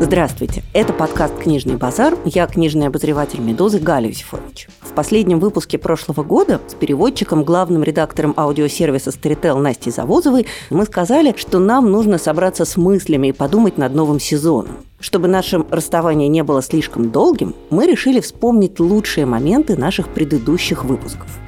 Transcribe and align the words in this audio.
Здравствуйте, 0.00 0.62
это 0.74 0.92
подкаст 0.92 1.34
«Книжный 1.38 1.76
базар». 1.76 2.16
Я 2.24 2.46
книжный 2.46 2.86
обозреватель 2.86 3.40
«Медузы» 3.40 3.80
Галя 3.80 4.06
Юсифович. 4.06 4.68
В 4.80 4.92
последнем 4.92 5.40
выпуске 5.40 5.76
прошлого 5.76 6.22
года 6.22 6.60
с 6.68 6.74
переводчиком, 6.74 7.42
главным 7.42 7.82
редактором 7.82 8.32
аудиосервиса 8.36 9.10
Storytel 9.10 9.58
Настей 9.58 9.90
Завозовой 9.90 10.46
мы 10.70 10.84
сказали, 10.84 11.34
что 11.36 11.58
нам 11.58 11.90
нужно 11.90 12.18
собраться 12.18 12.64
с 12.64 12.76
мыслями 12.76 13.28
и 13.28 13.32
подумать 13.32 13.76
над 13.76 13.92
новым 13.92 14.20
сезоном. 14.20 14.76
Чтобы 15.00 15.26
наше 15.26 15.64
расставание 15.68 16.28
не 16.28 16.44
было 16.44 16.62
слишком 16.62 17.10
долгим, 17.10 17.56
мы 17.70 17.88
решили 17.88 18.20
вспомнить 18.20 18.78
лучшие 18.78 19.26
моменты 19.26 19.76
наших 19.76 20.08
предыдущих 20.10 20.84
выпусков– 20.84 21.28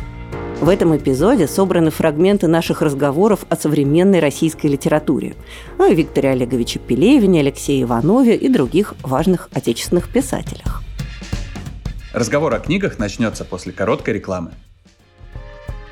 в 0.61 0.69
этом 0.69 0.95
эпизоде 0.95 1.49
собраны 1.49 1.91
фрагменты 1.91 2.47
наших 2.47 2.83
разговоров 2.83 3.47
о 3.49 3.57
современной 3.57 4.21
российской 4.21 4.67
литературе, 4.67 5.35
о 5.79 5.89
Викторе 5.89 6.31
Олеговиче 6.31 6.79
Пелевине, 6.79 7.41
Алексее 7.41 7.83
Иванове 7.83 8.37
и 8.37 8.49
других 8.51 8.95
важных 9.03 9.49
отечественных 9.53 10.11
писателях. 10.11 10.83
Разговор 12.13 12.53
о 12.53 12.59
книгах 12.59 12.99
начнется 12.99 13.47
после 13.47 13.73
короткой 13.73 14.15
рекламы. 14.15 14.53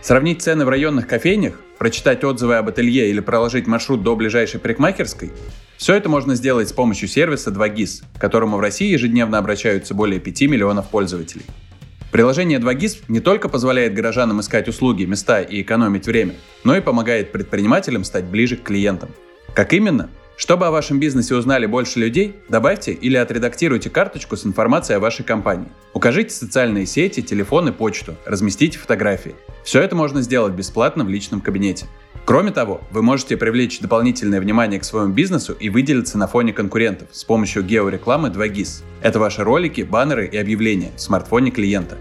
Сравнить 0.02 0.42
цены 0.42 0.66
в 0.66 0.68
районных 0.68 1.06
кофейнях, 1.06 1.60
прочитать 1.78 2.22
отзывы 2.22 2.56
об 2.56 2.68
ателье 2.68 3.08
или 3.08 3.20
проложить 3.20 3.66
маршрут 3.66 4.02
до 4.02 4.14
ближайшей 4.16 4.60
парикмахерской– 4.60 5.32
все 5.78 5.94
это 5.94 6.08
можно 6.08 6.34
сделать 6.34 6.68
с 6.68 6.72
помощью 6.72 7.08
сервиса 7.08 7.50
2GIS, 7.52 8.02
к 8.16 8.20
которому 8.20 8.56
в 8.56 8.60
России 8.60 8.90
ежедневно 8.90 9.38
обращаются 9.38 9.94
более 9.94 10.18
5 10.18 10.42
миллионов 10.42 10.88
пользователей– 10.88 11.46
Приложение 12.10 12.58
2GIS 12.58 13.02
не 13.08 13.20
только 13.20 13.50
позволяет 13.50 13.92
горожанам 13.92 14.40
искать 14.40 14.66
услуги, 14.66 15.04
места 15.04 15.42
и 15.42 15.60
экономить 15.60 16.06
время, 16.06 16.36
но 16.64 16.74
и 16.74 16.80
помогает 16.80 17.32
предпринимателям 17.32 18.02
стать 18.02 18.24
ближе 18.24 18.56
к 18.56 18.62
клиентам. 18.62 19.10
Как 19.54 19.74
именно? 19.74 20.08
Чтобы 20.38 20.66
о 20.66 20.70
вашем 20.70 21.00
бизнесе 21.00 21.34
узнали 21.34 21.66
больше 21.66 21.98
людей, 21.98 22.36
добавьте 22.48 22.92
или 22.92 23.16
отредактируйте 23.16 23.90
карточку 23.90 24.36
с 24.36 24.46
информацией 24.46 24.96
о 24.96 25.00
вашей 25.00 25.24
компании. 25.24 25.68
Укажите 25.92 26.30
социальные 26.30 26.86
сети, 26.86 27.20
телефон 27.20 27.68
и 27.68 27.72
почту, 27.72 28.14
разместите 28.24 28.78
фотографии. 28.78 29.34
Все 29.62 29.82
это 29.82 29.94
можно 29.94 30.22
сделать 30.22 30.54
бесплатно 30.54 31.04
в 31.04 31.10
личном 31.10 31.42
кабинете. 31.42 31.86
Кроме 32.28 32.50
того, 32.50 32.82
вы 32.90 33.00
можете 33.00 33.38
привлечь 33.38 33.80
дополнительное 33.80 34.38
внимание 34.38 34.78
к 34.78 34.84
своему 34.84 35.14
бизнесу 35.14 35.54
и 35.54 35.70
выделиться 35.70 36.18
на 36.18 36.26
фоне 36.26 36.52
конкурентов 36.52 37.08
с 37.10 37.24
помощью 37.24 37.62
георекламы 37.62 38.28
2GIS. 38.28 38.82
Это 39.00 39.18
ваши 39.18 39.42
ролики, 39.42 39.80
баннеры 39.80 40.26
и 40.26 40.36
объявления 40.36 40.90
в 40.94 41.00
смартфоне 41.00 41.50
клиента. 41.50 41.96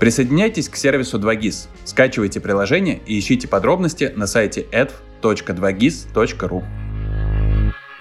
Присоединяйтесь 0.00 0.70
к 0.70 0.76
сервису 0.76 1.18
2GIS, 1.18 1.68
скачивайте 1.84 2.40
приложение 2.40 3.02
и 3.04 3.18
ищите 3.18 3.46
подробности 3.46 4.10
на 4.16 4.26
сайте 4.26 4.64
edv.2gis.ru 4.72 6.64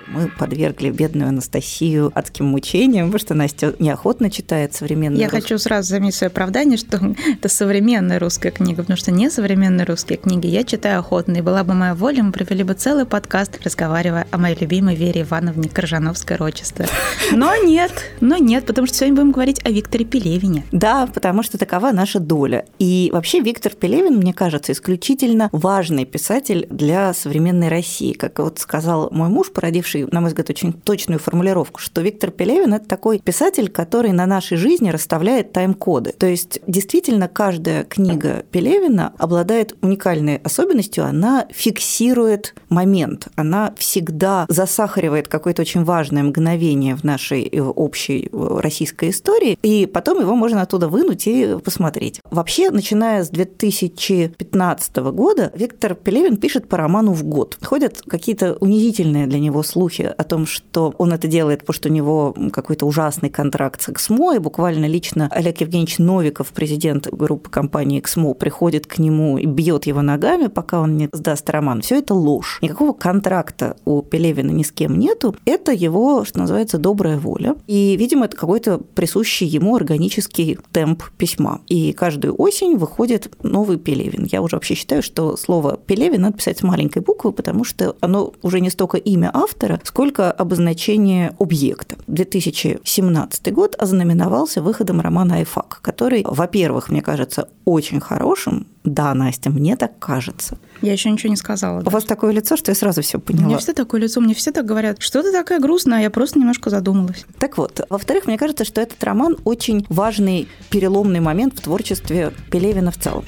мы 0.08 0.30
подвергли 0.30 0.90
бедную 0.90 1.30
Анастасию 1.30 2.12
адским 2.16 2.46
мучениям, 2.46 3.08
потому 3.08 3.20
что 3.20 3.34
Настя 3.34 3.76
неохотно 3.80 4.32
читает 4.32 4.74
современную 4.74 5.20
Я 5.20 5.30
рус... 5.30 5.42
хочу 5.42 5.58
сразу 5.58 5.90
заметить 5.90 6.16
свое 6.16 6.30
оправдание, 6.30 6.78
что 6.78 6.98
это 7.28 7.50
современная 7.50 8.20
русская 8.20 8.52
книга, 8.52 8.84
потому 8.84 8.98
что 8.98 9.12
не 9.12 9.30
современные 9.30 9.86
русские 9.86 10.18
книги 10.18 10.48
я 10.48 10.64
читаю 10.64 11.00
охотно, 11.00 11.38
и 11.38 11.42
была 11.42 11.64
бы 11.64 11.74
моя 11.74 11.96
воля, 11.96 12.24
мы 12.24 12.32
провели 12.32 12.64
бы 12.64 12.74
целый 12.74 13.06
подкаст, 13.06 13.60
разговаривая 13.64 14.28
о 14.32 14.38
моей 14.38 14.58
любимой 14.60 14.96
Вере 14.96 15.22
Ивановне 15.22 15.70
Коржановской-Рочество. 15.70 16.86
Но 17.32 17.56
нет, 17.56 17.92
но 18.22 18.38
нет, 18.38 18.66
потому 18.66 18.88
что 18.88 18.98
сегодня 18.98 19.16
будем 19.16 19.32
говорить 19.32 19.60
о 19.66 19.70
Викторе 19.70 20.06
Пелевине. 20.06 20.64
Да, 20.72 21.08
потому 21.08 21.44
что 21.44 21.58
такова 21.58 21.92
наша 21.92 22.20
доля. 22.20 22.66
И 22.80 23.10
вообще 23.14 23.40
Виктор 23.40 23.74
Пелевин, 23.74 24.18
мне 24.18 24.34
кажется, 24.34 24.72
исключительно 24.72 25.50
важный 25.52 26.06
писатель 26.06 26.68
для 26.70 27.14
современной 27.14 27.68
России. 27.68 28.14
Как 28.14 28.40
вот 28.40 28.60
сказал 28.60 29.10
мой 29.12 29.30
муж, 29.30 29.52
породивший 29.52 29.97
на 30.06 30.22
мой 30.22 30.30
взгляд, 30.30 30.50
очень 30.50 30.74
точную 30.74 31.20
формулировку, 31.20 31.80
что 31.80 32.02
Виктор 32.02 32.32
Пелевин– 32.32 32.74
это 32.76 32.88
такой 32.88 33.20
писатель, 33.20 33.70
который 33.70 34.12
на 34.12 34.26
нашей 34.26 34.58
жизни 34.58 34.90
расставляет 34.90 35.54
тайм-коды. 35.54 36.14
То 36.18 36.28
есть 36.28 36.60
действительно 36.68 37.28
каждая 37.28 37.84
книга 37.84 38.46
Пелевина 38.52 39.14
обладает 39.18 39.76
уникальной 39.82 40.38
особенностью, 40.38 41.06
она 41.06 41.48
фиксирует 41.52 42.56
момент, 42.70 43.28
она 43.36 43.74
всегда 43.78 44.46
засахаривает 44.50 45.28
какое-то 45.28 45.62
очень 45.62 45.84
важное 45.84 46.24
мгновение 46.24 46.96
в 46.96 47.04
нашей 47.04 47.44
э, 47.44 47.62
общей 47.62 48.30
э, 48.32 48.60
российской 48.62 49.10
истории, 49.10 49.58
и 49.62 49.86
потом 49.86 50.20
его 50.22 50.36
можно 50.36 50.62
оттуда 50.62 50.88
вынуть 50.88 51.28
и 51.28 51.58
посмотреть. 51.64 52.22
Вообще, 52.30 52.70
начиная 52.72 53.24
с 53.24 53.30
2015 53.30 54.96
года, 54.98 55.52
Виктор 55.56 55.96
Пелевин 55.96 56.38
пишет 56.38 56.68
по 56.68 56.78
роману 56.78 57.14
в 57.14 57.24
год. 57.24 57.58
Ходят 57.62 58.02
какие-то 58.08 58.58
унизительные 58.60 59.28
для 59.28 59.40
него 59.40 59.64
слухи 59.64 59.87
слухи 59.88 60.14
о 60.18 60.24
том, 60.24 60.46
что 60.46 60.94
он 60.98 61.14
это 61.14 61.28
делает, 61.28 61.60
потому 61.60 61.74
что 61.76 61.90
у 61.90 61.92
него 61.92 62.36
какой-то 62.52 62.86
ужасный 62.86 63.30
контракт 63.30 63.82
с 63.82 63.90
Эксмо, 63.90 64.36
и 64.36 64.40
буквально 64.40 64.86
лично 64.86 65.30
Олег 65.32 65.62
Евгеньевич 65.62 66.00
Новиков, 66.00 66.50
президент 66.50 67.08
группы 67.10 67.50
компании 67.50 68.00
Эксмо, 68.00 68.34
приходит 68.34 68.86
к 68.86 68.98
нему 68.98 69.38
и 69.38 69.46
бьет 69.46 69.86
его 69.86 70.02
ногами, 70.02 70.48
пока 70.48 70.82
он 70.82 70.98
не 70.98 71.10
сдаст 71.14 71.50
роман. 71.50 71.82
Все 71.82 72.00
это 72.00 72.14
ложь. 72.14 72.60
Никакого 72.62 72.92
контракта 72.92 73.78
у 73.86 74.02
Пелевина 74.02 74.52
ни 74.52 74.64
с 74.64 74.72
кем 74.72 75.00
нету. 75.00 75.36
Это 75.46 75.72
его, 75.72 76.26
что 76.26 76.40
называется, 76.40 76.78
добрая 76.78 77.18
воля. 77.18 77.56
И, 77.68 77.96
видимо, 77.98 78.26
это 78.26 78.36
какой-то 78.36 78.80
присущий 78.80 79.48
ему 79.48 79.76
органический 79.76 80.58
темп 80.72 81.04
письма. 81.18 81.62
И 81.68 81.94
каждую 81.94 82.36
осень 82.42 82.76
выходит 82.76 83.32
новый 83.42 83.78
Пелевин. 83.78 84.26
Я 84.26 84.42
уже 84.42 84.58
вообще 84.58 84.76
считаю, 84.76 85.02
что 85.02 85.38
слово 85.38 85.78
Пелевин 85.78 86.22
надо 86.22 86.38
писать 86.38 86.58
с 86.60 86.64
маленькой 86.64 87.02
буквы, 87.02 87.32
потому 87.32 87.64
что 87.64 87.96
оно 88.02 88.34
уже 88.42 88.60
не 88.60 88.70
столько 88.70 88.98
имя 88.98 89.32
автора, 89.34 89.77
сколько 89.84 90.32
обозначение 90.32 91.36
объекта. 91.40 91.96
2017 92.08 93.54
год 93.54 93.76
ознаменовался 93.78 94.62
выходом 94.62 95.02
романа 95.02 95.36
«Айфак», 95.36 95.80
который, 95.82 96.24
во-первых, 96.28 96.90
мне 96.90 97.02
кажется, 97.02 97.50
очень 97.66 98.00
хорошим. 98.00 98.68
Да, 98.84 99.14
Настя, 99.14 99.50
мне 99.50 99.76
так 99.76 100.00
кажется. 100.00 100.58
Я 100.82 100.94
еще 100.94 101.10
ничего 101.10 101.30
не 101.30 101.36
сказала. 101.36 101.84
У 101.86 101.90
вас 101.90 102.06
такое 102.06 102.32
лицо, 102.32 102.56
что 102.56 102.72
я 102.72 102.76
сразу 102.76 103.02
все 103.02 103.20
поняла. 103.20 103.46
У 103.46 103.48
меня 103.50 103.58
всегда 103.58 103.74
такое 103.74 104.02
лицо, 104.02 104.22
мне 104.22 104.34
все 104.34 104.52
так 104.52 104.66
говорят, 104.66 105.02
что 105.02 105.22
ты 105.22 105.32
такая 105.32 105.60
грустная, 105.60 106.02
я 106.02 106.10
просто 106.10 106.40
немножко 106.40 106.70
задумалась. 106.70 107.26
Так 107.40 107.58
вот, 107.58 107.82
во-вторых, 107.90 108.28
мне 108.28 108.38
кажется, 108.38 108.64
что 108.64 108.80
этот 108.80 109.04
роман 109.04 109.38
очень 109.44 109.86
важный 109.90 110.48
переломный 110.70 111.20
момент 111.20 111.56
в 111.60 111.62
творчестве 111.62 112.32
Пелевина 112.50 112.92
в 112.92 112.98
целом. 112.98 113.26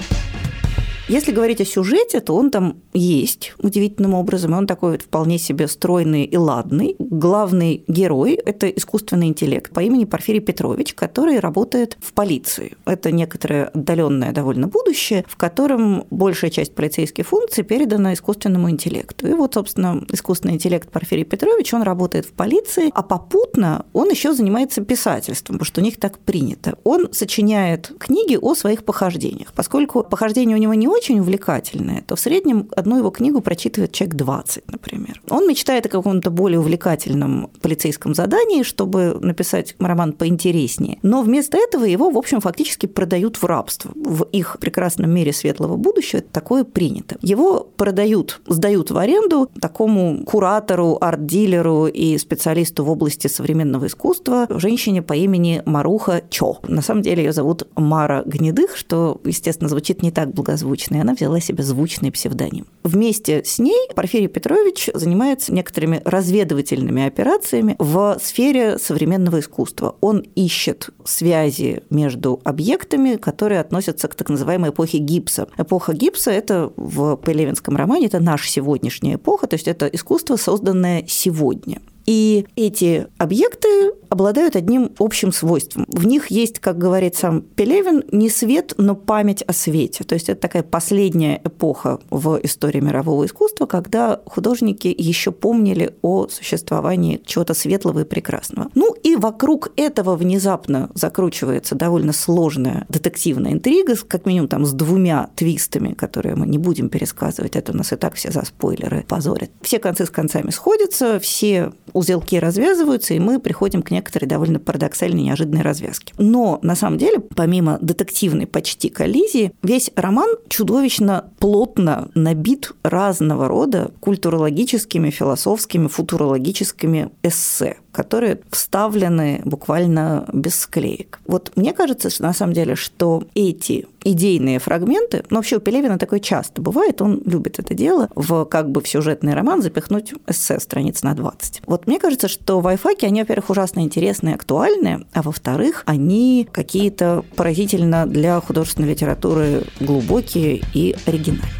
Если 1.10 1.32
говорить 1.32 1.60
о 1.60 1.64
сюжете, 1.64 2.20
то 2.20 2.36
он 2.36 2.52
там 2.52 2.76
есть 2.94 3.54
удивительным 3.58 4.14
образом, 4.14 4.54
и 4.54 4.58
он 4.58 4.68
такой 4.68 4.92
вот 4.92 5.02
вполне 5.02 5.38
себе 5.38 5.66
стройный 5.66 6.22
и 6.22 6.36
ладный. 6.36 6.94
Главный 7.00 7.82
герой– 7.88 8.34
это 8.46 8.68
искусственный 8.68 9.26
интеллект 9.26 9.72
по 9.72 9.80
имени 9.80 10.04
Порфирий 10.04 10.40
Петрович, 10.40 10.94
который 10.94 11.40
работает 11.40 11.98
в 12.00 12.12
полиции. 12.12 12.76
Это 12.84 13.10
некоторое 13.10 13.64
отдаленное 13.64 14.30
довольно 14.30 14.68
будущее, 14.68 15.24
в 15.26 15.36
котором 15.36 16.04
большая 16.10 16.52
часть 16.52 16.76
полицейских 16.76 17.26
функций 17.26 17.64
передана 17.64 18.14
искусственному 18.14 18.70
интеллекту. 18.70 19.26
И 19.26 19.32
вот, 19.32 19.54
собственно, 19.54 20.04
искусственный 20.12 20.54
интеллект 20.54 20.88
Порфирий 20.92 21.24
Петрович, 21.24 21.74
он 21.74 21.82
работает 21.82 22.26
в 22.26 22.32
полиции, 22.34 22.88
а 22.94 23.02
попутно 23.02 23.84
он 23.92 24.10
еще 24.10 24.32
занимается 24.32 24.80
писательством, 24.80 25.56
потому 25.56 25.66
что 25.66 25.80
у 25.80 25.84
них 25.84 25.98
так 25.98 26.20
принято. 26.20 26.78
Он 26.84 27.12
сочиняет 27.12 27.90
книги 27.98 28.38
о 28.40 28.54
своих 28.54 28.84
похождениях. 28.84 29.52
Поскольку 29.56 30.04
похождения 30.04 30.54
у 30.54 30.58
него 30.58 30.74
не 30.74 30.86
очень 30.86 30.99
очень 31.00 31.20
увлекательное, 31.20 32.04
то 32.06 32.14
в 32.14 32.20
среднем 32.20 32.68
одну 32.76 32.98
его 32.98 33.10
книгу 33.10 33.40
прочитывает 33.40 33.92
человек 33.92 34.16
20, 34.16 34.70
например. 34.70 35.22
Он 35.30 35.48
мечтает 35.48 35.86
о 35.86 35.88
каком-то 35.88 36.30
более 36.30 36.60
увлекательном 36.60 37.48
полицейском 37.62 38.14
задании, 38.14 38.62
чтобы 38.62 39.18
написать 39.22 39.74
роман 39.78 40.12
поинтереснее. 40.12 40.98
Но 41.00 41.22
вместо 41.22 41.56
этого 41.56 41.84
его, 41.84 42.10
в 42.10 42.18
общем, 42.18 42.42
фактически 42.42 42.84
продают 42.84 43.36
в 43.36 43.44
рабство. 43.44 43.92
В 43.94 44.24
их 44.24 44.58
прекрасном 44.60 45.10
мире 45.10 45.32
светлого 45.32 45.76
будущего 45.76 46.20
такое 46.20 46.64
принято. 46.64 47.16
Его 47.22 47.66
продают, 47.76 48.42
сдают 48.46 48.90
в 48.90 48.98
аренду 48.98 49.48
такому 49.58 50.22
куратору, 50.26 50.98
арт-дилеру 51.00 51.86
и 51.86 52.18
специалисту 52.18 52.84
в 52.84 52.90
области 52.90 53.26
современного 53.26 53.86
искусства, 53.86 54.46
женщине 54.50 55.00
по 55.00 55.14
имени 55.14 55.62
Маруха 55.64 56.22
Чо. 56.28 56.58
На 56.68 56.82
самом 56.82 57.00
деле 57.00 57.24
ее 57.24 57.32
зовут 57.32 57.66
Мара 57.74 58.22
Гнедых, 58.26 58.76
что, 58.76 59.18
естественно, 59.24 59.70
звучит 59.70 60.02
не 60.02 60.10
так 60.10 60.34
благозвучно 60.34 60.89
и 60.96 61.00
она 61.00 61.14
взяла 61.14 61.40
себе 61.40 61.62
звучный 61.62 62.10
псевдоним. 62.10 62.66
Вместе 62.82 63.42
с 63.44 63.58
ней 63.58 63.88
Порфирий 63.94 64.28
Петрович 64.28 64.88
занимается 64.94 65.52
некоторыми 65.52 66.00
разведывательными 66.04 67.06
операциями 67.06 67.76
в 67.78 68.18
сфере 68.22 68.78
современного 68.78 69.40
искусства. 69.40 69.96
Он 70.00 70.20
ищет 70.34 70.90
связи 71.04 71.82
между 71.90 72.40
объектами, 72.44 73.16
которые 73.16 73.60
относятся 73.60 74.08
к 74.08 74.14
так 74.14 74.28
называемой 74.28 74.70
эпохе 74.70 74.98
гипса. 74.98 75.48
Эпоха 75.56 75.92
гипса– 75.92 76.30
это 76.32 76.72
в 76.76 77.16
Пелевинском 77.16 77.76
романе, 77.76 78.06
это 78.06 78.20
наша 78.20 78.48
сегодняшняя 78.48 79.14
эпоха, 79.14 79.46
то 79.46 79.54
есть 79.54 79.68
это 79.68 79.86
искусство, 79.86 80.36
созданное 80.36 81.04
сегодня. 81.06 81.80
И 82.10 82.44
эти 82.56 83.06
объекты 83.18 83.92
обладают 84.08 84.56
одним 84.56 84.90
общим 84.98 85.30
свойством. 85.30 85.86
В 85.86 86.04
них 86.08 86.32
есть, 86.32 86.58
как 86.58 86.76
говорит 86.76 87.14
сам 87.14 87.42
Пелевин, 87.42 88.02
не 88.10 88.28
свет, 88.28 88.74
но 88.78 88.96
память 88.96 89.42
о 89.42 89.52
свете. 89.52 90.02
То 90.02 90.16
есть 90.16 90.28
это 90.28 90.40
такая 90.40 90.64
последняя 90.64 91.40
эпоха 91.44 92.00
в 92.10 92.40
истории 92.42 92.80
мирового 92.80 93.26
искусства, 93.26 93.66
когда 93.66 94.20
художники 94.26 94.92
еще 94.98 95.30
помнили 95.30 95.94
о 96.02 96.26
существовании 96.26 97.22
чего-то 97.24 97.54
светлого 97.54 98.00
и 98.00 98.04
прекрасного. 98.04 98.70
Ну 98.74 98.92
и 99.04 99.14
вокруг 99.14 99.70
этого 99.76 100.16
внезапно 100.16 100.90
закручивается 100.94 101.76
довольно 101.76 102.12
сложная 102.12 102.86
детективная 102.88 103.52
интрига, 103.52 103.94
как 104.08 104.26
минимум 104.26 104.48
там 104.48 104.66
с 104.66 104.72
двумя 104.72 105.30
твистами, 105.36 105.94
которые 105.94 106.34
мы 106.34 106.48
не 106.48 106.58
будем 106.58 106.88
пересказывать, 106.88 107.54
это 107.54 107.70
у 107.70 107.76
нас 107.76 107.92
и 107.92 107.96
так 107.96 108.14
все 108.14 108.32
за 108.32 108.44
спойлеры 108.44 109.04
позорят. 109.06 109.52
Все 109.62 109.78
концы 109.78 110.06
с 110.06 110.10
концами 110.10 110.50
сходятся, 110.50 111.20
все 111.20 111.72
узелки 112.00 112.38
развязываются, 112.38 113.14
и 113.14 113.18
мы 113.18 113.38
приходим 113.38 113.82
к 113.82 113.90
некоторой 113.90 114.26
довольно 114.26 114.58
парадоксальной 114.58 115.22
неожиданной 115.22 115.62
развязке. 115.62 116.14
Но 116.18 116.58
на 116.62 116.74
самом 116.74 116.98
деле, 116.98 117.20
помимо 117.20 117.78
детективной 117.80 118.46
почти 118.46 118.88
коллизии, 118.88 119.52
весь 119.62 119.90
роман 119.94 120.30
чудовищно 120.48 121.30
плотно 121.38 122.10
набит 122.14 122.72
разного 122.82 123.48
рода 123.48 123.92
культурологическими, 124.00 125.10
философскими, 125.10 125.88
футурологическими 125.88 127.10
эссе 127.22 127.76
которые 127.92 128.40
вставлены 128.50 129.42
буквально 129.44 130.24
без 130.32 130.56
склеек. 130.56 131.20
Вот 131.26 131.52
мне 131.56 131.72
кажется, 131.72 132.10
что 132.10 132.22
на 132.22 132.32
самом 132.32 132.52
деле, 132.52 132.74
что 132.76 133.24
эти 133.34 133.86
идейные 134.02 134.58
фрагменты, 134.58 135.24
но 135.30 135.36
вообще 135.36 135.56
у 135.56 135.60
Пелевина 135.60 135.98
такое 135.98 136.20
часто 136.20 136.62
бывает, 136.62 137.02
он 137.02 137.20
любит 137.24 137.58
это 137.58 137.74
дело, 137.74 138.08
в 138.14 138.44
как 138.44 138.70
бы 138.70 138.80
в 138.80 138.88
сюжетный 138.88 139.34
роман 139.34 139.62
запихнуть 139.62 140.14
эссе 140.26 140.58
страниц 140.58 141.02
на 141.02 141.14
20. 141.14 141.62
Вот 141.66 141.86
мне 141.86 141.98
кажется, 141.98 142.28
что 142.28 142.60
в 142.60 142.66
Айфаке 142.66 143.06
они, 143.06 143.20
во-первых, 143.20 143.50
ужасно 143.50 143.80
интересные, 143.80 144.34
актуальные, 144.34 145.06
а 145.12 145.22
во-вторых, 145.22 145.82
они 145.86 146.48
какие-то 146.50 147.24
поразительно 147.36 148.06
для 148.06 148.40
художественной 148.40 148.90
литературы 148.90 149.64
глубокие 149.80 150.62
и 150.72 150.96
оригинальные. 151.06 151.59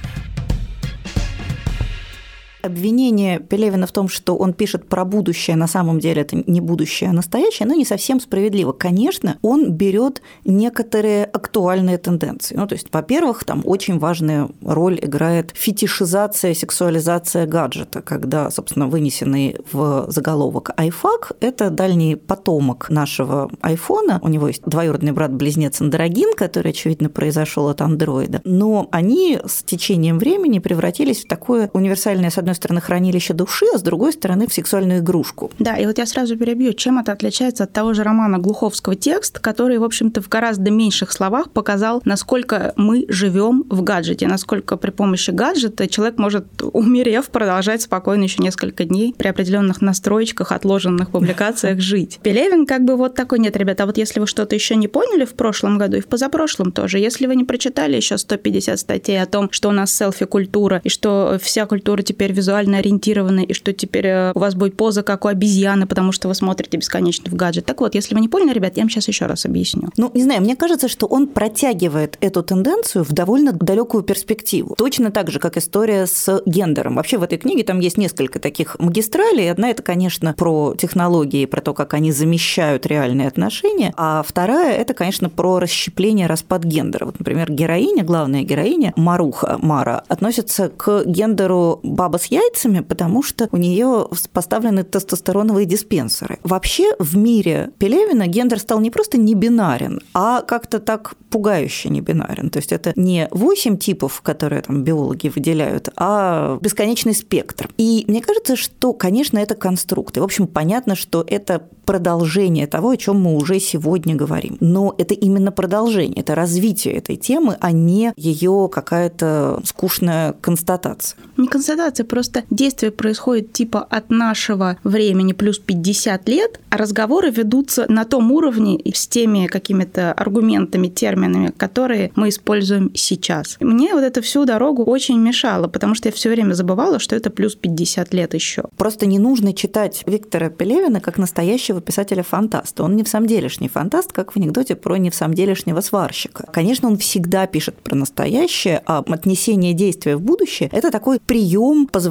Обвинение 2.63 3.41
Пелевина 3.41 3.87
в 3.87 3.93
том, 3.93 4.09
что 4.09 4.37
он 4.37 4.53
пишет 4.53 4.87
про 4.87 5.05
будущее, 5.05 5.57
на 5.57 5.67
самом 5.67 5.99
деле 5.99 6.23
это 6.23 6.37
не 6.47 6.61
будущее, 6.61 7.11
а 7.11 7.13
настоящее, 7.13 7.67
но 7.67 7.75
не 7.75 7.85
совсем 7.85 8.21
справедливо. 8.21 8.73
Конечно, 8.73 9.39
он 9.43 9.73
берет 9.73 10.21
некоторые 10.45 11.25
актуальные 11.25 11.99
тенденции. 11.99 12.57
Ну, 12.57 12.67
то 12.67 12.75
есть, 12.75 12.89
во-первых, 12.93 13.45
там 13.45 13.63
очень 13.65 13.99
важную 13.99 14.55
роль 14.63 14.99
играет 15.01 15.53
фетишизация, 15.55 16.55
сексуализация 16.55 17.47
гаджета, 17.47 18.03
когда, 18.03 18.51
собственно, 18.51 18.87
вынесенный 18.87 19.57
в 19.73 20.07
заголовок 20.09 20.71
iFAQ– 20.77 21.37
это 21.41 21.71
дальний 21.71 22.17
потомок 22.17 22.91
нашего 22.91 23.51
айфона. 23.63 24.21
У 24.23 24.29
него 24.29 24.49
есть 24.49 24.63
двоюродный 24.65 25.13
брат-близнец 25.13 25.81
Андрогин, 25.81 26.35
который, 26.37 26.73
очевидно, 26.73 27.09
произошел 27.09 27.69
от 27.69 27.81
андроида. 27.81 28.43
Но 28.45 28.89
они 28.91 29.39
с 29.45 29.63
течением 29.63 30.19
времени 30.19 30.59
превратились 30.59 31.25
в 31.25 31.29
такое 31.29 31.71
универсальное, 31.73 32.31
с 32.31 32.39
одной 32.39 32.50
одной 32.51 32.57
стороны, 32.57 32.81
хранилище 32.81 33.33
души, 33.35 33.67
а 33.75 33.79
с 33.79 33.83
другой 33.83 34.13
стороны, 34.13 34.47
в 34.47 34.53
сексуальную 34.53 35.01
игрушку. 35.01 35.51
Да, 35.59 35.77
и 35.77 35.87
вот 35.87 35.99
я 35.99 36.07
сразу 36.07 36.37
перебью, 36.37 36.73
чем 36.73 36.99
это 36.99 37.13
отличается 37.13 37.65
от 37.65 37.73
того 37.73 37.95
же 37.95 38.03
романа 38.03 38.39
Глуховского 38.39 38.97
«Текст», 38.97 39.39
который, 39.39 39.79
в 39.79 39.85
общем-то, 39.85 40.21
в 40.21 40.29
гораздо 40.29 40.71
меньших 40.71 41.13
словах 41.13 41.51
показал, 41.51 42.03
насколько 42.05 42.73
мы 42.77 43.05
живем 43.09 43.65
в 43.69 43.83
гаджете, 43.83 44.27
насколько 44.27 44.77
при 44.77 44.91
помощи 44.91 45.31
гаджета 45.31 45.87
человек 45.89 46.19
может, 46.19 46.47
умерев, 46.61 47.29
продолжать 47.29 47.83
спокойно 47.83 48.25
еще 48.25 48.43
несколько 48.43 48.85
дней 48.85 49.15
при 49.17 49.29
определенных 49.29 49.81
настроечках, 49.81 50.53
отложенных 50.53 51.11
публикациях 51.11 51.81
жить. 51.81 52.19
Пелевин 52.23 52.67
как 52.67 52.85
бы 52.85 52.97
вот 52.97 53.15
такой, 53.15 53.39
нет, 53.39 53.57
ребята, 53.57 53.85
а 53.85 53.87
вот 53.87 53.97
если 53.97 54.21
вы 54.21 54.27
что-то 54.27 54.55
еще 54.55 54.77
не 54.77 54.89
поняли 54.89 55.25
в 55.25 55.35
прошлом 55.35 55.79
году 55.79 55.99
и 55.99 56.01
в 56.01 56.07
позапрошлом 56.07 56.73
тоже, 56.73 56.99
если 56.99 57.27
вы 57.27 57.37
не 57.37 57.45
прочитали 57.45 57.97
еще 57.97 58.19
150 58.19 58.79
статей 58.79 59.23
о 59.23 59.27
том, 59.27 59.49
что 59.53 59.69
у 59.69 59.73
нас 59.73 59.93
селфи-культура 59.95 60.81
и 60.83 60.89
что 60.89 61.39
вся 61.41 61.67
культура 61.67 62.03
теперь 62.03 62.33
визуально 62.41 62.79
ориентированы, 62.79 63.45
и 63.45 63.53
что 63.53 63.73
теперь 63.73 64.07
э, 64.07 64.33
у 64.35 64.39
вас 64.39 64.55
будет 64.55 64.77
поза, 64.77 65.03
как 65.03 65.25
у 65.25 65.29
обезьяны, 65.29 65.87
потому 65.87 66.13
что 66.13 66.29
вы 66.29 66.35
смотрите 66.35 66.79
бесконечно 66.79 67.31
в 67.31 67.35
гаджет. 67.35 67.67
Так 67.67 67.81
вот, 67.81 67.95
если 67.95 68.15
вы 68.15 68.21
не 68.21 68.29
поняли, 68.29 68.55
ребят, 68.55 68.77
я 68.77 68.83
вам 68.83 68.91
сейчас 68.91 69.09
еще 69.09 69.27
раз 69.27 69.45
объясню. 69.47 69.89
Ну, 69.97 70.11
не 70.15 70.23
знаю, 70.23 70.41
мне 70.41 70.57
кажется, 70.57 70.89
что 70.89 71.07
он 71.07 71.27
протягивает 71.27 72.17
эту 72.21 72.43
тенденцию 72.43 73.05
в 73.05 73.13
довольно 73.13 73.53
далекую 73.53 74.03
перспективу. 74.03 74.75
Точно 74.77 75.11
так 75.11 75.31
же, 75.31 75.39
как 75.39 75.57
история 75.57 76.07
с 76.07 76.43
гендером. 76.47 76.97
Вообще 76.97 77.19
в 77.19 77.23
этой 77.23 77.39
книге 77.39 77.65
там 77.65 77.81
есть 77.81 77.99
несколько 77.99 78.39
таких 78.39 78.79
магистралей. 78.79 79.51
Одна– 79.51 79.71
это, 79.71 79.83
конечно, 79.83 80.35
про 80.37 80.75
технологии, 80.77 81.45
про 81.47 81.61
то, 81.61 81.75
как 81.75 81.95
они 81.95 82.13
замещают 82.13 82.87
реальные 82.87 83.29
отношения. 83.29 83.93
А 83.97 84.23
вторая– 84.27 84.77
это, 84.79 84.95
конечно, 84.95 85.29
про 85.29 85.59
расщепление, 85.59 86.27
распад 86.27 86.65
гендера. 86.65 87.07
Вот, 87.07 87.19
например, 87.19 87.53
героиня, 87.53 88.05
главная 88.05 88.43
героиня, 88.43 88.93
Маруха, 88.97 89.59
Мара, 89.61 90.05
относится 90.09 90.69
к 90.69 91.05
гендеру 91.05 91.81
баба 91.83 92.19
с 92.19 92.30
яйцами, 92.31 92.81
потому 92.81 93.23
что 93.23 93.49
у 93.53 93.57
нее 93.57 94.09
поставлены 94.33 94.85
тестостероновые 94.85 95.67
диспенсеры. 95.67 96.39
Вообще 96.43 96.95
в 96.99 97.17
мире 97.17 97.71
Пелевина 97.79 98.27
гендер 98.27 98.59
стал 98.61 98.81
не 98.81 98.91
просто 98.91 99.19
не 99.19 99.35
бинарен, 99.35 100.01
а 100.15 100.43
как-то 100.43 100.79
так 100.79 101.15
пугающе 101.31 101.89
не 101.91 102.01
бинарен. 102.01 102.51
То 102.51 102.59
есть 102.59 102.73
это 102.73 102.93
не 102.97 103.29
8 103.31 103.77
типов, 103.79 104.21
которые 104.23 104.63
там 104.63 104.83
биологи 104.85 105.29
выделяют, 105.29 105.89
а 105.97 106.59
бесконечный 106.61 107.15
спектр. 107.15 107.69
И 107.77 108.05
мне 108.09 108.21
кажется, 108.21 108.57
что, 108.57 108.93
конечно, 108.93 109.39
это 109.39 109.55
конструкты. 109.55 110.21
В 110.21 110.25
общем, 110.25 110.47
понятно, 110.47 110.97
что 110.97 111.25
это 111.27 111.69
продолжение 111.85 112.67
того, 112.67 112.91
о 112.91 112.97
чем 112.97 113.21
мы 113.21 113.37
уже 113.37 113.59
сегодня 113.59 114.15
говорим. 114.15 114.57
Но 114.61 114.95
это 114.97 115.15
именно 115.15 115.51
продолжение, 115.51 116.21
это 116.21 116.35
развитие 116.35 116.95
этой 116.95 117.17
темы, 117.17 117.57
а 117.61 117.73
не 117.73 118.13
ее 118.17 118.69
какая-то 118.71 119.61
скучная 119.65 120.35
констатация. 120.35 121.19
Не 121.37 121.49
констатация, 121.49 122.05
просто 122.05 122.20
действие 122.51 122.91
происходит 122.91 123.53
типа 123.53 123.81
от 123.81 124.11
нашего 124.11 124.77
времени 124.85 125.33
плюс 125.33 125.59
50 125.59 126.29
лет, 126.29 126.61
а 126.71 126.77
разговоры 126.77 127.31
ведутся 127.31 127.87
на 127.89 128.05
том 128.05 128.33
уровне 128.33 128.81
с 128.93 129.07
теми 129.07 129.47
какими-то 129.47 130.13
аргументами, 130.13 130.89
терминами, 130.89 131.53
которые 131.57 132.13
мы 132.17 132.29
используем 132.29 132.91
сейчас. 132.95 133.57
Мне 133.61 133.95
вот 133.95 134.03
это 134.03 134.23
всю 134.23 134.45
дорогу 134.45 134.85
очень 134.85 135.19
мешало, 135.19 135.69
потому 135.69 135.95
что 135.95 136.09
я 136.09 136.13
все 136.13 136.31
время 136.31 136.55
забывала, 136.55 136.99
что 136.99 137.17
это 137.17 137.31
плюс 137.31 137.55
50 137.55 138.15
лет 138.15 138.35
еще. 138.35 138.65
Просто 138.77 139.07
не 139.07 139.19
нужно 139.19 139.53
читать 139.53 140.03
Виктора 140.07 140.51
Пелевина 140.51 141.01
как 141.01 141.19
настоящего 141.19 141.81
писателя-фантаста. 141.81 142.85
Он 142.85 142.97
не 142.97 143.05
в 143.05 143.09
самом 143.09 143.27
делешний 143.27 143.69
фантаст, 143.69 144.13
как 144.13 144.33
в 144.33 144.37
анекдоте 144.37 144.75
про 144.77 144.97
не 144.97 145.11
в 145.11 145.15
самом 145.15 145.35
делешнего 145.35 145.81
сварщика. 145.81 146.47
Конечно, 146.53 146.89
он 146.89 146.99
всегда 146.99 147.47
пишет 147.47 147.77
про 147.77 147.95
настоящее, 147.95 148.83
а 148.87 149.05
отнесение 149.07 149.75
действия 149.75 150.17
в 150.17 150.23
будущее– 150.23 150.69
это 150.73 150.91
такой 150.91 151.21
прием, 151.21 151.87
позволяющий 151.87 152.10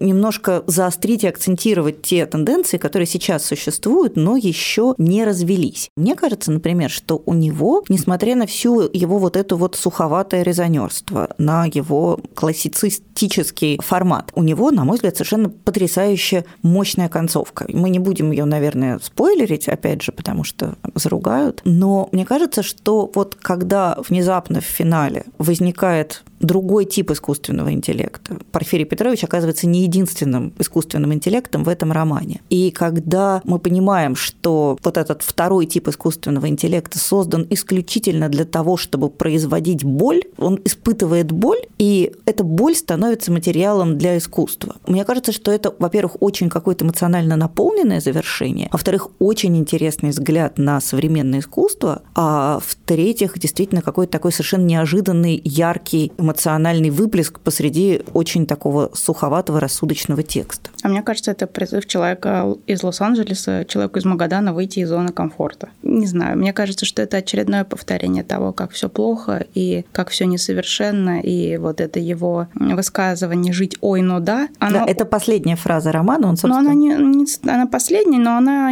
немножко 0.00 0.62
заострить 0.66 1.24
и 1.24 1.28
акцентировать 1.28 2.02
те 2.02 2.26
тенденции, 2.26 2.76
которые 2.78 3.06
сейчас 3.06 3.44
существуют, 3.44 4.16
но 4.16 4.36
еще 4.36 4.94
не 4.98 5.24
развелись. 5.24 5.90
Мне 5.96 6.14
кажется, 6.14 6.52
например, 6.52 6.90
что 6.90 7.22
у 7.26 7.34
него, 7.34 7.84
несмотря 7.88 8.36
на 8.36 8.46
всю 8.46 8.80
его 8.92 9.18
вот 9.18 9.36
эту 9.36 9.56
вот 9.56 9.74
суховатое 9.74 10.42
резонерство, 10.42 11.34
на 11.38 11.66
его 11.66 12.20
классицистический 12.34 13.78
формат, 13.82 14.30
у 14.34 14.42
него, 14.42 14.70
на 14.70 14.84
мой 14.84 14.96
взгляд, 14.96 15.16
совершенно 15.16 15.48
потрясающе 15.48 16.44
мощная 16.62 17.08
концовка. 17.08 17.66
Мы 17.68 17.90
не 17.90 17.98
будем 17.98 18.30
ее, 18.30 18.44
наверное, 18.44 18.98
спойлерить, 19.02 19.68
опять 19.68 20.02
же, 20.02 20.12
потому 20.12 20.44
что 20.44 20.76
заругают, 20.94 21.60
но 21.64 22.08
мне 22.12 22.24
кажется, 22.24 22.62
что 22.62 23.10
вот 23.14 23.34
когда 23.34 23.98
внезапно 24.08 24.60
в 24.60 24.64
финале 24.64 25.24
возникает 25.38 26.22
другой 26.42 26.84
тип 26.84 27.10
искусственного 27.10 27.72
интеллекта. 27.72 28.36
Порфирий 28.50 28.84
Петрович 28.92 29.24
оказывается 29.24 29.66
не 29.66 29.84
единственным 29.84 30.52
искусственным 30.58 31.14
интеллектом 31.14 31.64
в 31.64 31.70
этом 31.70 31.92
романе. 31.92 32.42
И 32.50 32.70
когда 32.70 33.40
мы 33.44 33.58
понимаем, 33.58 34.14
что 34.14 34.76
вот 34.84 34.98
этот 34.98 35.22
второй 35.22 35.64
тип 35.64 35.88
искусственного 35.88 36.50
интеллекта 36.50 36.98
создан 36.98 37.46
исключительно 37.48 38.28
для 38.28 38.44
того, 38.44 38.76
чтобы 38.76 39.08
производить 39.08 39.82
боль, 39.82 40.24
он 40.36 40.60
испытывает 40.66 41.32
боль, 41.32 41.60
и 41.78 42.12
эта 42.26 42.44
боль 42.44 42.74
становится 42.74 43.32
материалом 43.32 43.96
для 43.96 44.18
искусства. 44.18 44.76
Мне 44.86 45.06
кажется, 45.06 45.32
что 45.32 45.50
это, 45.50 45.74
во-первых, 45.78 46.18
очень 46.20 46.50
какое-то 46.50 46.84
эмоционально 46.84 47.36
наполненное 47.36 48.02
завершение, 48.02 48.68
во-вторых, 48.72 49.08
очень 49.18 49.56
интересный 49.56 50.10
взгляд 50.10 50.58
на 50.58 50.82
современное 50.82 51.40
искусство, 51.40 52.02
а 52.14 52.60
в-третьих, 52.62 53.38
действительно 53.38 53.80
какой-то 53.80 54.12
такой 54.12 54.32
совершенно 54.32 54.66
неожиданный, 54.66 55.40
яркий, 55.42 56.12
эмоциональный 56.18 56.90
выплеск 56.90 57.40
посреди 57.40 58.02
очень 58.12 58.44
такого 58.46 58.81
такого 58.82 58.94
суховатого 58.94 59.60
рассудочного 59.60 60.22
текста. 60.22 60.70
А 60.82 60.88
мне 60.88 61.02
кажется, 61.02 61.30
это 61.30 61.46
призыв 61.46 61.86
человека 61.86 62.56
из 62.66 62.82
Лос-Анджелеса, 62.82 63.64
человеку 63.68 63.98
из 63.98 64.04
Магадана 64.04 64.52
выйти 64.52 64.80
из 64.80 64.88
зоны 64.88 65.10
комфорта. 65.10 65.68
Не 65.82 66.06
знаю, 66.06 66.38
мне 66.38 66.52
кажется, 66.52 66.86
что 66.86 67.02
это 67.02 67.18
очередное 67.18 67.64
повторение 67.64 68.24
того, 68.24 68.52
как 68.52 68.72
все 68.72 68.88
плохо 68.88 69.46
и 69.54 69.84
как 69.92 70.10
все 70.10 70.26
несовершенно, 70.26 71.20
и 71.20 71.56
вот 71.56 71.80
это 71.80 71.98
его 71.98 72.48
высказывание 72.54 73.52
«жить 73.52 73.76
ой, 73.80 74.02
но 74.02 74.20
да». 74.20 74.48
Оно... 74.58 74.80
Да, 74.80 74.86
это 74.86 75.04
последняя 75.04 75.56
фраза 75.56 75.92
романа, 75.92 76.28
он, 76.28 76.36
собственно... 76.36 76.62
Но 76.62 76.70
она, 76.70 76.74
не, 76.74 76.94
не, 76.96 77.26
она 77.50 77.66
последняя, 77.66 78.18
но 78.18 78.36
она 78.36 78.70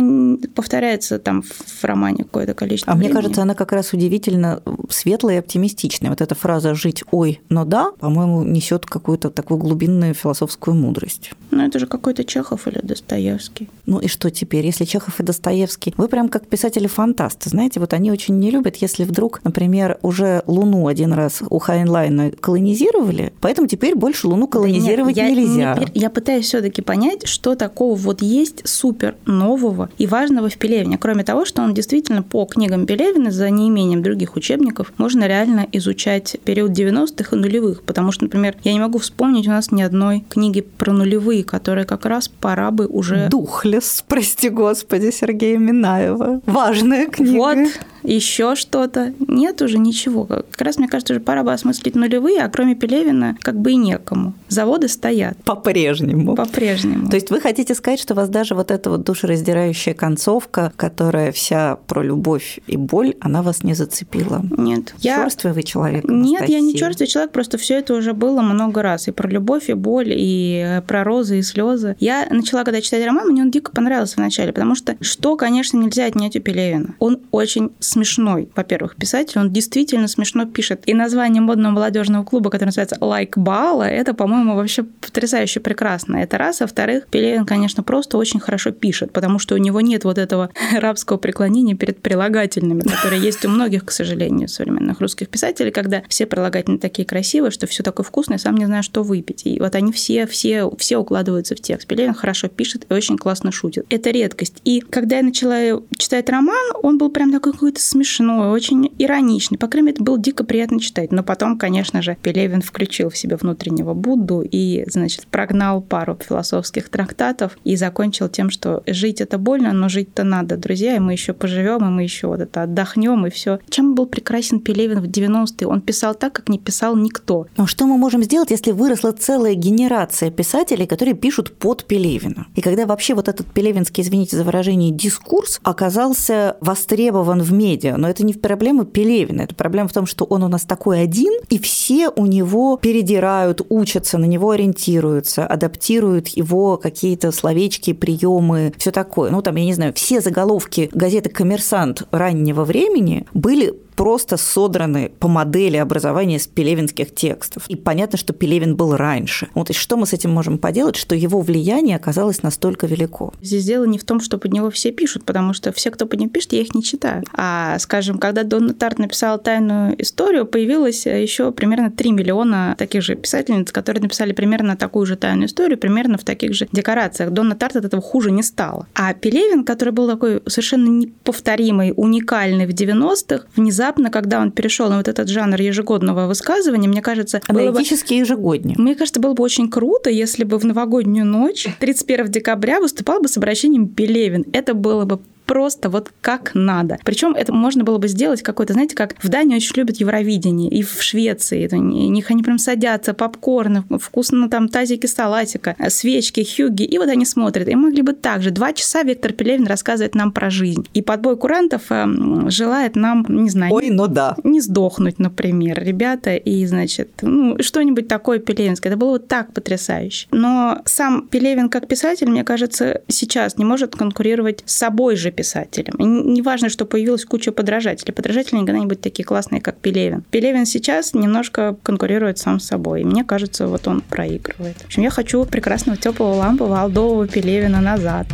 повторяется 0.54 1.18
там 1.18 1.42
в 1.42 1.84
романе 1.84 2.24
какое-то 2.24 2.54
количество 2.54 2.92
А 2.92 2.96
времени. 2.96 3.12
мне 3.12 3.22
кажется, 3.22 3.42
она 3.42 3.54
как 3.54 3.72
раз 3.72 3.92
удивительно 3.92 4.62
светлая 4.88 5.36
и 5.36 5.38
оптимистичная. 5.38 6.10
Вот 6.10 6.20
эта 6.20 6.34
фраза 6.34 6.74
«жить 6.74 7.04
ой, 7.10 7.40
но 7.48 7.64
да», 7.64 7.92
по-моему, 7.98 8.42
несет 8.42 8.86
какую-то 8.86 9.30
такую 9.30 9.58
глубинную 9.90 10.14
философскую 10.14 10.74
мудрость. 10.76 11.32
Ну, 11.60 11.66
это 11.66 11.78
же 11.78 11.86
какой-то 11.86 12.24
Чехов 12.24 12.66
или 12.66 12.80
Достоевский. 12.82 13.68
Ну 13.84 13.98
и 13.98 14.08
что 14.08 14.30
теперь, 14.30 14.64
если 14.64 14.86
Чехов 14.86 15.20
и 15.20 15.22
Достоевский? 15.22 15.92
Вы 15.98 16.08
прям 16.08 16.30
как 16.30 16.46
писатели-фантасты, 16.46 17.50
знаете, 17.50 17.80
вот 17.80 17.92
они 17.92 18.10
очень 18.10 18.38
не 18.38 18.50
любят, 18.50 18.76
если 18.76 19.04
вдруг, 19.04 19.44
например, 19.44 19.98
уже 20.00 20.42
Луну 20.46 20.86
один 20.86 21.12
раз 21.12 21.42
у 21.50 21.58
Хайнлайна 21.58 22.30
колонизировали, 22.30 23.34
поэтому 23.42 23.68
теперь 23.68 23.94
больше 23.94 24.26
Луну 24.26 24.46
колонизировать 24.46 25.16
да 25.16 25.28
нет, 25.28 25.36
нельзя. 25.36 25.60
Я, 25.60 25.74
не, 25.74 25.86
я 25.92 26.08
пытаюсь 26.08 26.46
все 26.46 26.62
таки 26.62 26.80
понять, 26.80 27.26
что 27.26 27.54
такого 27.54 27.94
вот 27.94 28.22
есть 28.22 28.66
супер 28.66 29.16
нового 29.26 29.90
и 29.98 30.06
важного 30.06 30.48
в 30.48 30.56
Пелевине, 30.56 30.96
кроме 30.96 31.24
того, 31.24 31.44
что 31.44 31.60
он 31.60 31.74
действительно 31.74 32.22
по 32.22 32.46
книгам 32.46 32.86
Пелевина, 32.86 33.30
за 33.30 33.50
неимением 33.50 34.02
других 34.02 34.34
учебников, 34.36 34.94
можно 34.96 35.28
реально 35.28 35.66
изучать 35.72 36.38
период 36.42 36.70
90-х 36.70 37.36
и 37.36 37.38
нулевых, 37.38 37.82
потому 37.82 38.12
что, 38.12 38.24
например, 38.24 38.56
я 38.64 38.72
не 38.72 38.80
могу 38.80 38.98
вспомнить 38.98 39.46
у 39.46 39.50
нас 39.50 39.70
ни 39.70 39.82
одной 39.82 40.24
книги 40.30 40.62
про 40.62 40.92
нулевые, 40.92 41.44
которые 41.50 41.84
как 41.84 42.06
раз 42.06 42.28
пора 42.28 42.70
бы 42.70 42.86
уже... 42.86 43.28
Духлес, 43.28 44.04
прости 44.06 44.48
господи, 44.48 45.10
Сергея 45.10 45.58
Минаева. 45.58 46.40
Важная 46.46 47.08
книга. 47.08 47.36
Вот, 47.36 47.58
еще 48.02 48.54
что-то. 48.54 49.14
Нет 49.26 49.62
уже 49.62 49.78
ничего. 49.78 50.24
Как 50.24 50.60
раз, 50.60 50.78
мне 50.78 50.88
кажется, 50.88 51.14
уже 51.14 51.20
пора 51.20 51.42
бы 51.42 51.52
осмыслить 51.52 51.94
нулевые, 51.94 52.42
а 52.42 52.48
кроме 52.48 52.74
Пелевина 52.74 53.36
как 53.42 53.56
бы 53.60 53.72
и 53.72 53.76
некому. 53.76 54.34
Заводы 54.48 54.88
стоят. 54.88 55.36
По-прежнему. 55.44 56.34
По-прежнему. 56.34 57.08
То 57.08 57.16
есть 57.16 57.30
вы 57.30 57.40
хотите 57.40 57.74
сказать, 57.74 58.00
что 58.00 58.14
вас 58.14 58.28
даже 58.28 58.54
вот 58.54 58.70
эта 58.70 58.90
вот 58.90 59.04
душераздирающая 59.04 59.94
концовка, 59.94 60.72
которая 60.76 61.32
вся 61.32 61.76
про 61.86 62.02
любовь 62.02 62.60
и 62.66 62.76
боль, 62.76 63.14
она 63.20 63.42
вас 63.42 63.62
не 63.62 63.74
зацепила? 63.74 64.42
Нет. 64.56 64.94
Черствый 65.00 65.52
вы 65.52 65.62
человек, 65.62 66.04
Нет, 66.08 66.48
я 66.48 66.60
не 66.60 66.74
черствый 66.74 67.06
человек, 67.06 67.32
просто 67.32 67.58
все 67.58 67.74
это 67.78 67.94
уже 67.94 68.12
было 68.12 68.42
много 68.42 68.82
раз. 68.82 69.08
И 69.08 69.12
про 69.12 69.28
любовь, 69.28 69.68
и 69.68 69.74
боль, 69.74 70.08
и 70.10 70.82
про 70.86 71.04
розы, 71.04 71.38
и 71.38 71.42
слезы. 71.42 71.96
Я 72.00 72.26
начала, 72.30 72.64
когда 72.64 72.80
читать 72.80 73.04
роман, 73.04 73.28
мне 73.28 73.42
он 73.42 73.50
дико 73.50 73.72
понравился 73.72 74.14
вначале, 74.16 74.52
потому 74.52 74.74
что 74.74 74.96
что, 75.00 75.36
конечно, 75.36 75.76
нельзя 75.76 76.06
отнять 76.06 76.36
у 76.36 76.40
Пелевина. 76.40 76.94
Он 76.98 77.20
очень 77.30 77.70
смешной, 77.90 78.48
во-первых, 78.54 78.96
писатель, 78.96 79.38
он 79.38 79.52
действительно 79.52 80.08
смешно 80.08 80.46
пишет. 80.46 80.82
И 80.86 80.94
название 80.94 81.42
модного 81.42 81.72
молодежного 81.72 82.24
клуба, 82.24 82.50
который 82.50 82.66
называется 82.66 82.96
«Лайк 83.00 83.36
like 83.36 83.42
Бала», 83.42 83.84
это, 83.84 84.14
по-моему, 84.14 84.54
вообще 84.54 84.82
потрясающе 84.82 85.60
прекрасно. 85.60 86.16
Это 86.16 86.38
раз. 86.38 86.60
А 86.60 86.64
во-вторых, 86.64 87.06
Пелевин, 87.10 87.44
конечно, 87.46 87.82
просто 87.82 88.18
очень 88.18 88.40
хорошо 88.40 88.70
пишет, 88.70 89.12
потому 89.12 89.38
что 89.38 89.54
у 89.54 89.58
него 89.58 89.80
нет 89.80 90.04
вот 90.04 90.18
этого 90.18 90.50
рабского 90.78 91.16
преклонения 91.16 91.74
перед 91.74 92.00
прилагательными, 92.00 92.80
которые 92.80 93.22
есть 93.22 93.44
у 93.44 93.48
многих, 93.48 93.84
к 93.84 93.90
сожалению, 93.90 94.48
современных 94.48 95.00
русских 95.00 95.28
писателей, 95.28 95.70
когда 95.70 96.02
все 96.08 96.26
прилагательные 96.26 96.78
такие 96.78 97.06
красивые, 97.06 97.50
что 97.50 97.66
все 97.66 97.82
такое 97.82 98.04
вкусное, 98.04 98.38
сам 98.38 98.56
не 98.56 98.66
знаю, 98.66 98.82
что 98.82 99.02
выпить. 99.02 99.42
И 99.44 99.58
вот 99.58 99.74
они 99.74 99.92
все, 99.92 100.26
все, 100.26 100.70
все 100.78 100.96
укладываются 100.96 101.54
в 101.54 101.60
текст. 101.60 101.86
Пелевин 101.86 102.14
хорошо 102.14 102.48
пишет 102.48 102.86
и 102.88 102.94
очень 102.94 103.18
классно 103.18 103.52
шутит. 103.52 103.86
Это 103.90 104.10
редкость. 104.10 104.60
И 104.64 104.80
когда 104.80 105.18
я 105.18 105.22
начала 105.22 105.82
читать 105.96 106.28
роман, 106.30 106.72
он 106.82 106.98
был 106.98 107.10
прям 107.10 107.32
такой 107.32 107.52
какой-то 107.52 107.79
смешной, 107.80 108.50
очень 108.50 108.90
ироничный. 108.98 109.58
По 109.58 109.66
крайней 109.66 109.86
мере, 109.86 109.94
это 109.96 110.04
было 110.04 110.18
дико 110.18 110.44
приятно 110.44 110.80
читать. 110.80 111.12
Но 111.12 111.22
потом, 111.22 111.58
конечно 111.58 112.02
же, 112.02 112.16
Пелевин 112.20 112.62
включил 112.62 113.10
в 113.10 113.16
себя 113.16 113.36
внутреннего 113.36 113.94
Будду 113.94 114.42
и, 114.42 114.84
значит, 114.88 115.26
прогнал 115.26 115.80
пару 115.80 116.16
философских 116.16 116.88
трактатов 116.88 117.58
и 117.64 117.76
закончил 117.76 118.28
тем, 118.28 118.50
что 118.50 118.82
жить 118.86 119.20
это 119.20 119.38
больно, 119.38 119.72
но 119.72 119.88
жить-то 119.88 120.24
надо, 120.24 120.56
друзья, 120.56 120.96
и 120.96 121.00
мы 121.00 121.12
еще 121.12 121.32
поживем, 121.32 121.86
и 121.86 121.90
мы 121.90 122.02
еще 122.02 122.26
вот 122.26 122.40
это 122.40 122.62
отдохнем, 122.62 123.26
и 123.26 123.30
все. 123.30 123.58
Чем 123.68 123.94
был 123.94 124.06
прекрасен 124.06 124.60
Пелевин 124.60 125.00
в 125.00 125.06
90-е? 125.06 125.66
Он 125.66 125.80
писал 125.80 126.14
так, 126.14 126.32
как 126.32 126.48
не 126.48 126.58
писал 126.58 126.96
никто. 126.96 127.46
Но 127.56 127.66
что 127.66 127.86
мы 127.86 127.96
можем 127.96 128.22
сделать, 128.22 128.50
если 128.50 128.72
выросла 128.72 129.12
целая 129.12 129.54
генерация 129.54 130.30
писателей, 130.30 130.86
которые 130.86 131.14
пишут 131.14 131.56
под 131.56 131.84
Пелевина? 131.84 132.46
И 132.54 132.60
когда 132.60 132.86
вообще 132.86 133.14
вот 133.14 133.28
этот 133.28 133.46
пелевинский, 133.52 134.02
извините 134.02 134.36
за 134.36 134.44
выражение, 134.44 134.90
дискурс 134.90 135.60
оказался 135.62 136.56
востребован 136.60 137.42
в 137.42 137.52
медиа, 137.70 137.96
но 137.96 138.08
это 138.08 138.24
не 138.24 138.34
проблема 138.34 138.84
Пелевина, 138.84 139.42
это 139.42 139.54
проблема 139.54 139.88
в 139.88 139.92
том, 139.92 140.06
что 140.06 140.24
он 140.24 140.42
у 140.42 140.48
нас 140.48 140.62
такой 140.62 141.02
один, 141.02 141.32
и 141.48 141.58
все 141.58 142.10
у 142.10 142.26
него 142.26 142.76
передирают, 142.76 143.62
учатся, 143.68 144.18
на 144.18 144.24
него 144.24 144.50
ориентируются, 144.50 145.46
адаптируют 145.46 146.28
его 146.28 146.76
какие-то 146.76 147.32
словечки, 147.32 147.92
приемы, 147.92 148.72
все 148.78 148.90
такое. 148.90 149.30
Ну, 149.30 149.42
там, 149.42 149.56
я 149.56 149.64
не 149.64 149.74
знаю, 149.74 149.92
все 149.94 150.20
заголовки 150.20 150.88
газеты 150.92 151.30
«Коммерсант» 151.30 152.02
раннего 152.10 152.64
времени 152.64 153.26
были 153.34 153.74
просто 154.00 154.38
содраны 154.38 155.12
по 155.18 155.28
модели 155.28 155.76
образования 155.76 156.38
с 156.38 156.46
пелевинских 156.46 157.14
текстов. 157.14 157.64
И 157.68 157.76
понятно, 157.76 158.16
что 158.16 158.32
Пелевин 158.32 158.74
был 158.74 158.96
раньше. 158.96 159.48
Вот 159.52 159.68
и 159.68 159.74
что 159.74 159.98
мы 159.98 160.06
с 160.06 160.14
этим 160.14 160.30
можем 160.30 160.56
поделать, 160.56 160.96
что 160.96 161.14
его 161.14 161.42
влияние 161.42 161.96
оказалось 161.96 162.42
настолько 162.42 162.86
велико? 162.86 163.34
Здесь 163.42 163.66
дело 163.66 163.84
не 163.84 163.98
в 163.98 164.04
том, 164.04 164.20
что 164.20 164.38
под 164.38 164.54
него 164.54 164.70
все 164.70 164.90
пишут, 164.90 165.26
потому 165.26 165.52
что 165.52 165.70
все, 165.72 165.90
кто 165.90 166.06
под 166.06 166.18
ним 166.18 166.30
пишет, 166.30 166.54
я 166.54 166.62
их 166.62 166.72
не 166.72 166.82
читаю. 166.82 167.24
А, 167.34 167.78
скажем, 167.78 168.18
когда 168.18 168.42
Донна 168.42 168.72
Тарт 168.72 168.98
написала 168.98 169.36
«Тайную 169.36 170.00
историю», 170.00 170.46
появилось 170.46 171.04
еще 171.04 171.52
примерно 171.52 171.90
3 171.90 172.12
миллиона 172.12 172.76
таких 172.78 173.02
же 173.02 173.16
писательниц, 173.16 173.70
которые 173.70 174.00
написали 174.00 174.32
примерно 174.32 174.78
такую 174.78 175.04
же 175.04 175.16
«Тайную 175.16 175.46
историю», 175.46 175.76
примерно 175.76 176.16
в 176.16 176.24
таких 176.24 176.54
же 176.54 176.66
декорациях. 176.72 177.32
Донна 177.32 177.54
Тарт 177.54 177.76
от 177.76 177.84
этого 177.84 178.00
хуже 178.00 178.30
не 178.30 178.42
стала. 178.42 178.86
А 178.94 179.12
Пелевин, 179.12 179.62
который 179.62 179.92
был 179.92 180.08
такой 180.08 180.42
совершенно 180.46 180.88
неповторимый, 180.88 181.92
уникальный 181.94 182.66
в 182.66 182.70
90-х, 182.70 183.44
внезапно 183.54 183.89
внезапно, 183.90 184.10
когда 184.10 184.40
он 184.40 184.50
перешел 184.50 184.88
на 184.88 184.98
вот 184.98 185.08
этот 185.08 185.28
жанр 185.28 185.60
ежегодного 185.60 186.26
высказывания, 186.26 186.88
мне 186.88 187.02
кажется... 187.02 187.40
Аналитически 187.48 188.14
бы... 188.14 188.20
ежегоднее. 188.20 188.76
Мне 188.78 188.94
кажется, 188.94 189.20
было 189.20 189.34
бы 189.34 189.42
очень 189.42 189.70
круто, 189.70 190.10
если 190.10 190.44
бы 190.44 190.58
в 190.58 190.64
новогоднюю 190.64 191.26
ночь 191.26 191.66
31 191.80 192.26
декабря 192.26 192.80
выступал 192.80 193.20
бы 193.20 193.28
с 193.28 193.36
обращением 193.36 193.88
Пелевин. 193.88 194.44
Это 194.52 194.74
было 194.74 195.04
бы 195.04 195.20
просто 195.50 195.90
вот 195.90 196.12
как 196.20 196.52
надо. 196.54 196.98
Причем 197.04 197.34
это 197.34 197.52
можно 197.52 197.82
было 197.82 197.98
бы 197.98 198.06
сделать 198.06 198.40
какой-то, 198.40 198.72
знаете, 198.74 198.94
как 198.94 199.16
в 199.20 199.28
Дании 199.28 199.56
очень 199.56 199.72
любят 199.74 199.96
Евровидение, 199.96 200.70
и 200.70 200.84
в 200.84 201.02
Швеции. 201.02 201.64
Это, 201.64 201.76
них 201.76 202.30
они 202.30 202.44
прям 202.44 202.56
садятся, 202.58 203.14
попкорн, 203.14 203.84
вкусно 203.98 204.48
там 204.48 204.68
тазики 204.68 205.06
салатика, 205.06 205.74
свечки, 205.88 206.46
хюги, 206.46 206.84
и 206.84 206.98
вот 206.98 207.08
они 207.08 207.24
смотрят. 207.24 207.66
И 207.66 207.74
могли 207.74 208.02
бы 208.02 208.12
также. 208.12 208.52
Два 208.52 208.72
часа 208.72 209.02
Виктор 209.02 209.32
Пелевин 209.32 209.66
рассказывает 209.66 210.14
нам 210.14 210.30
про 210.30 210.50
жизнь. 210.50 210.86
И 210.94 211.02
подбой 211.02 211.36
курантов 211.36 211.82
э, 211.90 212.06
желает 212.46 212.94
нам, 212.94 213.26
не 213.28 213.50
знаю... 213.50 213.74
Ой, 213.74 213.90
ну 213.90 214.06
да. 214.06 214.36
Не 214.44 214.60
сдохнуть, 214.60 215.18
например, 215.18 215.82
ребята, 215.82 216.36
и, 216.36 216.64
значит, 216.64 217.10
ну, 217.22 217.60
что-нибудь 217.60 218.06
такое 218.06 218.38
пелевинское. 218.38 218.92
Это 218.92 219.00
было 219.00 219.10
вот 219.10 219.26
так 219.26 219.52
потрясающе. 219.52 220.28
Но 220.30 220.80
сам 220.84 221.26
Пелевин 221.26 221.68
как 221.70 221.88
писатель, 221.88 222.28
мне 222.28 222.44
кажется, 222.44 223.00
сейчас 223.08 223.58
не 223.58 223.64
может 223.64 223.96
конкурировать 223.96 224.62
с 224.64 224.76
собой 224.76 225.16
же 225.16 225.32
писателем. 225.40 225.94
И 225.98 226.04
неважно, 226.04 226.68
что 226.68 226.84
появилась 226.84 227.24
куча 227.24 227.50
подражателей. 227.50 228.12
Подражатели 228.12 228.58
никогда 228.58 228.78
не 228.78 228.86
будут 228.86 229.00
такие 229.00 229.24
классные, 229.24 229.62
как 229.62 229.76
Пелевин. 229.76 230.22
Пелевин 230.30 230.66
сейчас 230.66 231.14
немножко 231.14 231.76
конкурирует 231.82 232.38
сам 232.38 232.60
с 232.60 232.66
собой. 232.66 233.00
И 233.00 233.04
мне 233.04 233.24
кажется, 233.24 233.66
вот 233.66 233.88
он 233.88 234.02
проигрывает. 234.02 234.76
В 234.76 234.84
общем, 234.84 235.02
я 235.02 235.10
хочу 235.10 235.46
прекрасного 235.46 235.96
теплого 235.96 236.34
лампового 236.34 236.80
алдового 236.80 237.26
Пелевина 237.26 237.80
назад. 237.80 238.26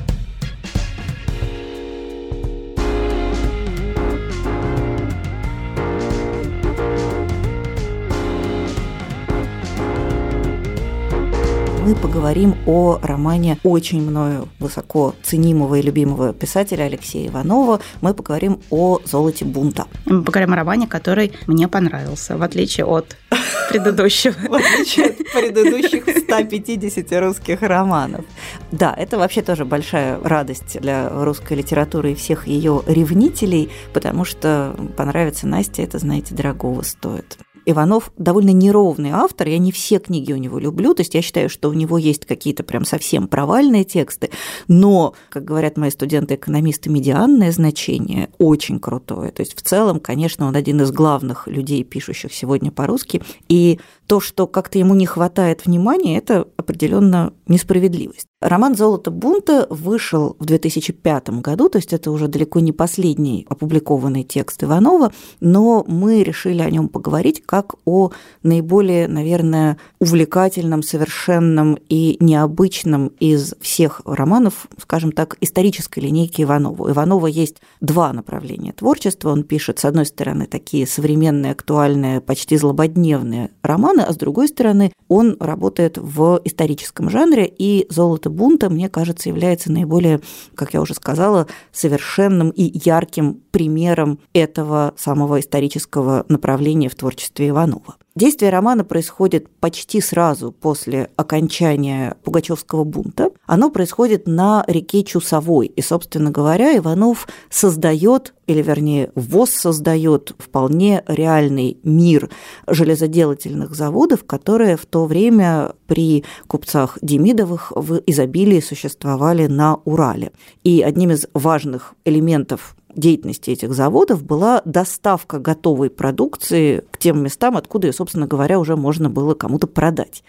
Поговорим 11.97 12.55
о 12.67 12.99
романе 13.03 13.59
очень 13.63 14.03
мною 14.03 14.49
высоко 14.59 15.15
ценимого 15.23 15.77
и 15.77 15.83
любимого 15.83 16.33
писателя 16.33 16.85
Алексея 16.85 17.29
Иванова. 17.29 17.81
Мы 18.01 18.15
поговорим 18.15 18.61
о 18.71 19.01
«Золоте 19.05 19.45
бунта». 19.45 19.87
Мы 20.05 20.23
поговорим 20.23 20.53
о 20.53 20.57
романе, 20.57 20.87
который 20.87 21.33
мне 21.47 21.69
понравился, 21.69 22.37
в 22.37 22.43
отличие 22.43 22.87
от 22.87 23.17
предыдущего. 23.71 24.35
В 24.49 24.55
отличие 24.55 25.07
от 25.07 25.17
предыдущих 25.33 26.05
150 26.09 27.21
русских 27.21 27.63
романов. 27.63 28.25
Да, 28.73 28.95
это 28.97 29.19
вообще 29.19 29.43
тоже 29.43 29.65
большая 29.65 30.21
радость 30.23 30.81
для 30.81 31.09
русской 31.09 31.55
литературы 31.55 32.13
и 32.13 32.15
всех 32.15 32.47
ее 32.47 32.83
ревнителей, 32.87 33.71
потому 33.93 34.25
что 34.25 34.77
понравится 34.97 35.47
Насте, 35.47 35.83
это, 35.83 35.99
знаете, 35.99 36.35
дорогого 36.35 36.83
стоит. 36.83 37.39
Иванов 37.67 38.13
довольно 38.17 38.51
неровный 38.51 39.11
автор, 39.11 39.49
я 39.49 39.59
не 39.59 39.73
все 39.73 39.99
книги 39.99 40.33
у 40.33 40.37
него 40.37 40.59
люблю, 40.59 40.95
то 40.95 41.03
есть 41.03 41.15
я 41.15 41.23
считаю, 41.23 41.51
что 41.51 41.69
у 41.69 41.73
него 41.73 41.99
есть 41.99 42.25
какие-то 42.25 42.63
прям 42.63 42.85
совсем 42.85 43.27
провальные 43.27 43.85
тексты, 43.85 44.31
но, 44.69 45.15
как 45.29 45.45
говорят 45.45 45.77
мои 45.77 45.91
студенты-экономисты, 45.91 46.89
медианное 46.91 47.51
значение 47.51 48.31
очень 48.39 48.79
крутое. 48.79 49.33
То 49.33 49.41
есть 49.41 49.59
в 49.59 49.63
целом, 49.63 49.99
конечно, 49.99 50.47
он 50.47 50.55
один 50.55 50.81
из 50.81 50.93
главных 50.93 51.49
людей, 51.49 51.83
пишущих 51.83 52.33
сегодня 52.33 52.71
по-русски, 52.71 53.23
и 53.49 53.81
то, 54.07 54.21
что 54.21 54.47
как-то 54.47 54.79
ему 54.79 54.95
не 54.95 55.07
хватает 55.07 55.67
внимания, 55.67 56.17
это 56.17 56.47
определенно 56.57 57.33
несправедливость. 57.49 58.29
Роман 58.43 58.77
«Золото 58.77 59.11
бунта» 59.11 59.67
вышел 59.71 60.37
в 60.39 60.45
2005 60.45 61.41
году, 61.41 61.71
то 61.71 61.79
есть 61.79 61.95
это 61.95 62.11
уже 62.11 62.29
далеко 62.29 62.61
не 62.61 62.71
последний 62.71 63.47
опубликованный 63.49 64.25
текст 64.25 64.63
Иванова, 64.63 65.11
но 65.41 65.87
мы 65.89 66.23
решили 66.23 66.61
о 66.61 66.69
нем 66.69 66.91
поговорить 66.91 67.43
как 67.47 67.77
о 67.87 68.11
наиболее, 68.43 69.09
наверное, 69.09 69.79
увлекательном, 70.01 70.83
совершенном 70.83 71.79
и 71.89 72.19
необычном 72.21 73.07
из 73.21 73.55
всех 73.63 74.03
романов, 74.05 74.69
скажем 74.83 75.13
так, 75.13 75.39
исторической 75.41 76.01
линейки 76.01 76.43
Иванова. 76.43 76.83
У 76.83 76.91
Иванова 76.91 77.29
есть 77.29 77.63
два 77.81 78.13
направления 78.13 78.75
творчества. 78.75 79.31
Он 79.31 79.45
пишет, 79.45 79.79
с 79.79 79.87
одной 79.87 80.05
стороны, 80.05 80.45
такие 80.45 80.87
современные, 80.87 81.53
актуальные, 81.53 82.21
почти 82.21 82.59
злободневные 82.59 83.49
романы, 83.63 84.03
а 84.03 84.13
с 84.13 84.17
другой 84.17 84.49
стороны, 84.49 84.93
он 85.09 85.39
работает 85.41 85.97
в 85.97 86.39
историческом 86.45 87.09
жанре, 87.09 87.47
и 87.47 87.87
«Золото 87.89 88.27
«Золото 88.27 88.31
бунта», 88.37 88.71
мне 88.71 88.89
кажется, 88.89 89.29
является 89.29 89.73
наиболее, 89.73 90.21
как 90.55 90.75
я 90.75 90.81
уже 90.81 90.95
сказала, 90.95 91.49
совершенным 91.73 92.51
и 92.51 92.63
ярким 92.63 93.41
примером 93.51 94.19
этого 94.33 94.95
самого 94.97 95.41
исторического 95.41 96.25
направления 96.29 96.89
в 96.89 96.95
творчестве 96.95 97.49
Иванова. 97.49 97.97
Действие 98.17 98.51
романа 98.51 98.83
происходит 98.83 99.51
почти 99.61 100.01
сразу 100.01 100.51
после 100.51 101.11
окончания 101.17 102.17
Пугачевского 102.25 102.83
бунта. 102.83 103.29
Оно 103.45 103.71
происходит 103.71 104.27
на 104.27 104.65
реке 104.67 105.05
Чусовой. 105.05 105.67
И, 105.67 105.83
собственно 105.83 106.31
говоря, 106.31 106.75
Иванов 106.79 107.29
создает, 107.51 108.33
или 108.47 108.63
вернее, 108.63 109.13
ВОЗ 109.15 109.51
создает 109.51 110.33
вполне 110.39 111.05
реальный 111.07 111.77
мир 111.83 112.31
железоделательных 112.67 113.75
заводов, 113.75 114.25
которые 114.25 114.79
в 114.79 114.87
то 114.87 115.05
время 115.05 115.73
при 115.87 116.25
купцах 116.47 116.99
Демидовых 117.03 117.71
в 117.77 118.01
изобилии 118.07 118.61
существовали 118.61 119.47
на 119.47 119.75
Урале. 119.85 120.33
И 120.65 120.81
одним 120.81 121.11
из 121.11 121.27
важных 121.35 121.93
элементов 122.07 122.77
деятельности 122.97 123.51
этих 123.51 123.73
заводов 123.75 124.25
была 124.25 124.63
доставка 124.65 125.39
готовой 125.39 125.91
продукции 125.91 126.83
к 126.91 126.99
тем 126.99 127.23
местам, 127.23 127.57
откуда 127.57 127.89
ее, 127.89 127.93
собственно 127.93 128.27
говоря, 128.27 128.59
уже 128.59 128.77
можно 128.77 129.09
было 129.11 129.35
кому-то 129.35 129.67
продать. 129.67 130.23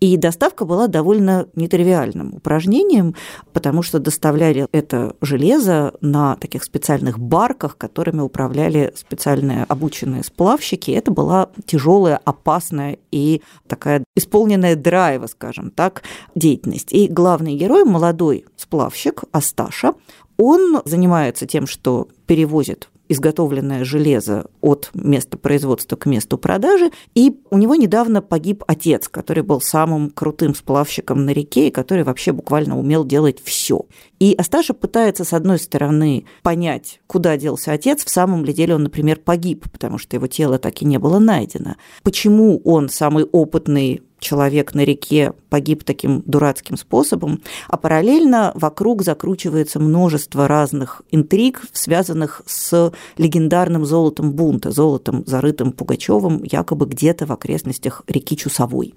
И 0.00 0.16
доставка 0.16 0.64
была 0.64 0.86
довольно 0.86 1.48
нетривиальным 1.56 2.34
упражнением, 2.34 3.16
потому 3.52 3.82
что 3.82 3.98
доставляли 3.98 4.68
это 4.70 5.16
железо 5.20 5.94
на 6.00 6.36
таких 6.36 6.62
специальных 6.62 7.18
барках, 7.18 7.76
которыми 7.76 8.20
управляли 8.20 8.92
специальные 8.94 9.64
обученные 9.64 10.22
сплавщики. 10.22 10.92
Это 10.92 11.10
была 11.10 11.48
тяжелая, 11.66 12.20
опасная 12.24 12.98
и 13.10 13.42
такая 13.66 14.04
исполненная 14.14 14.76
драйва, 14.76 15.26
скажем 15.26 15.70
так, 15.72 16.04
деятельность. 16.36 16.92
И 16.92 17.08
главный 17.08 17.56
герой, 17.56 17.84
молодой 17.84 18.44
сплавщик 18.56 19.24
Асташа, 19.32 19.94
он 20.38 20.80
занимается 20.84 21.46
тем, 21.46 21.66
что 21.66 22.08
перевозит 22.26 22.88
изготовленное 23.08 23.84
железо 23.84 24.46
от 24.60 24.90
места 24.94 25.38
производства 25.38 25.96
к 25.96 26.06
месту 26.06 26.38
продажи. 26.38 26.90
И 27.14 27.40
у 27.50 27.58
него 27.58 27.74
недавно 27.74 28.22
погиб 28.22 28.62
отец, 28.66 29.08
который 29.08 29.42
был 29.42 29.60
самым 29.60 30.10
крутым 30.10 30.54
сплавщиком 30.54 31.24
на 31.24 31.30
реке 31.30 31.68
и 31.68 31.72
который 31.72 32.04
вообще 32.04 32.32
буквально 32.32 32.78
умел 32.78 33.04
делать 33.04 33.38
все. 33.42 33.86
И 34.18 34.34
Асташа 34.36 34.74
пытается, 34.74 35.24
с 35.24 35.32
одной 35.32 35.58
стороны, 35.58 36.26
понять, 36.42 37.00
куда 37.06 37.36
делся 37.36 37.72
отец, 37.72 38.04
в 38.04 38.10
самом 38.10 38.44
ли 38.44 38.52
деле 38.52 38.74
он, 38.74 38.82
например, 38.82 39.18
погиб, 39.18 39.64
потому 39.70 39.98
что 39.98 40.16
его 40.16 40.26
тело 40.26 40.58
так 40.58 40.82
и 40.82 40.84
не 40.84 40.98
было 40.98 41.18
найдено. 41.18 41.76
Почему 42.02 42.60
он, 42.64 42.88
самый 42.88 43.24
опытный 43.24 44.02
человек 44.18 44.74
на 44.74 44.84
реке 44.84 45.32
погиб 45.48 45.84
таким 45.84 46.22
дурацким 46.26 46.76
способом, 46.76 47.42
а 47.68 47.76
параллельно 47.76 48.52
вокруг 48.54 49.02
закручивается 49.02 49.80
множество 49.80 50.48
разных 50.48 51.02
интриг, 51.10 51.62
связанных 51.72 52.42
с 52.46 52.92
легендарным 53.16 53.84
золотом 53.84 54.32
бунта, 54.32 54.70
золотом, 54.70 55.24
зарытым 55.26 55.72
Пугачевым 55.72 56.42
якобы 56.42 56.86
где-то 56.86 57.26
в 57.26 57.32
окрестностях 57.32 58.02
реки 58.06 58.36
Чусовой. 58.36 58.94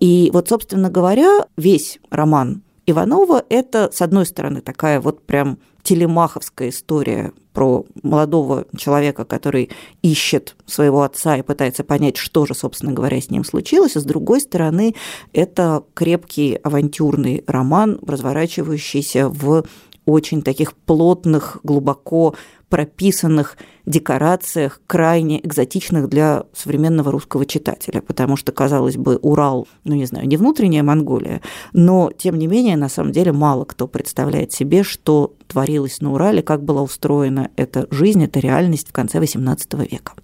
И 0.00 0.30
вот, 0.32 0.48
собственно 0.48 0.90
говоря, 0.90 1.46
весь 1.56 1.98
роман 2.10 2.62
Иванова– 2.86 3.44
это, 3.48 3.90
с 3.92 4.00
одной 4.00 4.26
стороны, 4.26 4.60
такая 4.60 5.00
вот 5.00 5.22
прям 5.24 5.58
телемаховская 5.86 6.70
история 6.70 7.32
про 7.52 7.84
молодого 8.02 8.66
человека, 8.76 9.24
который 9.24 9.70
ищет 10.02 10.56
своего 10.66 11.02
отца 11.02 11.36
и 11.36 11.42
пытается 11.42 11.84
понять, 11.84 12.16
что 12.16 12.44
же, 12.44 12.54
собственно 12.54 12.92
говоря, 12.92 13.20
с 13.20 13.30
ним 13.30 13.44
случилось. 13.44 13.96
А 13.96 14.00
с 14.00 14.04
другой 14.04 14.40
стороны, 14.40 14.96
это 15.32 15.84
крепкий 15.94 16.56
авантюрный 16.56 17.44
роман, 17.46 18.00
разворачивающийся 18.04 19.28
в 19.28 19.64
очень 20.06 20.42
таких 20.42 20.74
плотных, 20.74 21.58
глубоко 21.62 22.34
прописанных 22.68 23.56
декорациях, 23.84 24.80
крайне 24.86 25.44
экзотичных 25.44 26.08
для 26.08 26.44
современного 26.52 27.12
русского 27.12 27.46
читателя, 27.46 28.00
потому 28.00 28.36
что, 28.36 28.50
казалось 28.50 28.96
бы, 28.96 29.16
Урал, 29.16 29.68
ну 29.84 29.94
не 29.94 30.06
знаю, 30.06 30.26
не 30.26 30.36
внутренняя 30.36 30.82
Монголия, 30.82 31.40
но, 31.72 32.10
тем 32.16 32.38
не 32.38 32.48
менее, 32.48 32.76
на 32.76 32.88
самом 32.88 33.12
деле 33.12 33.32
мало 33.32 33.64
кто 33.64 33.86
представляет 33.86 34.52
себе, 34.52 34.82
что 34.82 35.34
творилось 35.46 36.00
на 36.00 36.12
Урале, 36.12 36.42
как 36.42 36.64
была 36.64 36.82
устроена 36.82 37.50
эта 37.56 37.86
жизнь, 37.90 38.24
эта 38.24 38.40
реальность 38.40 38.88
в 38.88 38.92
конце 38.92 39.18
XVIII 39.18 39.88
века. 39.88 40.14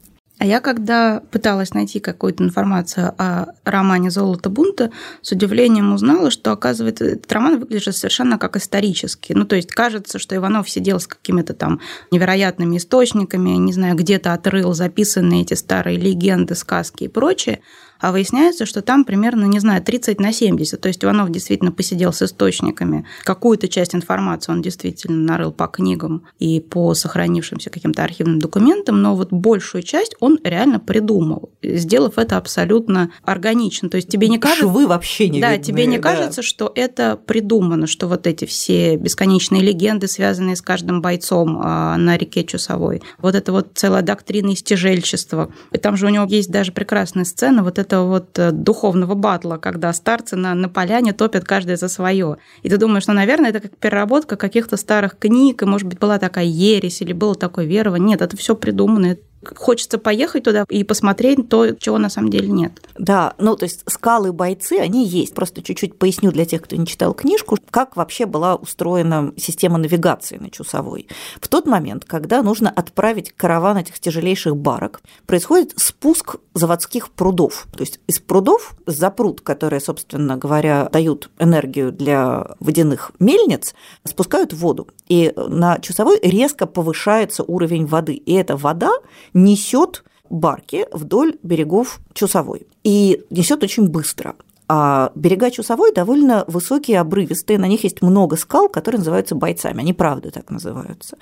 А 0.43 0.45
я, 0.45 0.59
когда 0.59 1.23
пыталась 1.31 1.73
найти 1.73 2.01
какую-то 2.01 2.43
информацию 2.43 3.15
о 3.17 3.55
романе 3.63 4.11
«Золото 4.11 4.51
бунта», 4.51 4.91
с 5.21 5.31
удивлением 5.31 5.95
узнала, 5.95 6.33
что, 6.33 6.51
оказывается, 6.51 7.05
этот 7.05 7.33
роман 7.33 7.61
выглядит 7.61 7.95
совершенно 7.95 8.39
как 8.39 8.57
исторический. 8.57 9.35
Ну, 9.35 9.45
то 9.45 9.55
есть 9.55 9.71
кажется, 9.71 10.19
что 10.19 10.35
Иванов 10.35 10.69
сидел 10.69 10.99
с 10.99 11.07
какими-то 11.07 11.55
там 11.55 11.79
невероятными 12.11 12.79
источниками, 12.79 13.51
не 13.51 13.73
знаю, 13.73 13.95
где-то 13.95 14.33
отрыл 14.33 14.75
записанные 14.75 15.43
эти 15.43 15.55
старые 15.55 15.97
легенды, 15.97 16.57
сказки 16.57 17.05
и 17.05 17.09
прочее, 17.09 17.61
а 18.03 18.11
выясняется, 18.11 18.67
что 18.67 18.83
там 18.83 19.05
примерно, 19.05 19.45
не 19.45 19.61
знаю, 19.61 19.81
30 19.81 20.21
на 20.21 20.33
70. 20.33 20.79
То 20.81 20.89
есть 20.89 21.03
Иванов 21.05 21.31
действительно 21.31 21.71
посидел 21.71 22.13
с 22.13 22.21
источниками. 22.21 23.07
Какую-то 23.23 23.69
часть 23.69 23.95
информации 23.95 24.51
он 24.51 24.61
действительно 24.61 25.19
нарыл 25.19 25.53
по 25.53 25.69
книгам 25.69 26.25
и 26.41 26.59
по 26.61 26.95
сохранившимся 26.95 27.71
каким-то 27.71 28.03
архивным 28.03 28.41
документам, 28.41 29.01
но 29.01 29.15
вот 29.15 29.33
большую 29.33 29.83
часть 29.83 30.17
он 30.19 30.41
реально 30.43 30.81
придумал, 30.81 31.51
сделав 31.63 32.19
это 32.19 32.37
абсолютно 32.39 33.13
органично. 33.23 33.89
То 33.89 33.97
есть 33.97 34.09
тебе 34.09 34.29
не 34.29 34.39
кажется... 34.39 34.63
Швы 34.63 34.89
вообще 34.89 35.29
не 35.29 35.41
Да, 35.41 35.53
видны, 35.53 35.65
тебе 35.65 35.87
не 35.87 35.99
да. 35.99 36.03
кажется, 36.03 36.43
что 36.43 36.73
это 36.75 37.17
придумано, 37.17 37.87
что 37.87 38.09
вот 38.09 38.27
эти 38.27 38.47
все 38.47 38.97
бесконечные 38.97 39.63
легенды, 39.63 40.09
связанные 40.09 40.57
с 40.57 40.61
каждым 40.61 41.03
бойцом 41.03 41.61
а, 41.63 41.97
на 41.97 42.17
реке 42.19 42.43
Чусовой, 42.43 43.01
вот 43.19 43.37
это 43.37 43.53
вот 43.53 43.69
целая 43.75 44.03
доктрина 44.03 44.55
истяжельчества. 44.55 45.53
И 45.71 45.79
там 45.79 45.97
же 45.97 46.07
у 46.07 46.09
него 46.09 46.27
есть 46.29 46.51
даже 46.51 46.73
прекрасная 46.73 47.25
сцена, 47.25 47.63
вот 47.63 47.79
это 47.79 47.92
это 47.93 48.03
вот 48.03 48.39
э, 48.39 48.53
духовного 48.53 49.15
батла, 49.15 49.59
когда 49.59 49.93
старцы 49.93 50.35
на, 50.37 50.55
на 50.55 50.71
поляне 50.71 51.13
топят 51.13 51.45
каждый 51.45 51.77
за 51.77 51.89
свое. 51.89 52.39
И 52.63 52.71
ты 52.71 52.79
думаешь, 52.79 53.07
ну, 53.07 53.13
наверное, 53.13 53.51
это 53.51 53.61
как 53.61 53.77
переработка 53.77 54.37
каких-то 54.37 54.79
старых 54.79 55.19
книг, 55.19 55.63
и, 55.63 55.67
может 55.67 55.87
быть, 55.87 55.99
была 55.99 56.19
такая 56.19 56.47
ересь 56.47 57.03
или 57.03 57.13
было 57.13 57.35
такое 57.35 57.67
верование. 57.67 58.09
Нет, 58.09 58.23
это 58.23 58.37
все 58.37 58.57
придумано, 58.57 59.19
хочется 59.45 59.99
поехать 59.99 60.45
туда 60.45 60.65
и 60.69 60.85
посмотреть 60.85 61.49
то, 61.49 61.73
чего 61.73 61.99
на 61.99 62.09
самом 62.09 62.31
деле 62.31 62.49
нет. 62.49 62.73
Да, 62.99 63.35
ну 63.39 63.57
то 63.57 63.65
есть 63.65 63.83
скалы-бойцы, 63.87 64.79
они 64.79 65.07
есть. 65.07 65.35
Просто 65.35 65.63
чуть-чуть 65.63 65.99
поясню 65.99 66.33
для 66.33 66.45
тех, 66.45 66.63
кто 66.63 66.77
не 66.77 66.87
читал 66.87 67.15
книжку, 67.15 67.59
как 67.71 67.97
вообще 67.97 68.27
была 68.27 68.57
устроена 68.57 69.33
система 69.37 69.79
навигации 69.79 70.39
на 70.39 70.51
Чусовой. 70.51 71.09
В 71.41 71.49
тот 71.49 71.67
момент, 71.67 72.05
когда 72.05 72.43
нужно 72.43 72.71
отправить 72.71 73.33
караван 73.33 73.79
этих 73.79 73.99
тяжелейших 73.99 74.57
барок, 74.57 75.03
происходит 75.27 75.73
спуск 75.77 76.37
заводских 76.55 77.11
прудов. 77.11 77.67
То 77.73 77.81
есть 77.81 78.01
из 78.07 78.19
прудов 78.19 78.75
за 78.87 79.11
пруд, 79.11 79.41
которые, 79.41 79.81
собственно 79.81 80.37
говоря, 80.37 80.89
дают 80.93 81.31
энергию 81.39 81.93
для 81.93 82.55
водяных 82.61 83.13
мельниц, 83.19 83.75
спускают 84.05 84.53
воду. 84.53 84.89
И 85.09 85.33
на 85.37 85.79
Чусовой 85.79 86.19
резко 86.23 86.67
повышается 86.67 87.43
уровень 87.43 87.87
воды. 87.87 88.15
И 88.15 88.33
эта 88.35 88.57
вода 88.57 88.93
несет 89.35 90.05
барки 90.31 90.87
вдоль 90.93 91.37
берегов 91.43 92.01
Чусовой. 92.15 92.67
И 92.85 93.23
несет 93.31 93.63
очень 93.63 93.89
быстро. 93.89 94.35
А 94.69 95.13
берега 95.15 95.51
Чусовой 95.51 95.93
довольно 95.93 96.45
высокие, 96.47 97.01
обрывистые, 97.01 97.59
на 97.59 97.67
них 97.67 97.85
есть 97.85 98.01
много 98.01 98.37
скал, 98.37 98.71
которые 98.71 99.01
называются 99.01 99.35
бойцами, 99.35 99.81
они 99.81 99.93
правда 99.93 100.31
так 100.31 100.51
называются. 100.51 101.19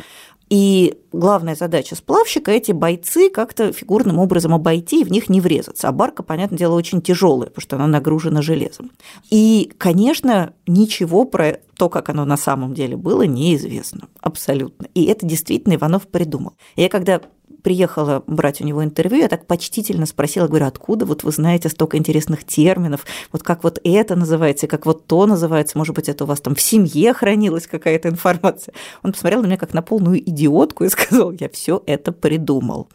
И 0.51 0.99
главная 1.13 1.55
задача 1.55 1.95
сплавщика– 1.95 2.51
эти 2.53 2.73
бойцы 2.73 3.31
как-то 3.31 3.73
фигурным 3.73 4.19
образом 4.19 4.53
обойти 4.53 5.01
и 5.01 5.05
в 5.05 5.11
них 5.11 5.29
не 5.29 5.41
врезаться. 5.41 5.89
А 5.89 5.93
барка, 5.93 6.23
понятное 6.23 6.59
дело, 6.59 6.75
очень 6.75 7.03
тяжелая, 7.03 7.49
потому 7.49 7.63
что 7.63 7.77
она 7.77 7.87
нагружена 7.87 8.43
железом. 8.43 8.91
И, 9.31 9.73
конечно, 9.79 10.53
ничего 10.67 11.25
про 11.25 11.61
то, 11.77 11.89
как 11.89 12.09
оно 12.09 12.25
на 12.25 12.37
самом 12.37 12.75
деле 12.75 12.97
было, 12.97 13.23
неизвестно. 13.23 14.09
Абсолютно. 14.21 14.87
И 14.95 15.05
это 15.05 15.25
действительно 15.25 15.75
Иванов 15.75 16.09
придумал. 16.09 16.55
Я 16.75 16.89
когда 16.89 17.21
приехала 17.63 18.23
брать 18.27 18.61
у 18.61 18.65
него 18.65 18.83
интервью, 18.85 19.23
я 19.23 19.29
так 19.29 19.47
почтительно 19.47 20.07
спросила, 20.07 20.47
говорю, 20.47 20.67
откуда 20.67 21.07
вот 21.07 21.23
вы 21.25 21.33
знаете 21.33 21.69
столько 21.69 21.97
интересных 21.97 22.45
терминов, 22.45 23.07
вот 23.33 23.43
как 23.43 23.65
вот 23.65 23.81
это 23.85 24.17
называется, 24.17 24.67
как 24.67 24.87
вот 24.87 25.07
то 25.07 25.27
называется, 25.27 25.79
может 25.79 25.95
быть, 25.95 26.09
это 26.09 26.25
у 26.25 26.27
вас 26.27 26.41
там 26.41 26.55
в 26.55 26.61
семье 26.61 27.13
хранилась 27.13 27.67
какая-то 27.67 28.09
информация. 28.09 28.75
Он 29.03 29.13
посмотрел 29.13 29.43
на 29.43 29.47
меня 29.47 29.57
как 29.57 29.75
на 29.75 29.83
полную 29.83 30.21
идиотку 30.21 30.85
и 30.85 30.89
сказал, 30.91 31.33
я 31.33 31.49
все 31.49 31.83
это 31.87 32.13
придумал. 32.13 32.89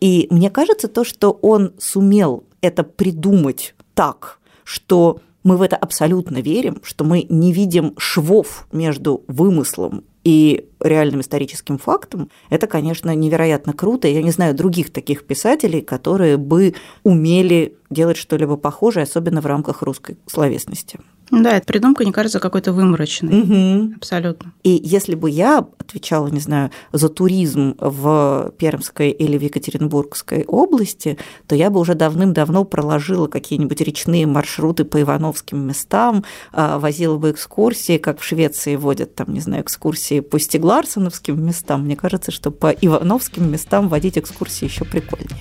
И 0.00 0.26
мне 0.30 0.50
кажется, 0.50 0.88
то, 0.88 1.04
что 1.04 1.30
он 1.42 1.74
сумел 1.78 2.44
это 2.60 2.82
придумать 2.82 3.74
так, 3.94 4.40
что 4.64 5.20
мы 5.44 5.56
в 5.56 5.62
это 5.62 5.76
абсолютно 5.76 6.38
верим, 6.38 6.80
что 6.82 7.04
мы 7.04 7.26
не 7.28 7.52
видим 7.52 7.94
швов 7.98 8.66
между 8.72 9.24
вымыслом 9.28 10.04
и 10.24 10.68
реальным 10.80 11.20
историческим 11.20 11.78
фактом, 11.78 12.30
это, 12.50 12.66
конечно, 12.66 13.14
невероятно 13.14 13.72
круто. 13.72 14.08
Я 14.08 14.22
не 14.22 14.30
знаю 14.30 14.54
других 14.54 14.92
таких 14.92 15.24
писателей, 15.24 15.80
которые 15.80 16.36
бы 16.36 16.74
умели 17.02 17.76
делать 17.90 18.16
что-либо 18.16 18.56
похожее, 18.56 19.04
особенно 19.04 19.40
в 19.40 19.46
рамках 19.46 19.82
русской 19.82 20.16
словесности. 20.26 20.98
Да, 21.32 21.56
эта 21.56 21.64
придумка 21.64 22.04
не 22.04 22.12
кажется 22.12 22.40
какой-то 22.40 22.74
выморочной. 22.74 23.40
Угу. 23.40 23.94
Абсолютно. 23.96 24.52
И 24.62 24.78
если 24.84 25.14
бы 25.14 25.30
я 25.30 25.66
отвечала, 25.78 26.28
не 26.28 26.40
знаю, 26.40 26.70
за 26.92 27.08
туризм 27.08 27.74
в 27.78 28.52
Пермской 28.58 29.10
или 29.10 29.38
в 29.38 29.42
Екатеринбургской 29.42 30.44
области, 30.44 31.16
то 31.46 31.54
я 31.54 31.70
бы 31.70 31.80
уже 31.80 31.94
давным-давно 31.94 32.64
проложила 32.64 33.28
какие-нибудь 33.28 33.80
речные 33.80 34.26
маршруты 34.26 34.84
по 34.84 35.00
Ивановским 35.00 35.66
местам, 35.66 36.22
а, 36.52 36.78
возила 36.78 37.16
бы 37.16 37.30
экскурсии, 37.30 37.96
как 37.96 38.20
в 38.20 38.24
Швеции 38.24 38.76
водят, 38.76 39.14
там, 39.14 39.32
не 39.32 39.40
знаю, 39.40 39.62
экскурсии 39.62 40.20
по 40.20 40.38
Стегларсоновским 40.38 41.42
местам. 41.42 41.84
Мне 41.84 41.96
кажется, 41.96 42.30
что 42.30 42.50
по 42.50 42.70
Ивановским 42.70 43.50
местам 43.50 43.88
водить 43.88 44.18
экскурсии 44.18 44.66
еще 44.66 44.84
прикольнее. 44.84 45.40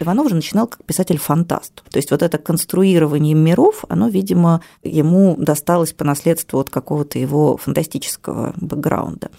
Иванов 0.00 0.28
же 0.28 0.34
начинал 0.34 0.66
как 0.66 0.84
писатель-фантаст. 0.84 1.82
То 1.90 1.96
есть 1.96 2.10
вот 2.10 2.22
это 2.22 2.38
конструирование 2.38 3.34
миров, 3.34 3.84
оно, 3.88 4.08
видимо, 4.08 4.62
ему 4.82 5.36
досталось 5.38 5.92
по 5.92 6.04
наследству 6.04 6.60
от 6.60 6.70
какого-то 6.70 7.18
его 7.18 7.56
фантастического 7.56 8.52
бэкграунда 8.56 9.30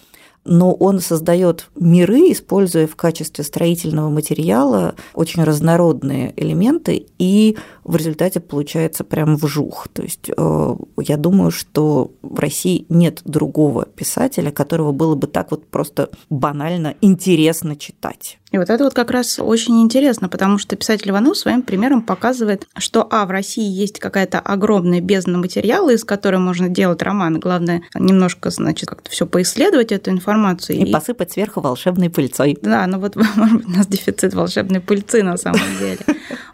но 0.48 0.74
он 0.74 1.00
создает 1.00 1.70
миры, 1.76 2.32
используя 2.32 2.88
в 2.88 2.96
качестве 2.96 3.44
строительного 3.44 4.10
материала 4.10 4.96
очень 5.14 5.44
разнородные 5.44 6.34
элементы, 6.36 7.06
и 7.20 7.58
в 7.84 7.96
результате 7.96 8.40
получается 8.40 9.04
прям 9.04 9.36
вжух. 9.36 9.88
То 9.94 10.04
есть 10.04 10.30
э, 10.36 10.76
я 11.02 11.18
думаю, 11.18 11.52
что 11.52 12.12
в 12.22 12.40
России 12.40 12.86
нет 12.90 13.22
другого 13.26 13.86
писателя, 13.86 14.52
которого 14.52 14.92
было 14.92 15.16
бы 15.16 15.28
так 15.28 15.52
вот 15.52 15.68
просто 15.68 16.10
банально 16.30 16.96
интересно 17.02 17.76
читать. 17.76 18.40
И 18.52 18.58
вот 18.58 18.70
это 18.70 18.86
вот 18.86 18.94
как 18.94 19.12
раз 19.12 19.40
очень 19.40 19.82
интересно, 19.82 20.30
потому 20.30 20.58
что 20.58 20.78
писатель 20.78 21.10
Иванов 21.10 21.38
своим 21.38 21.62
примером 21.62 22.02
показывает, 22.02 22.66
что, 22.78 23.06
а, 23.12 23.26
в 23.26 23.30
России 23.30 23.70
есть 23.70 24.00
какая-то 24.00 24.40
огромная 24.40 25.02
бездна 25.02 25.38
материала, 25.38 25.90
из 25.90 26.06
которой 26.06 26.38
можно 26.38 26.70
делать 26.70 27.02
романы. 27.02 27.40
Главное, 27.40 27.84
немножко, 27.94 28.50
значит, 28.50 28.88
как-то 28.88 29.12
все 29.12 29.26
поисследовать 29.26 29.92
эту 29.92 30.12
информацию. 30.12 30.37
И, 30.74 30.84
и 30.84 30.92
посыпать 30.92 31.32
сверху 31.32 31.62
волшебной 31.62 32.10
пыльцой. 32.10 32.58
Да, 32.62 32.86
ну 32.88 33.00
вот, 33.00 33.16
может 33.36 33.58
быть, 33.58 33.68
у 33.68 33.72
нас 33.72 33.88
дефицит 33.88 34.34
волшебной 34.34 34.80
пыльцы 34.80 35.24
на 35.24 35.38
самом 35.38 35.60
деле. 35.80 36.00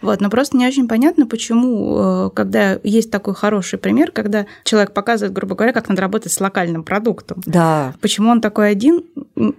Вот, 0.01 0.19
но 0.19 0.29
просто 0.29 0.57
не 0.57 0.67
очень 0.67 0.87
понятно, 0.87 1.25
почему, 1.25 2.27
э, 2.27 2.29
когда 2.33 2.77
есть 2.83 3.09
такой 3.09 3.33
хороший 3.33 3.79
пример, 3.79 4.11
когда 4.11 4.45
человек 4.63 4.93
показывает, 4.93 5.33
грубо 5.33 5.55
говоря, 5.55 5.73
как 5.73 5.87
надо 5.87 6.01
работать 6.01 6.31
с 6.31 6.41
локальным 6.41 6.83
продуктом. 6.83 7.41
Да. 7.45 7.93
Почему 8.01 8.29
он 8.29 8.41
такой 8.41 8.69
один, 8.69 9.03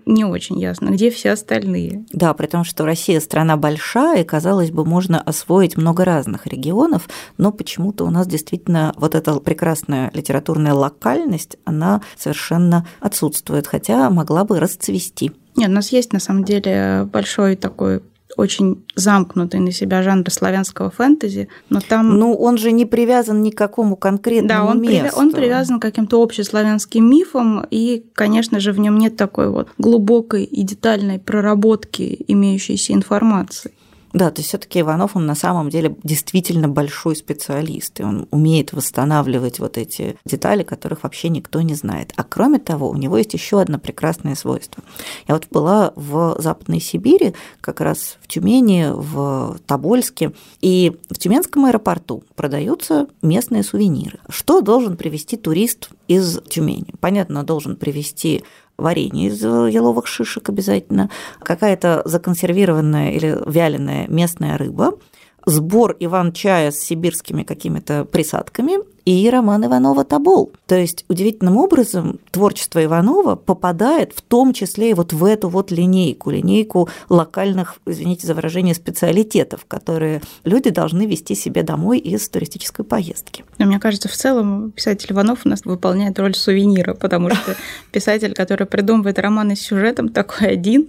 не 0.05 0.25
очень 0.25 0.59
ясно. 0.59 0.91
Где 0.91 1.11
все 1.11 1.33
остальные? 1.33 2.05
Да, 2.13 2.35
при 2.35 2.47
том, 2.47 2.65
что 2.65 2.85
Россия 2.85 3.21
страна 3.21 3.57
большая, 3.57 4.21
и, 4.21 4.25
казалось 4.25 4.71
бы, 4.71 4.85
можно 4.85 5.21
освоить 5.21 5.77
много 5.77 6.05
разных 6.05 6.47
регионов, 6.47 7.09
но 7.39 7.51
почему-то 7.51 8.05
у 8.05 8.11
нас 8.11 8.27
действительно 8.27 8.93
вот 8.97 9.15
эта 9.15 9.39
прекрасная 9.41 10.11
литературная 10.13 10.75
локальность, 10.75 11.57
она 11.65 12.03
совершенно 12.17 12.87
отсутствует, 13.01 13.67
хотя 13.67 14.11
могла 14.15 14.45
бы 14.45 14.61
расцвести. 14.61 15.33
Нет, 15.57 15.71
у 15.71 15.73
нас 15.73 15.93
есть 15.93 16.13
на 16.13 16.21
самом 16.21 16.45
деле 16.45 17.09
большой 17.13 17.57
такой 17.57 18.01
очень 18.37 18.85
замкнутый 18.95 19.61
на 19.61 19.73
себя 19.73 20.03
жанр 20.03 20.31
славянского 20.31 20.91
фэнтези, 20.91 21.49
но 21.71 21.81
там... 21.81 22.19
Ну, 22.19 22.35
он 22.35 22.59
же 22.59 22.73
не 22.73 22.85
привязан 22.85 23.43
ни 23.43 23.51
к 23.51 23.59
какому 23.59 23.97
конкретному 23.97 24.49
да, 24.49 24.71
он 24.71 24.81
месту. 24.81 25.17
Да, 25.17 25.21
он 25.21 25.33
привязан 25.33 25.79
к 25.79 25.83
каким-то 25.83 26.23
общеславянским 26.23 27.09
мифам, 27.09 27.65
и, 27.71 28.05
конечно 28.15 28.61
же, 28.61 28.73
в 28.73 28.79
нем 28.79 28.99
нет 28.99 29.17
такой 29.17 29.51
вот 29.51 29.69
глубокой 29.79 30.45
и 30.45 30.63
детальной 30.63 31.19
проработки 31.19 32.25
имеющейся 32.27 32.93
информации. 32.93 33.73
Да, 34.15 34.31
то 34.31 34.41
есть 34.41 34.49
все-таки 34.49 34.81
Иванов, 34.81 35.17
он 35.17 35.27
на 35.27 35.35
самом 35.35 35.71
деле 35.71 35.97
действительно 36.05 36.69
большой 36.69 37.17
специалист, 37.17 37.99
и 37.99 38.05
он 38.05 38.29
умеет 38.31 38.73
восстанавливать 38.73 39.59
вот 39.59 39.77
эти 39.77 40.17
детали, 40.25 40.63
которых 40.63 41.03
вообще 41.03 41.29
никто 41.29 41.61
не 41.63 41.75
знает. 41.75 42.13
А 42.15 42.23
кроме 42.23 42.61
того, 42.61 42.89
у 42.89 42.95
него 42.95 43.19
есть 43.19 43.35
еще 43.35 43.61
одно 43.61 43.81
прекрасное 43.81 44.37
свойство. 44.37 44.85
Я 45.27 45.35
вот 45.35 45.49
была 45.51 45.93
в 45.97 46.37
Западной 46.39 46.81
Сибири, 46.81 47.35
как 47.61 47.81
раз 47.81 48.19
в 48.23 48.29
Тюмени, 48.29 48.87
в 48.95 49.59
Тобольске, 49.67 50.33
и 50.61 50.97
в 51.11 51.19
Тюменском 51.19 51.65
аэропорту 51.65 52.23
продаются 52.37 53.09
местные 53.21 53.65
сувениры. 53.65 54.21
Что 54.29 54.61
должен 54.61 54.97
привезти 54.97 55.37
турист 55.37 55.91
из 56.07 56.41
Тюмени? 56.49 56.95
Понятно, 57.01 57.43
должен 57.43 57.75
привезти 57.75 58.45
варенье 58.77 59.29
из 59.29 59.45
э, 59.45 59.71
еловых 59.71 60.07
шишек 60.07 60.49
обязательно, 60.49 61.11
какая-то 61.41 62.03
законсервированная 62.05 63.13
или 63.13 63.39
вяленая 63.47 64.07
местная 64.09 64.59
рыба, 64.59 64.99
сбор 65.47 65.97
Иван-чая 66.01 66.71
с 66.71 66.79
сибирскими 66.79 67.43
какими-то 67.43 68.05
присадками 68.05 68.79
и 69.05 69.29
роман 69.29 69.67
Иванова 69.67 70.05
«Тобол». 70.05 70.53
То 70.67 70.77
есть 70.77 71.05
удивительным 71.09 71.59
образом 71.59 72.19
творчество 72.31 72.83
Иванова 72.83 73.37
попадает 73.37 74.13
в 74.15 74.23
том 74.23 74.55
числе 74.55 74.91
и 74.91 74.95
вот 74.95 75.13
в 75.13 75.25
эту 75.25 75.49
вот 75.49 75.71
линейку, 75.71 76.31
линейку 76.31 76.89
локальных, 77.09 77.77
извините 77.87 78.27
за 78.27 78.35
выражение, 78.35 78.75
специалитетов, 78.75 79.67
которые 79.67 80.23
люди 80.45 80.71
должны 80.71 81.07
вести 81.07 81.35
себе 81.35 81.63
домой 81.63 81.99
из 81.99 82.29
туристической 82.29 82.85
поездки. 82.85 83.45
Но 83.59 83.67
мне 83.67 83.79
кажется, 83.79 84.09
в 84.09 84.15
целом 84.15 84.73
писатель 84.73 85.13
Иванов 85.13 85.41
у 85.45 85.49
нас 85.49 85.65
выполняет 85.65 86.19
роль 86.19 86.35
сувенира, 86.35 86.95
потому 86.95 87.31
что 87.31 87.57
писатель, 87.93 88.33
который 88.35 88.67
придумывает 88.67 89.19
романы 89.19 89.57
с 89.57 89.61
сюжетом, 89.61 90.09
такой 90.09 90.49
один, 90.49 90.89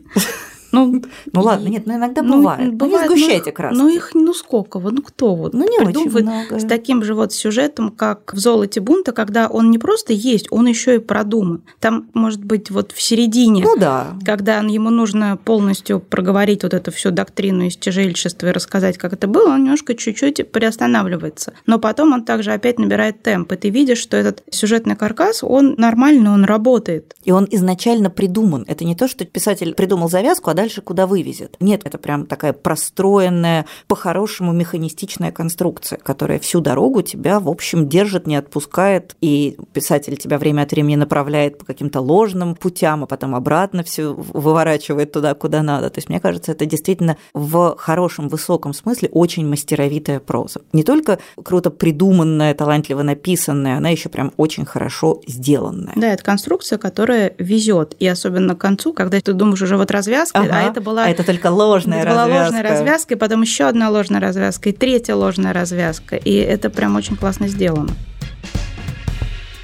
ну, 0.76 1.04
ну 1.32 1.42
ладно, 1.42 1.68
нет, 1.68 1.86
ну 1.86 1.96
иногда 1.96 2.22
ну, 2.22 2.38
бывает. 2.38 2.74
бывает. 2.74 3.10
Ну, 3.10 3.16
не 3.16 3.22
сгущайте 3.22 3.54
ну, 3.58 3.70
Ну 3.72 3.90
их, 3.90 4.12
ну 4.14 4.34
сколько, 4.34 4.80
вот, 4.80 4.94
ну 4.94 5.02
кто 5.02 5.36
вот 5.36 5.54
ну, 5.54 5.64
не 5.64 5.80
очень 5.86 6.10
много. 6.10 6.60
с 6.60 6.66
таким 6.66 7.04
же 7.04 7.14
вот 7.14 7.34
сюжетом, 7.34 7.92
как 7.92 8.34
в 8.34 8.38
«Золоте 8.38 8.82
бунта», 8.82 9.12
когда 9.12 9.48
он 9.48 9.72
не 9.72 9.78
просто 9.78 10.14
есть, 10.14 10.48
он 10.52 10.68
еще 10.68 10.96
и 10.96 11.00
продуман. 11.00 11.64
Там, 11.80 12.10
может 12.14 12.44
быть, 12.44 12.70
вот 12.72 12.92
в 12.92 13.02
середине, 13.02 13.64
ну, 13.64 13.76
да. 13.78 14.18
когда 14.26 14.60
ему 14.60 14.90
нужно 14.90 15.38
полностью 15.38 16.00
проговорить 16.00 16.64
вот 16.64 16.74
эту 16.74 16.92
всю 16.92 17.12
доктрину 17.12 17.68
истяжельчества 17.68 18.48
и 18.48 18.52
рассказать, 18.52 18.98
как 18.98 19.14
это 19.14 19.28
было, 19.28 19.50
он 19.50 19.64
немножко 19.64 19.96
чуть-чуть 19.96 20.52
приостанавливается. 20.52 21.54
Но 21.66 21.80
потом 21.80 22.14
он 22.14 22.24
также 22.26 22.52
опять 22.52 22.80
набирает 22.80 23.22
темп, 23.24 23.54
и 23.54 23.56
ты 23.56 23.70
видишь, 23.70 24.00
что 24.00 24.18
этот 24.18 24.44
сюжетный 24.50 24.96
каркас, 24.96 25.44
он 25.44 25.76
нормальный, 25.78 26.32
он 26.32 26.46
работает. 26.46 27.16
И 27.24 27.32
он 27.32 27.48
изначально 27.52 28.10
придуман. 28.10 28.66
Это 28.68 28.86
не 28.86 28.96
то, 28.96 29.08
что 29.08 29.26
писатель 29.26 29.74
придумал 29.74 30.10
завязку, 30.10 30.50
а 30.50 30.54
дальше 30.54 30.65
дальше 30.66 30.82
куда 30.82 31.06
вывезет. 31.06 31.58
Нет, 31.60 31.82
это 31.84 32.00
прям 32.00 32.26
такая 32.26 32.52
простроенная, 32.52 33.68
по-хорошему 33.88 34.52
механистичная 34.52 35.32
конструкция, 35.32 36.00
которая 36.00 36.40
всю 36.40 36.60
дорогу 36.60 37.04
тебя, 37.04 37.40
в 37.40 37.48
общем, 37.48 37.88
держит, 37.88 38.26
не 38.26 38.36
отпускает, 38.36 39.16
и 39.22 39.58
писатель 39.74 40.18
тебя 40.18 40.40
время 40.40 40.64
от 40.64 40.72
времени 40.72 40.96
направляет 40.96 41.60
по 41.60 41.66
каким-то 41.66 42.02
ложным 42.02 42.56
путям, 42.56 43.04
а 43.04 43.06
потом 43.06 43.36
обратно 43.36 43.84
все 43.84 44.12
выворачивает 44.14 45.12
туда, 45.12 45.36
куда 45.36 45.62
надо. 45.62 45.92
То 45.92 46.00
есть, 46.00 46.10
мне 46.10 46.20
кажется, 46.20 46.52
это 46.52 46.66
действительно 46.66 47.18
в 47.36 47.76
хорошем, 47.78 48.28
высоком 48.28 48.74
смысле 48.74 49.10
очень 49.12 49.48
мастеровитая 49.48 50.20
проза. 50.20 50.62
Не 50.74 50.84
только 50.84 51.20
круто 51.44 51.70
придуманная, 51.70 52.56
талантливо 52.56 53.04
написанная, 53.04 53.78
она 53.78 53.90
еще 53.90 54.10
прям 54.10 54.34
очень 54.38 54.66
хорошо 54.66 55.22
сделанная. 55.28 55.94
Да, 55.96 56.08
это 56.08 56.24
конструкция, 56.24 56.80
которая 56.80 57.36
везет. 57.38 57.96
И 58.00 58.08
особенно 58.08 58.56
к 58.56 58.58
концу, 58.58 58.94
когда 58.94 59.22
ты 59.22 59.34
думаешь 59.34 59.62
уже 59.62 59.78
вот 59.78 59.92
развязка, 59.92 60.40
ага. 60.50 60.60
а 60.60 60.70
это 60.70 60.82
была... 60.82 61.06
А 61.06 61.10
это 61.10 61.24
только 61.24 61.48
ложная 61.48 62.00
это 62.00 62.08
развязка. 62.08 62.30
была 62.30 62.44
ложная 62.44 62.64
развязка, 62.64 63.14
и 63.14 63.18
потом 63.18 63.42
еще 63.42 63.66
одна 63.66 63.90
ложная 63.90 64.22
развязка, 64.22 64.70
и 64.70 64.72
третья 64.72 65.16
ложная 65.16 65.54
развязка. 65.54 66.16
И 66.16 66.34
это 66.36 66.70
прям 66.70 66.96
очень 66.96 67.16
классно 67.16 67.48
сделано. 67.48 67.94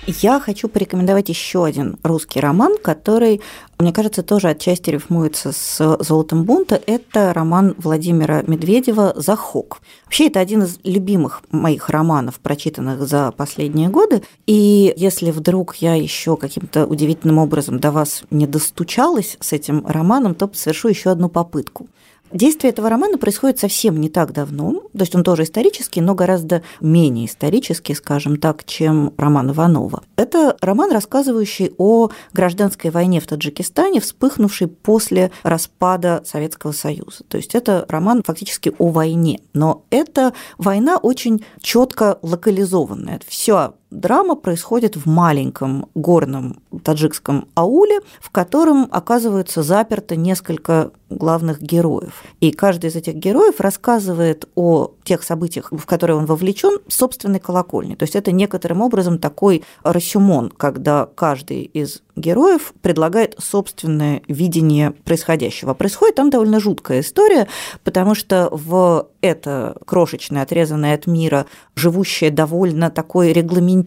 Я 0.07 0.39
хочу 0.39 0.67
порекомендовать 0.67 1.29
еще 1.29 1.63
один 1.63 1.97
русский 2.01 2.39
роман, 2.39 2.77
который, 2.81 3.39
мне 3.77 3.93
кажется, 3.93 4.23
тоже 4.23 4.49
отчасти 4.49 4.89
рифмуется 4.89 5.51
с 5.51 5.97
«Золотом 5.99 6.43
бунта». 6.43 6.81
Это 6.87 7.31
роман 7.33 7.75
Владимира 7.77 8.41
Медведева 8.41 9.13
«Захок». 9.15 9.79
Вообще, 10.05 10.27
это 10.27 10.39
один 10.39 10.63
из 10.63 10.79
любимых 10.83 11.43
моих 11.51 11.89
романов, 11.89 12.39
прочитанных 12.39 13.07
за 13.07 13.31
последние 13.31 13.89
годы. 13.89 14.23
И 14.47 14.91
если 14.97 15.29
вдруг 15.29 15.75
я 15.75 15.93
еще 15.93 16.35
каким-то 16.35 16.87
удивительным 16.87 17.37
образом 17.37 17.79
до 17.79 17.91
вас 17.91 18.23
не 18.31 18.47
достучалась 18.47 19.37
с 19.39 19.53
этим 19.53 19.85
романом, 19.85 20.33
то 20.33 20.49
совершу 20.51 20.87
еще 20.87 21.11
одну 21.11 21.29
попытку. 21.29 21.87
Действие 22.33 22.71
этого 22.71 22.89
романа 22.89 23.17
происходит 23.17 23.59
совсем 23.59 23.99
не 23.99 24.09
так 24.09 24.31
давно, 24.31 24.73
то 24.93 24.99
есть 25.01 25.15
он 25.15 25.23
тоже 25.23 25.43
исторический, 25.43 26.01
но 26.01 26.15
гораздо 26.15 26.63
менее 26.79 27.25
исторический, 27.25 27.93
скажем 27.93 28.37
так, 28.37 28.63
чем 28.65 29.13
роман 29.17 29.51
Иванова. 29.51 30.03
Это 30.15 30.55
роман, 30.61 30.91
рассказывающий 30.91 31.73
о 31.77 32.09
гражданской 32.33 32.89
войне 32.89 33.19
в 33.19 33.27
Таджикистане, 33.27 33.99
вспыхнувшей 33.99 34.67
после 34.67 35.31
распада 35.43 36.21
Советского 36.25 36.71
Союза. 36.71 37.23
То 37.27 37.37
есть 37.37 37.53
это 37.53 37.85
роман 37.89 38.23
фактически 38.25 38.73
о 38.77 38.89
войне, 38.89 39.39
но 39.53 39.83
эта 39.89 40.33
война 40.57 40.97
очень 40.97 41.43
четко 41.61 42.17
локализованная. 42.21 43.19
Все 43.27 43.73
драма 43.91 44.35
происходит 44.35 44.95
в 44.95 45.05
маленьком 45.05 45.89
горном 45.93 46.61
таджикском 46.83 47.47
ауле, 47.55 47.99
в 48.19 48.31
котором 48.31 48.87
оказывается 48.89 49.61
заперто 49.61 50.15
несколько 50.15 50.91
главных 51.09 51.61
героев. 51.61 52.23
И 52.39 52.51
каждый 52.51 52.89
из 52.89 52.95
этих 52.95 53.15
героев 53.15 53.59
рассказывает 53.59 54.49
о 54.55 54.91
тех 55.03 55.23
событиях, 55.23 55.71
в 55.71 55.85
которые 55.85 56.17
он 56.17 56.25
вовлечен, 56.25 56.79
собственной 56.87 57.39
колокольни. 57.39 57.95
То 57.95 58.03
есть 58.03 58.15
это 58.15 58.31
некоторым 58.31 58.81
образом 58.81 59.19
такой 59.19 59.63
рассюмон, 59.83 60.51
когда 60.55 61.05
каждый 61.05 61.63
из 61.63 62.01
героев 62.15 62.73
предлагает 62.81 63.35
собственное 63.39 64.21
видение 64.27 64.91
происходящего. 64.91 65.73
Происходит 65.73 66.15
там 66.15 66.29
довольно 66.29 66.59
жуткая 66.59 67.01
история, 67.01 67.47
потому 67.83 68.15
что 68.15 68.49
в 68.51 69.09
это 69.21 69.77
крошечное, 69.85 70.43
отрезанное 70.43 70.95
от 70.95 71.07
мира, 71.07 71.45
живущее 71.75 72.31
довольно 72.31 72.89
такой 72.89 73.33
регламентированной 73.33 73.80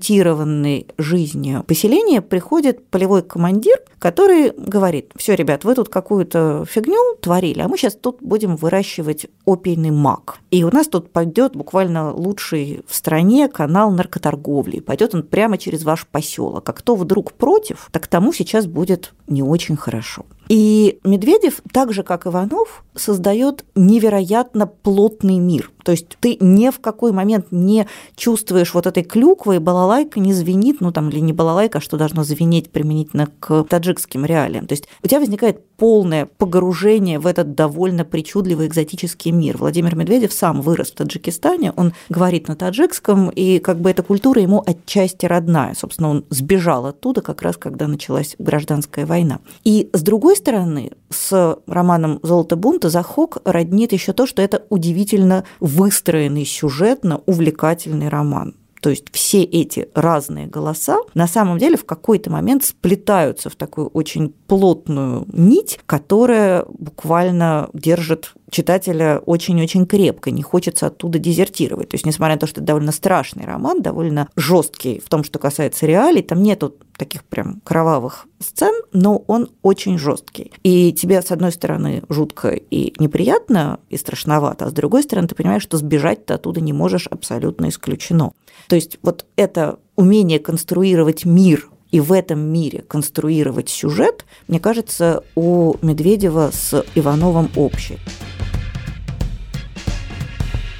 жизнью 0.98 1.64
поселение, 1.66 2.20
приходит 2.20 2.86
полевой 2.88 3.22
командир, 3.22 3.76
который 3.98 4.50
говорит, 4.50 5.12
все, 5.16 5.34
ребят, 5.34 5.64
вы 5.64 5.74
тут 5.74 5.88
какую-то 5.88 6.64
фигню 6.68 7.16
творили, 7.20 7.60
а 7.60 7.68
мы 7.68 7.78
сейчас 7.78 7.94
тут 7.94 8.18
будем 8.20 8.56
выращивать 8.56 9.26
опийный 9.46 9.90
мак. 9.90 10.38
И 10.50 10.62
у 10.64 10.70
нас 10.70 10.88
тут 10.88 11.10
пойдет 11.10 11.56
буквально 11.56 12.12
лучший 12.12 12.84
в 12.86 12.94
стране 12.94 13.48
канал 13.48 13.90
наркоторговли. 13.90 14.80
Пойдет 14.80 15.14
он 15.14 15.22
прямо 15.22 15.58
через 15.58 15.84
ваш 15.84 16.06
поселок. 16.06 16.68
А 16.68 16.72
кто 16.72 16.96
вдруг 16.96 17.32
против, 17.32 17.88
так 17.92 18.06
тому 18.06 18.32
сейчас 18.32 18.66
будет 18.66 19.14
не 19.26 19.42
очень 19.42 19.76
хорошо. 19.76 20.26
И 20.48 20.98
Медведев, 21.04 21.62
так 21.72 21.92
же 21.92 22.02
как 22.02 22.26
Иванов, 22.26 22.84
создает 22.94 23.64
невероятно 23.74 24.66
плотный 24.66 25.38
мир. 25.38 25.70
То 25.84 25.92
есть 25.92 26.16
ты 26.20 26.36
ни 26.40 26.70
в 26.70 26.80
какой 26.80 27.12
момент 27.12 27.46
не 27.50 27.86
чувствуешь 28.16 28.74
вот 28.74 28.86
этой 28.86 29.04
клюквы, 29.04 29.56
и 29.56 29.58
балалайка 29.58 30.18
не 30.18 30.32
звенит, 30.32 30.80
ну 30.80 30.90
там 30.90 31.10
или 31.10 31.20
не 31.20 31.32
балалайка, 31.32 31.78
а 31.78 31.80
что 31.80 31.96
должно 31.96 32.24
звенеть 32.24 32.70
применительно 32.70 33.28
к 33.38 33.64
таджикским 33.64 34.24
реалиям. 34.24 34.66
То 34.66 34.72
есть 34.72 34.88
у 35.02 35.06
тебя 35.06 35.20
возникает 35.20 35.73
полное 35.76 36.26
погружение 36.26 37.18
в 37.18 37.26
этот 37.26 37.54
довольно 37.54 38.04
причудливый 38.04 38.66
экзотический 38.66 39.30
мир. 39.30 39.56
Владимир 39.58 39.96
Медведев 39.96 40.32
сам 40.32 40.60
вырос 40.60 40.90
в 40.90 40.94
Таджикистане, 40.94 41.72
он 41.76 41.92
говорит 42.08 42.48
на 42.48 42.56
таджикском, 42.56 43.30
и 43.30 43.58
как 43.58 43.80
бы 43.80 43.90
эта 43.90 44.02
культура 44.02 44.40
ему 44.40 44.62
отчасти 44.64 45.26
родная. 45.26 45.74
Собственно, 45.74 46.10
он 46.10 46.24
сбежал 46.30 46.86
оттуда 46.86 47.20
как 47.20 47.42
раз, 47.42 47.56
когда 47.56 47.86
началась 47.86 48.36
гражданская 48.38 49.06
война. 49.06 49.40
И 49.64 49.90
с 49.92 50.02
другой 50.02 50.36
стороны, 50.36 50.92
с 51.10 51.58
романом 51.66 52.20
«Золото 52.22 52.56
бунта» 52.56 52.90
Захок 52.90 53.38
роднит 53.44 53.92
еще 53.92 54.12
то, 54.12 54.26
что 54.26 54.42
это 54.42 54.64
удивительно 54.68 55.44
выстроенный 55.60 56.44
сюжетно 56.44 57.20
увлекательный 57.26 58.08
роман. 58.08 58.54
То 58.84 58.90
есть 58.90 59.06
все 59.12 59.42
эти 59.42 59.88
разные 59.94 60.46
голоса 60.46 60.98
на 61.14 61.26
самом 61.26 61.56
деле 61.56 61.78
в 61.78 61.86
какой-то 61.86 62.30
момент 62.30 62.64
сплетаются 62.64 63.48
в 63.48 63.56
такую 63.56 63.86
очень 63.86 64.28
плотную 64.46 65.24
нить, 65.32 65.80
которая 65.86 66.66
буквально 66.68 67.70
держит 67.72 68.34
читателя 68.54 69.18
очень-очень 69.18 69.84
крепко, 69.84 70.30
не 70.30 70.42
хочется 70.42 70.86
оттуда 70.86 71.18
дезертировать. 71.18 71.88
То 71.88 71.96
есть, 71.96 72.06
несмотря 72.06 72.36
на 72.36 72.40
то, 72.40 72.46
что 72.46 72.60
это 72.60 72.68
довольно 72.68 72.92
страшный 72.92 73.44
роман, 73.44 73.82
довольно 73.82 74.28
жесткий 74.36 75.00
в 75.04 75.08
том, 75.08 75.24
что 75.24 75.40
касается 75.40 75.86
реалий, 75.86 76.22
там 76.22 76.40
нету 76.40 76.76
таких 76.96 77.24
прям 77.24 77.60
кровавых 77.64 78.28
сцен, 78.38 78.72
но 78.92 79.24
он 79.26 79.50
очень 79.62 79.98
жесткий. 79.98 80.52
И 80.62 80.92
тебе, 80.92 81.20
с 81.20 81.32
одной 81.32 81.50
стороны, 81.50 82.04
жутко 82.08 82.50
и 82.50 82.94
неприятно, 83.00 83.80
и 83.90 83.96
страшновато, 83.96 84.66
а 84.66 84.70
с 84.70 84.72
другой 84.72 85.02
стороны, 85.02 85.26
ты 85.26 85.34
понимаешь, 85.34 85.62
что 85.62 85.76
сбежать 85.76 86.24
ты 86.24 86.34
оттуда 86.34 86.60
не 86.60 86.72
можешь, 86.72 87.08
абсолютно 87.08 87.68
исключено. 87.68 88.32
То 88.68 88.76
есть 88.76 88.98
вот 89.02 89.26
это 89.34 89.80
умение 89.96 90.38
конструировать 90.38 91.24
мир 91.24 91.68
и 91.90 91.98
в 91.98 92.12
этом 92.12 92.38
мире 92.38 92.84
конструировать 92.86 93.68
сюжет, 93.68 94.24
мне 94.46 94.60
кажется, 94.60 95.24
у 95.34 95.74
Медведева 95.82 96.50
с 96.52 96.84
Ивановым 96.94 97.50
общий. 97.56 97.98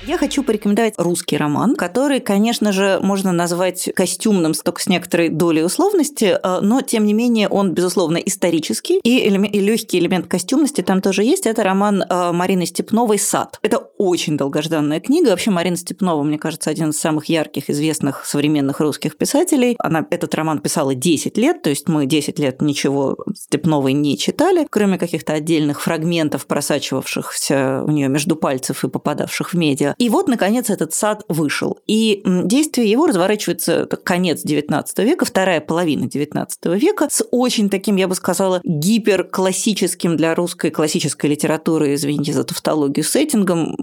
Я 0.06 0.18
хочу 0.18 0.42
порекомендовать 0.42 0.94
русский 0.98 1.38
роман, 1.38 1.76
который, 1.76 2.20
конечно 2.20 2.72
же, 2.72 2.98
можно 3.00 3.32
назвать 3.32 3.88
костюмным 3.96 4.52
только 4.52 4.82
с 4.82 4.86
некоторой 4.86 5.30
долей 5.30 5.64
условности, 5.64 6.36
э, 6.42 6.58
но, 6.60 6.82
тем 6.82 7.06
не 7.06 7.14
менее, 7.14 7.48
он, 7.48 7.72
безусловно, 7.72 8.18
исторический, 8.18 8.98
и, 9.02 9.26
элемент, 9.26 9.54
и 9.54 9.60
легкий 9.60 9.98
элемент 9.98 10.26
костюмности 10.26 10.82
там 10.82 11.00
тоже 11.00 11.24
есть. 11.24 11.46
Это 11.46 11.62
роман 11.62 12.02
э, 12.02 12.32
Марины 12.32 12.66
Степновой 12.66 13.18
«Сад». 13.18 13.58
Это 13.62 13.78
очень 13.96 14.36
долгожданная 14.36 15.00
книга. 15.00 15.30
Вообще, 15.30 15.50
Марина 15.50 15.76
Степнова, 15.76 16.22
мне 16.22 16.38
кажется, 16.38 16.68
один 16.68 16.90
из 16.90 17.00
самых 17.00 17.26
ярких, 17.26 17.70
известных 17.70 18.26
современных 18.26 18.80
русских 18.80 19.16
писателей. 19.16 19.74
Она 19.78 20.06
этот 20.10 20.34
роман 20.34 20.58
писала 20.58 20.94
10 20.94 21.38
лет, 21.38 21.62
то 21.62 21.70
есть 21.70 21.88
мы 21.88 22.04
10 22.04 22.38
лет 22.38 22.60
ничего 22.60 23.16
Степновой 23.34 23.94
не 23.94 24.18
читали, 24.18 24.66
кроме 24.68 24.98
каких-то 24.98 25.32
отдельных 25.32 25.80
фрагментов, 25.80 26.46
просачивавшихся 26.46 27.82
у 27.86 27.90
нее 27.90 28.08
между 28.08 28.36
пальцев 28.36 28.84
и 28.84 28.88
попадавших 28.88 29.54
в 29.54 29.56
медиа. 29.56 29.93
И 29.98 30.08
вот, 30.08 30.28
наконец, 30.28 30.70
этот 30.70 30.92
сад 30.94 31.24
вышел. 31.28 31.78
И 31.86 32.22
действие 32.24 32.90
его 32.90 33.06
разворачивается 33.06 33.86
конец 33.86 34.44
XIX 34.44 34.84
века, 35.04 35.24
вторая 35.24 35.60
половина 35.60 36.04
XIX 36.04 36.46
века, 36.78 37.08
с 37.10 37.24
очень 37.30 37.70
таким, 37.70 37.96
я 37.96 38.08
бы 38.08 38.14
сказала, 38.14 38.60
гиперклассическим 38.64 40.16
для 40.16 40.34
русской 40.34 40.70
классической 40.70 41.30
литературы, 41.30 41.94
извините 41.94 42.32
за 42.32 42.44
тавтологию, 42.44 43.04
сеттингом 43.04 43.76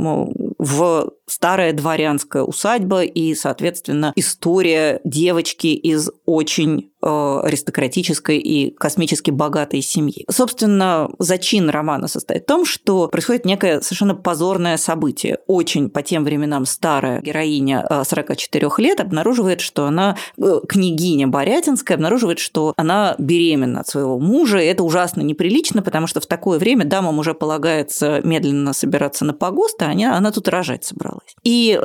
в 0.58 1.12
старая 1.32 1.72
дворянская 1.72 2.44
усадьба 2.44 3.04
и, 3.04 3.34
соответственно, 3.36 4.12
история 4.16 5.00
девочки 5.06 5.68
из 5.68 6.10
очень 6.26 6.92
Э, 7.04 7.40
аристократической 7.44 8.38
и 8.38 8.70
космически 8.76 9.32
богатой 9.32 9.82
семьи. 9.82 10.24
Собственно, 10.30 11.10
зачин 11.18 11.68
романа 11.68 12.08
состоит 12.08 12.44
в 12.44 12.46
том, 12.46 12.64
что 12.64 13.08
происходит 13.08 13.44
некое 13.44 13.82
совершенно 13.82 14.14
позорное 14.14 14.78
событие. 14.78 15.40
Очень 15.48 15.90
по 15.90 16.04
тем 16.04 16.24
временам 16.24 16.66
старая 16.66 17.20
героиня 17.20 18.04
44 18.04 18.68
э, 18.68 18.82
лет 18.84 19.00
обнаруживает, 19.00 19.62
что 19.62 19.86
она, 19.86 20.16
э, 20.38 20.60
княгиня 20.70 21.28
Борятинская, 21.28 21.96
обнаруживает, 21.98 22.38
что 22.38 22.76
она 22.78 23.16
беременна 23.18 23.80
от 23.80 23.88
своего 23.88 24.20
мужа, 24.20 24.60
и 24.60 24.68
это 24.68 24.84
ужасно 24.84 25.22
неприлично, 25.22 25.82
потому 25.82 26.06
что 26.06 26.20
в 26.20 26.28
такое 26.28 26.60
время 26.60 26.86
дамам 26.86 27.18
уже 27.18 27.34
полагается 27.34 28.22
медленно 28.24 28.74
собираться 28.74 29.26
на 29.26 29.34
погост, 29.34 29.82
а 29.82 29.90
она, 29.90 30.32
тут 30.32 30.48
рожать 30.50 30.86
собралась. 30.86 31.21
И, 31.44 31.80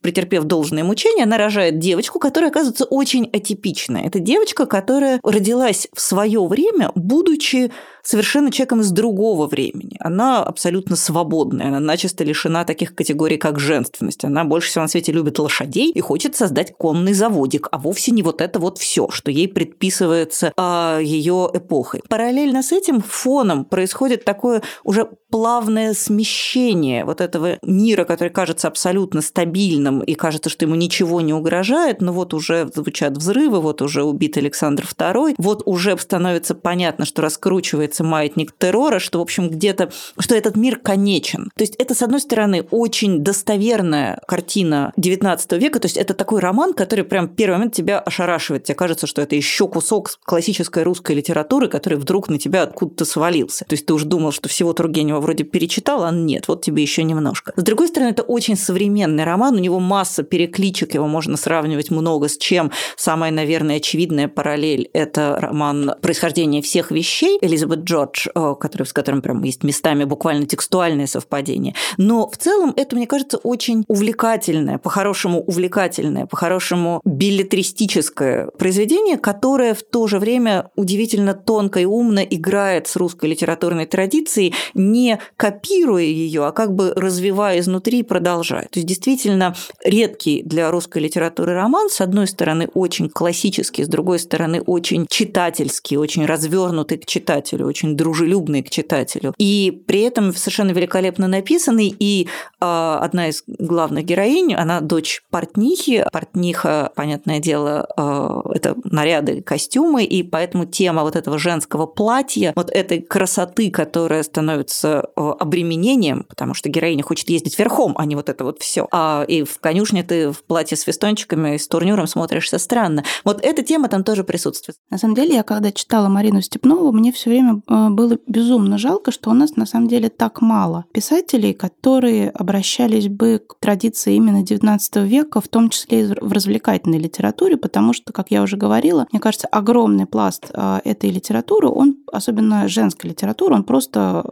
претерпев 0.00 0.44
должное 0.44 0.84
мучение, 0.84 1.24
она 1.24 1.38
рожает 1.38 1.78
девочку, 1.78 2.18
которая 2.18 2.50
оказывается 2.50 2.84
очень 2.84 3.30
атипичная. 3.32 4.06
Это 4.06 4.18
девочка, 4.18 4.66
которая 4.66 5.20
родилась 5.22 5.88
в 5.94 6.00
свое 6.00 6.44
время, 6.46 6.90
будучи 6.94 7.70
совершенно 8.02 8.50
человеком 8.50 8.80
из 8.80 8.90
другого 8.90 9.46
времени. 9.46 9.96
Она 10.00 10.42
абсолютно 10.42 10.96
свободная, 10.96 11.68
она 11.68 11.80
начисто 11.80 12.24
лишена 12.24 12.64
таких 12.64 12.94
категорий, 12.94 13.36
как 13.36 13.58
женственность. 13.58 14.24
Она 14.24 14.44
больше 14.44 14.68
всего 14.68 14.82
на 14.82 14.88
свете 14.88 15.12
любит 15.12 15.38
лошадей 15.38 15.90
и 15.90 16.00
хочет 16.00 16.36
создать 16.36 16.74
конный 16.76 17.12
заводик, 17.12 17.68
а 17.70 17.78
вовсе 17.78 18.10
не 18.10 18.22
вот 18.22 18.40
это 18.40 18.58
вот 18.58 18.78
все, 18.78 19.08
что 19.10 19.30
ей 19.30 19.48
предписывается 19.48 20.52
а, 20.56 20.98
ее 20.98 21.48
эпохой. 21.52 22.02
Параллельно 22.08 22.62
с 22.62 22.72
этим 22.72 23.00
фоном 23.00 23.64
происходит 23.64 24.24
такое 24.24 24.62
уже 24.84 25.08
плавное 25.30 25.94
смещение 25.94 27.04
вот 27.04 27.20
этого 27.20 27.58
мира, 27.62 28.04
который 28.04 28.28
кажется 28.30 28.51
кажется 28.52 28.68
абсолютно 28.68 29.22
стабильным 29.22 30.02
и 30.02 30.14
кажется, 30.14 30.50
что 30.50 30.66
ему 30.66 30.74
ничего 30.74 31.22
не 31.22 31.32
угрожает, 31.32 32.02
но 32.02 32.12
вот 32.12 32.34
уже 32.34 32.68
звучат 32.74 33.16
взрывы, 33.16 33.60
вот 33.60 33.80
уже 33.80 34.02
убит 34.02 34.36
Александр 34.36 34.84
II, 34.84 35.36
вот 35.38 35.62
уже 35.64 35.96
становится 35.96 36.54
понятно, 36.54 37.06
что 37.06 37.22
раскручивается 37.22 38.04
маятник 38.04 38.52
террора, 38.52 38.98
что, 38.98 39.20
в 39.20 39.22
общем, 39.22 39.48
где-то, 39.48 39.90
что 40.18 40.34
этот 40.34 40.56
мир 40.56 40.78
конечен. 40.78 41.50
То 41.56 41.64
есть 41.64 41.76
это, 41.76 41.94
с 41.94 42.02
одной 42.02 42.20
стороны, 42.20 42.66
очень 42.70 43.20
достоверная 43.20 44.20
картина 44.26 44.92
XIX 44.98 45.58
века, 45.58 45.80
то 45.80 45.86
есть 45.86 45.96
это 45.96 46.12
такой 46.12 46.40
роман, 46.40 46.74
который 46.74 47.04
прям 47.04 47.28
в 47.28 47.34
первый 47.34 47.54
момент 47.54 47.74
тебя 47.74 48.00
ошарашивает. 48.00 48.64
Тебе 48.64 48.74
кажется, 48.74 49.06
что 49.06 49.22
это 49.22 49.34
еще 49.34 49.66
кусок 49.66 50.18
классической 50.24 50.82
русской 50.82 51.16
литературы, 51.16 51.68
который 51.68 51.96
вдруг 51.96 52.28
на 52.28 52.38
тебя 52.38 52.64
откуда-то 52.64 53.06
свалился. 53.06 53.64
То 53.64 53.72
есть 53.72 53.86
ты 53.86 53.94
уже 53.94 54.04
думал, 54.04 54.32
что 54.32 54.50
всего 54.50 54.74
Тургенева 54.74 55.20
вроде 55.20 55.44
перечитал, 55.44 56.04
а 56.04 56.10
нет, 56.12 56.48
вот 56.48 56.62
тебе 56.62 56.82
еще 56.82 57.02
немножко. 57.02 57.54
С 57.56 57.62
другой 57.62 57.88
стороны, 57.88 58.10
это 58.10 58.22
очень 58.22 58.41
современный 58.56 59.24
роман, 59.24 59.54
у 59.54 59.58
него 59.58 59.80
масса 59.80 60.22
перекличек, 60.22 60.94
его 60.94 61.06
можно 61.06 61.36
сравнивать 61.36 61.90
много 61.90 62.28
с 62.28 62.36
чем. 62.36 62.70
Самая, 62.96 63.30
наверное, 63.30 63.76
очевидная 63.76 64.28
параллель– 64.28 64.88
это 64.92 65.36
роман 65.40 65.94
«Происхождение 66.00 66.62
всех 66.62 66.90
вещей» 66.90 67.38
Элизабет 67.40 67.80
Джордж, 67.80 68.28
э, 68.34 68.54
который, 68.58 68.86
с 68.86 68.92
которым 68.92 69.22
прям 69.22 69.42
есть 69.42 69.64
местами 69.64 70.04
буквально 70.04 70.46
текстуальное 70.46 71.06
совпадение. 71.06 71.74
Но 71.96 72.28
в 72.28 72.36
целом 72.36 72.72
это, 72.76 72.96
мне 72.96 73.06
кажется, 73.06 73.38
очень 73.38 73.84
увлекательное, 73.88 74.78
по-хорошему 74.78 75.42
увлекательное, 75.42 76.26
по-хорошему 76.26 77.00
билетристическое 77.04 78.48
произведение, 78.58 79.16
которое 79.18 79.74
в 79.74 79.82
то 79.82 80.06
же 80.06 80.18
время 80.18 80.70
удивительно 80.76 81.34
тонко 81.34 81.80
и 81.80 81.84
умно 81.84 82.20
играет 82.22 82.86
с 82.86 82.96
русской 82.96 83.26
литературной 83.26 83.86
традицией, 83.86 84.54
не 84.74 85.18
копируя 85.36 86.02
ее, 86.02 86.46
а 86.46 86.52
как 86.52 86.74
бы 86.74 86.92
развивая 86.94 87.60
изнутри 87.60 88.00
и 88.00 88.02
продолжая. 88.32 88.62
То 88.62 88.78
есть 88.78 88.86
действительно 88.86 89.54
редкий 89.84 90.42
для 90.42 90.70
русской 90.70 91.02
литературы 91.02 91.54
роман, 91.54 91.90
с 91.90 92.00
одной 92.00 92.26
стороны, 92.26 92.68
очень 92.72 93.10
классический, 93.10 93.84
с 93.84 93.88
другой 93.88 94.18
стороны, 94.18 94.62
очень 94.62 95.06
читательский, 95.08 95.98
очень 95.98 96.24
развернутый 96.24 96.98
к 96.98 97.06
читателю, 97.06 97.66
очень 97.66 97.94
дружелюбный 97.94 98.62
к 98.62 98.70
читателю. 98.70 99.34
И 99.38 99.82
при 99.86 100.00
этом 100.00 100.34
совершенно 100.34 100.70
великолепно 100.70 101.28
написанный. 101.28 101.94
И 101.98 102.26
э, 102.26 102.98
одна 103.00 103.28
из 103.28 103.44
главных 103.46 104.04
героинь, 104.04 104.54
она 104.54 104.80
дочь 104.80 105.22
портнихи. 105.30 106.06
Портниха, 106.10 106.90
понятное 106.96 107.38
дело, 107.38 107.86
э, 107.96 108.54
это 108.54 108.76
наряды, 108.84 109.42
костюмы, 109.42 110.04
и 110.04 110.22
поэтому 110.22 110.64
тема 110.64 111.02
вот 111.02 111.16
этого 111.16 111.38
женского 111.38 111.86
платья, 111.86 112.52
вот 112.56 112.70
этой 112.70 113.02
красоты, 113.02 113.70
которая 113.70 114.22
становится 114.22 115.04
э, 115.16 115.20
обременением, 115.38 116.24
потому 116.28 116.54
что 116.54 116.70
героиня 116.70 117.02
хочет 117.02 117.28
ездить 117.28 117.58
верхом, 117.58 117.94
а 117.96 118.06
не 118.06 118.16
вот 118.16 118.21
это 118.28 118.44
вот 118.44 118.60
все. 118.60 118.86
А, 118.90 119.24
и 119.26 119.44
в 119.44 119.58
конюшне 119.58 120.02
ты 120.02 120.30
в 120.30 120.44
платье 120.44 120.76
с 120.76 120.82
фестончиками 120.82 121.54
и 121.54 121.58
с 121.58 121.68
турнюром 121.68 122.06
смотришься 122.06 122.58
странно. 122.58 123.04
Вот 123.24 123.40
эта 123.42 123.62
тема 123.62 123.88
там 123.88 124.04
тоже 124.04 124.24
присутствует. 124.24 124.76
На 124.90 124.98
самом 124.98 125.14
деле, 125.14 125.34
я 125.34 125.42
когда 125.42 125.72
читала 125.72 126.08
Марину 126.08 126.42
Степнову, 126.42 126.92
мне 126.92 127.12
все 127.12 127.30
время 127.30 127.62
э, 127.68 127.88
было 127.90 128.18
безумно 128.26 128.78
жалко, 128.78 129.10
что 129.10 129.30
у 129.30 129.34
нас 129.34 129.56
на 129.56 129.66
самом 129.66 129.88
деле 129.88 130.08
так 130.08 130.40
мало 130.40 130.84
писателей, 130.92 131.52
которые 131.52 132.30
обращались 132.30 133.08
бы 133.08 133.40
к 133.46 133.58
традиции 133.60 134.14
именно 134.14 134.42
XIX 134.42 135.06
века, 135.06 135.40
в 135.40 135.48
том 135.48 135.68
числе 135.68 136.02
и 136.02 136.04
в 136.20 136.32
развлекательной 136.32 136.98
литературе, 136.98 137.56
потому 137.56 137.92
что, 137.92 138.12
как 138.12 138.30
я 138.30 138.42
уже 138.42 138.56
говорила, 138.56 139.06
мне 139.12 139.20
кажется, 139.20 139.46
огромный 139.48 140.06
пласт 140.06 140.50
э, 140.52 140.80
этой 140.84 141.10
литературы, 141.10 141.68
он, 141.68 141.98
особенно 142.10 142.68
женской 142.68 143.10
литературы, 143.10 143.54
он 143.54 143.64
просто 143.64 144.24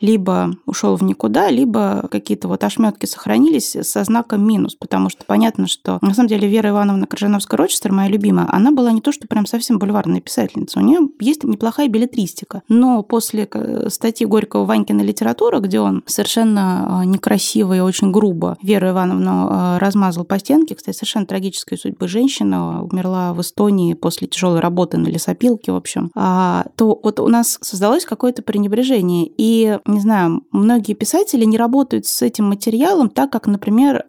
либо 0.00 0.56
ушел 0.66 0.96
в 0.96 1.02
никуда, 1.02 1.50
либо 1.50 2.08
какие-то 2.10 2.48
вот 2.48 2.62
ошметки 2.64 3.06
сохранились 3.14 3.76
со 3.82 4.04
знаком 4.04 4.46
минус, 4.46 4.74
потому 4.74 5.08
что 5.08 5.24
понятно, 5.24 5.66
что 5.66 5.98
на 6.02 6.14
самом 6.14 6.28
деле 6.28 6.48
Вера 6.48 6.70
Ивановна 6.70 7.06
Крыжановская-Рочестер, 7.06 7.92
моя 7.92 8.08
любимая, 8.08 8.46
она 8.50 8.72
была 8.72 8.92
не 8.92 9.00
то, 9.00 9.12
что 9.12 9.28
прям 9.28 9.46
совсем 9.46 9.78
бульварная 9.78 10.20
писательница, 10.20 10.80
у 10.80 10.82
нее 10.82 11.00
есть 11.20 11.44
неплохая 11.44 11.88
билетристика, 11.88 12.62
но 12.68 13.02
после 13.02 13.48
э, 13.50 13.88
статьи 13.90 14.26
Горького 14.26 14.64
«Ванькина 14.64 15.02
литература», 15.02 15.60
где 15.60 15.80
он 15.80 16.02
совершенно 16.06 17.02
э, 17.02 17.06
некрасиво 17.06 17.74
и 17.74 17.80
очень 17.80 18.10
грубо 18.10 18.56
Веру 18.62 18.90
Ивановну 18.90 19.48
э, 19.50 19.78
размазал 19.78 20.24
по 20.24 20.38
стенке, 20.38 20.74
кстати, 20.74 20.96
совершенно 20.96 21.26
трагической 21.26 21.78
судьбы 21.78 22.08
женщина, 22.08 22.82
умерла 22.82 23.32
в 23.32 23.40
Эстонии 23.40 23.94
после 23.94 24.26
тяжелой 24.26 24.60
работы 24.60 24.98
на 24.98 25.08
лесопилке, 25.08 25.72
в 25.72 25.76
общем, 25.76 26.10
а, 26.14 26.66
то 26.76 26.98
вот 27.02 27.20
у 27.20 27.28
нас 27.28 27.58
создалось 27.60 28.04
какое-то 28.04 28.42
пренебрежение. 28.42 29.30
И, 29.36 29.78
не 29.86 30.00
знаю, 30.00 30.42
многие 30.50 30.94
писатели 30.94 31.44
не 31.44 31.56
работают 31.56 32.06
с 32.06 32.22
этим 32.22 32.46
материалом 32.46 33.03
так, 33.08 33.30
как, 33.30 33.46
например, 33.46 34.04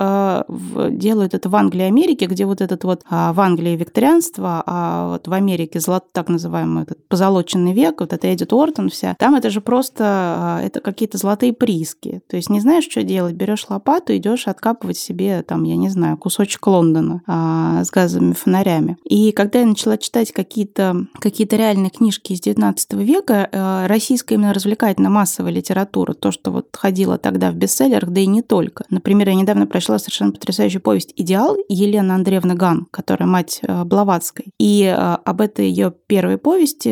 делают 0.47 1.33
это 1.33 1.49
в 1.49 1.55
Англии 1.55 1.83
и 1.83 1.87
Америке, 1.87 2.25
где 2.25 2.45
вот 2.45 2.61
этот 2.61 2.83
вот 2.83 3.03
а, 3.09 3.33
в 3.33 3.39
Англии 3.39 3.75
викторианство, 3.75 4.63
а 4.65 5.09
вот 5.09 5.27
в 5.27 5.33
Америке 5.33 5.79
золот, 5.79 6.11
так 6.11 6.29
называемый 6.29 6.83
этот 6.83 7.07
позолоченный 7.07 7.73
век, 7.73 8.01
вот 8.01 8.13
это 8.13 8.33
Эдит 8.33 8.53
Уортон 8.53 8.89
вся, 8.89 9.15
там 9.17 9.35
это 9.35 9.49
же 9.49 9.61
просто 9.61 10.03
а, 10.03 10.61
это 10.61 10.79
какие-то 10.79 11.17
золотые 11.17 11.53
прииски. 11.53 12.21
То 12.27 12.35
есть 12.35 12.49
не 12.49 12.59
знаешь, 12.59 12.87
что 12.89 13.03
делать, 13.03 13.35
берешь 13.35 13.65
лопату, 13.69 14.15
идешь 14.15 14.47
откапывать 14.47 14.97
себе 14.97 15.43
там, 15.43 15.63
я 15.63 15.75
не 15.75 15.89
знаю, 15.89 16.17
кусочек 16.17 16.65
Лондона 16.67 17.21
а, 17.27 17.83
с 17.83 17.91
газовыми 17.91 18.33
фонарями. 18.33 18.97
И 19.03 19.31
когда 19.31 19.59
я 19.59 19.65
начала 19.65 19.97
читать 19.97 20.31
какие-то 20.31 21.07
какие 21.19 21.47
реальные 21.47 21.89
книжки 21.89 22.33
из 22.33 22.41
19 22.41 22.93
века, 22.93 23.49
а, 23.51 23.87
российская 23.87 24.35
именно 24.35 24.53
развлекательно-массовая 24.53 25.51
литература, 25.51 26.13
то, 26.13 26.31
что 26.31 26.51
вот 26.51 26.67
ходила 26.73 27.17
тогда 27.17 27.51
в 27.51 27.55
бестселлерах, 27.55 28.09
да 28.09 28.21
и 28.21 28.25
не 28.25 28.41
только. 28.41 28.84
Например, 28.89 29.29
я 29.29 29.35
недавно 29.35 29.67
прочла 29.67 29.99
совершенно 29.99 30.31
потрясающую 30.31 30.81
повесть 30.81 31.13
«Идеал» 31.15 31.57
Елены 31.69 32.11
Андреевны 32.11 32.55
Ган, 32.55 32.87
которая 32.91 33.27
мать 33.27 33.61
Блаватской. 33.63 34.53
И 34.59 34.85
об 34.85 35.41
этой 35.41 35.67
ее 35.67 35.93
первой 36.07 36.37
повести 36.37 36.89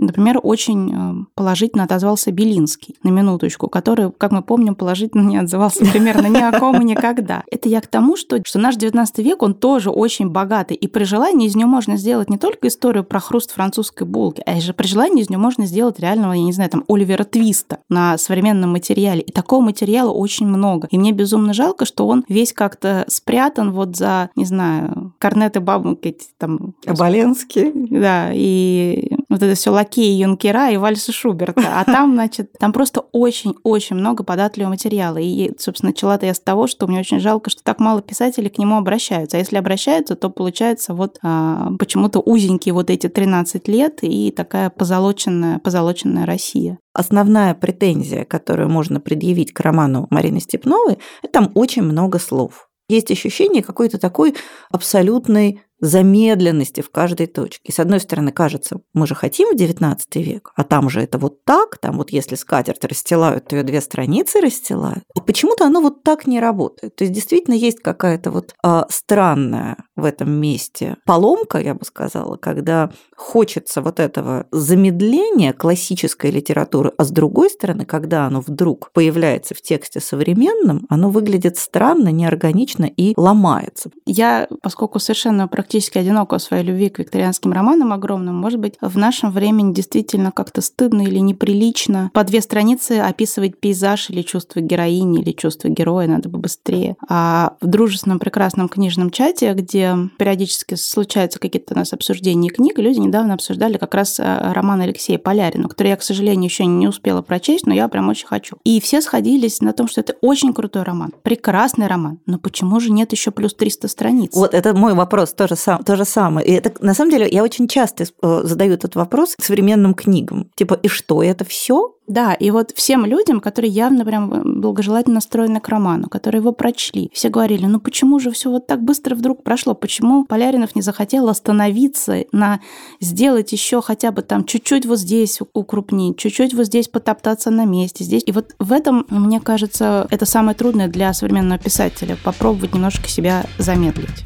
Например, 0.00 0.40
очень 0.42 0.92
э, 0.92 1.24
положительно 1.34 1.84
отозвался 1.84 2.32
Белинский, 2.32 2.96
на 3.02 3.10
минуточку, 3.10 3.68
который, 3.68 4.10
как 4.10 4.32
мы 4.32 4.42
помним, 4.42 4.74
положительно 4.74 5.28
не 5.28 5.36
отзывался 5.36 5.84
примерно 5.84 6.26
ни 6.26 6.40
о 6.40 6.58
ком 6.58 6.80
и 6.80 6.84
никогда. 6.84 7.44
Это 7.50 7.68
я 7.68 7.82
к 7.82 7.86
тому, 7.86 8.16
что, 8.16 8.42
что 8.44 8.58
наш 8.58 8.76
19 8.76 9.18
век, 9.18 9.42
он 9.42 9.52
тоже 9.52 9.90
очень 9.90 10.30
богатый, 10.30 10.74
и 10.74 10.86
при 10.88 11.04
желании 11.04 11.46
из 11.46 11.54
него 11.54 11.68
можно 11.68 11.98
сделать 11.98 12.30
не 12.30 12.38
только 12.38 12.68
историю 12.68 13.04
про 13.04 13.20
хруст 13.20 13.52
французской 13.52 14.04
булки, 14.04 14.42
а 14.46 14.58
же 14.60 14.72
при 14.72 14.86
желании 14.86 15.22
из 15.22 15.28
него 15.28 15.42
можно 15.42 15.66
сделать 15.66 16.00
реального, 16.00 16.32
я 16.32 16.42
не 16.42 16.52
знаю, 16.52 16.70
там, 16.70 16.84
Оливера 16.88 17.24
Твиста 17.24 17.80
на 17.90 18.16
современном 18.16 18.72
материале. 18.72 19.20
И 19.20 19.32
такого 19.32 19.62
материала 19.62 20.10
очень 20.10 20.46
много. 20.46 20.88
И 20.90 20.98
мне 20.98 21.12
безумно 21.12 21.52
жалко, 21.52 21.84
что 21.84 22.08
он 22.08 22.24
весь 22.28 22.54
как-то 22.54 23.04
спрятан 23.08 23.72
вот 23.72 23.96
за, 23.96 24.30
не 24.34 24.46
знаю, 24.46 25.12
корнеты 25.18 25.60
бабушки, 25.60 26.16
там... 26.38 26.74
Оболенский. 26.86 27.72
Да, 27.74 28.30
и 28.32 29.10
вот 29.28 29.42
это 29.42 29.54
все 29.54 29.72
лакеи 29.90 30.22
Юнкера 30.22 30.70
и 30.70 30.76
вальсы 30.76 31.12
Шуберта. 31.12 31.80
А 31.80 31.84
там, 31.84 32.12
значит, 32.14 32.52
там 32.58 32.72
просто 32.72 33.00
очень-очень 33.12 33.96
много 33.96 34.22
податливого 34.22 34.70
материала. 34.70 35.18
И, 35.18 35.52
собственно, 35.58 35.90
начала-то 35.90 36.26
я 36.26 36.34
с 36.34 36.40
того, 36.40 36.66
что 36.66 36.86
мне 36.86 37.00
очень 37.00 37.20
жалко, 37.20 37.50
что 37.50 37.62
так 37.62 37.80
мало 37.80 38.02
писателей 38.02 38.48
к 38.48 38.58
нему 38.58 38.76
обращаются. 38.76 39.36
А 39.36 39.40
если 39.40 39.56
обращаются, 39.56 40.14
то 40.14 40.30
получается 40.30 40.94
вот 40.94 41.18
а, 41.22 41.72
почему-то 41.78 42.20
узенькие 42.20 42.72
вот 42.72 42.90
эти 42.90 43.08
13 43.08 43.66
лет 43.68 43.98
и 44.02 44.30
такая 44.30 44.70
позолоченная, 44.70 45.58
позолоченная 45.58 46.26
Россия. 46.26 46.78
Основная 46.92 47.54
претензия, 47.54 48.24
которую 48.24 48.68
можно 48.68 49.00
предъявить 49.00 49.52
к 49.52 49.60
роману 49.60 50.06
Марины 50.10 50.40
Степновой, 50.40 50.98
это 51.22 51.32
там 51.32 51.50
очень 51.54 51.82
много 51.82 52.18
слов. 52.18 52.68
Есть 52.88 53.10
ощущение 53.12 53.62
какой-то 53.62 53.98
такой 53.98 54.34
абсолютной 54.72 55.62
замедленности 55.80 56.80
в 56.80 56.90
каждой 56.90 57.26
точке. 57.26 57.72
С 57.72 57.78
одной 57.80 58.00
стороны, 58.00 58.32
кажется, 58.32 58.80
мы 58.94 59.06
же 59.06 59.14
хотим 59.14 59.48
в 59.50 59.58
XIX 59.58 59.96
век, 60.14 60.52
а 60.54 60.64
там 60.64 60.90
же 60.90 61.00
это 61.00 61.18
вот 61.18 61.44
так, 61.44 61.78
там 61.78 61.96
вот 61.96 62.10
если 62.10 62.34
скатерть 62.34 62.84
расстилают, 62.84 63.48
то 63.48 63.56
ее 63.56 63.62
две 63.62 63.80
страницы 63.80 64.40
расстилают. 64.40 65.04
И 65.16 65.20
почему-то 65.20 65.64
оно 65.64 65.80
вот 65.80 66.02
так 66.02 66.26
не 66.26 66.40
работает. 66.40 66.96
То 66.96 67.04
есть 67.04 67.14
действительно 67.14 67.54
есть 67.54 67.80
какая-то 67.80 68.30
вот 68.30 68.54
а, 68.62 68.86
странная 68.90 69.76
в 69.96 70.04
этом 70.04 70.30
месте 70.30 70.96
поломка, 71.06 71.58
я 71.58 71.74
бы 71.74 71.84
сказала, 71.84 72.36
когда 72.36 72.90
хочется 73.16 73.82
вот 73.82 74.00
этого 74.00 74.46
замедления 74.50 75.52
классической 75.52 76.30
литературы, 76.30 76.92
а 76.96 77.04
с 77.04 77.10
другой 77.10 77.50
стороны, 77.50 77.84
когда 77.84 78.26
оно 78.26 78.40
вдруг 78.40 78.90
появляется 78.92 79.54
в 79.54 79.62
тексте 79.62 80.00
современном, 80.00 80.86
оно 80.88 81.10
выглядит 81.10 81.56
странно, 81.58 82.08
неорганично 82.08 82.84
и 82.84 83.14
ломается. 83.16 83.90
Я, 84.06 84.48
поскольку 84.62 84.98
совершенно 84.98 85.48
практически 85.48 85.69
практически 85.70 85.98
одинока 85.98 86.36
в 86.36 86.42
своей 86.42 86.64
любви 86.64 86.88
к 86.88 86.98
викторианским 86.98 87.52
романам 87.52 87.92
огромным, 87.92 88.34
может 88.34 88.58
быть, 88.58 88.74
в 88.80 88.98
нашем 88.98 89.30
времени 89.30 89.72
действительно 89.72 90.32
как-то 90.32 90.62
стыдно 90.62 91.02
или 91.02 91.18
неприлично 91.18 92.10
по 92.12 92.24
две 92.24 92.40
страницы 92.40 92.98
описывать 92.98 93.56
пейзаж 93.60 94.10
или 94.10 94.22
чувство 94.22 94.58
героини, 94.58 95.20
или 95.20 95.30
чувство 95.30 95.68
героя, 95.68 96.08
надо 96.08 96.28
бы 96.28 96.40
быстрее. 96.40 96.96
А 97.08 97.52
в 97.60 97.68
дружественном 97.68 98.18
прекрасном 98.18 98.68
книжном 98.68 99.10
чате, 99.10 99.52
где 99.54 99.96
периодически 100.18 100.74
случаются 100.74 101.38
какие-то 101.38 101.74
у 101.74 101.78
нас 101.78 101.92
обсуждения 101.92 102.50
книг, 102.50 102.76
люди 102.80 102.98
недавно 102.98 103.34
обсуждали 103.34 103.76
как 103.76 103.94
раз 103.94 104.18
э, 104.18 104.52
роман 104.52 104.80
Алексея 104.80 105.18
Полярина, 105.18 105.68
который 105.68 105.88
я, 105.88 105.96
к 105.96 106.02
сожалению, 106.02 106.46
еще 106.46 106.66
не 106.66 106.88
успела 106.88 107.22
прочесть, 107.22 107.68
но 107.68 107.74
я 107.74 107.86
прям 107.86 108.08
очень 108.08 108.26
хочу. 108.26 108.56
И 108.64 108.80
все 108.80 109.00
сходились 109.00 109.60
на 109.60 109.72
том, 109.72 109.86
что 109.86 110.00
это 110.00 110.16
очень 110.20 110.52
крутой 110.52 110.82
роман, 110.82 111.12
прекрасный 111.22 111.86
роман, 111.86 112.18
но 112.26 112.40
почему 112.40 112.80
же 112.80 112.90
нет 112.90 113.12
еще 113.12 113.30
плюс 113.30 113.54
300 113.54 113.86
страниц? 113.86 114.34
Вот 114.34 114.52
это 114.52 114.74
мой 114.74 114.94
вопрос, 114.94 115.32
тоже, 115.32 115.54
сам, 115.60 115.84
то 115.84 115.96
же 115.96 116.04
самое. 116.04 116.46
И 116.46 116.52
это, 116.52 116.72
на 116.84 116.94
самом 116.94 117.10
деле, 117.10 117.28
я 117.30 117.42
очень 117.42 117.68
часто 117.68 118.04
э, 118.04 118.40
задаю 118.44 118.72
этот 118.72 118.96
вопрос 118.96 119.34
к 119.36 119.42
современным 119.42 119.94
книгам. 119.94 120.50
Типа, 120.56 120.74
и 120.74 120.88
что, 120.88 121.22
это 121.22 121.44
все? 121.44 121.94
Да, 122.10 122.34
и 122.34 122.50
вот 122.50 122.72
всем 122.74 123.06
людям, 123.06 123.40
которые 123.40 123.70
явно 123.70 124.04
прям 124.04 124.60
благожелательно 124.60 125.14
настроены 125.14 125.60
к 125.60 125.68
роману, 125.68 126.08
которые 126.08 126.40
его 126.40 126.50
прочли, 126.50 127.08
все 127.14 127.28
говорили, 127.28 127.66
ну 127.66 127.78
почему 127.78 128.18
же 128.18 128.32
все 128.32 128.50
вот 128.50 128.66
так 128.66 128.82
быстро 128.82 129.14
вдруг 129.14 129.44
прошло, 129.44 129.74
почему 129.74 130.24
Поляринов 130.24 130.74
не 130.74 130.82
захотел 130.82 131.28
остановиться 131.28 132.24
на 132.32 132.58
сделать 133.00 133.52
еще 133.52 133.80
хотя 133.80 134.10
бы 134.10 134.22
там 134.22 134.44
чуть-чуть 134.44 134.86
вот 134.86 134.98
здесь 134.98 135.38
укрупнить, 135.52 136.18
чуть-чуть 136.18 136.52
вот 136.52 136.66
здесь 136.66 136.88
потоптаться 136.88 137.50
на 137.50 137.64
месте, 137.64 138.02
здесь. 138.02 138.24
И 138.26 138.32
вот 138.32 138.56
в 138.58 138.72
этом, 138.72 139.06
мне 139.08 139.38
кажется, 139.38 140.08
это 140.10 140.26
самое 140.26 140.56
трудное 140.56 140.88
для 140.88 141.12
современного 141.12 141.60
писателя, 141.60 142.16
попробовать 142.24 142.74
немножко 142.74 143.08
себя 143.08 143.44
замедлить 143.58 144.24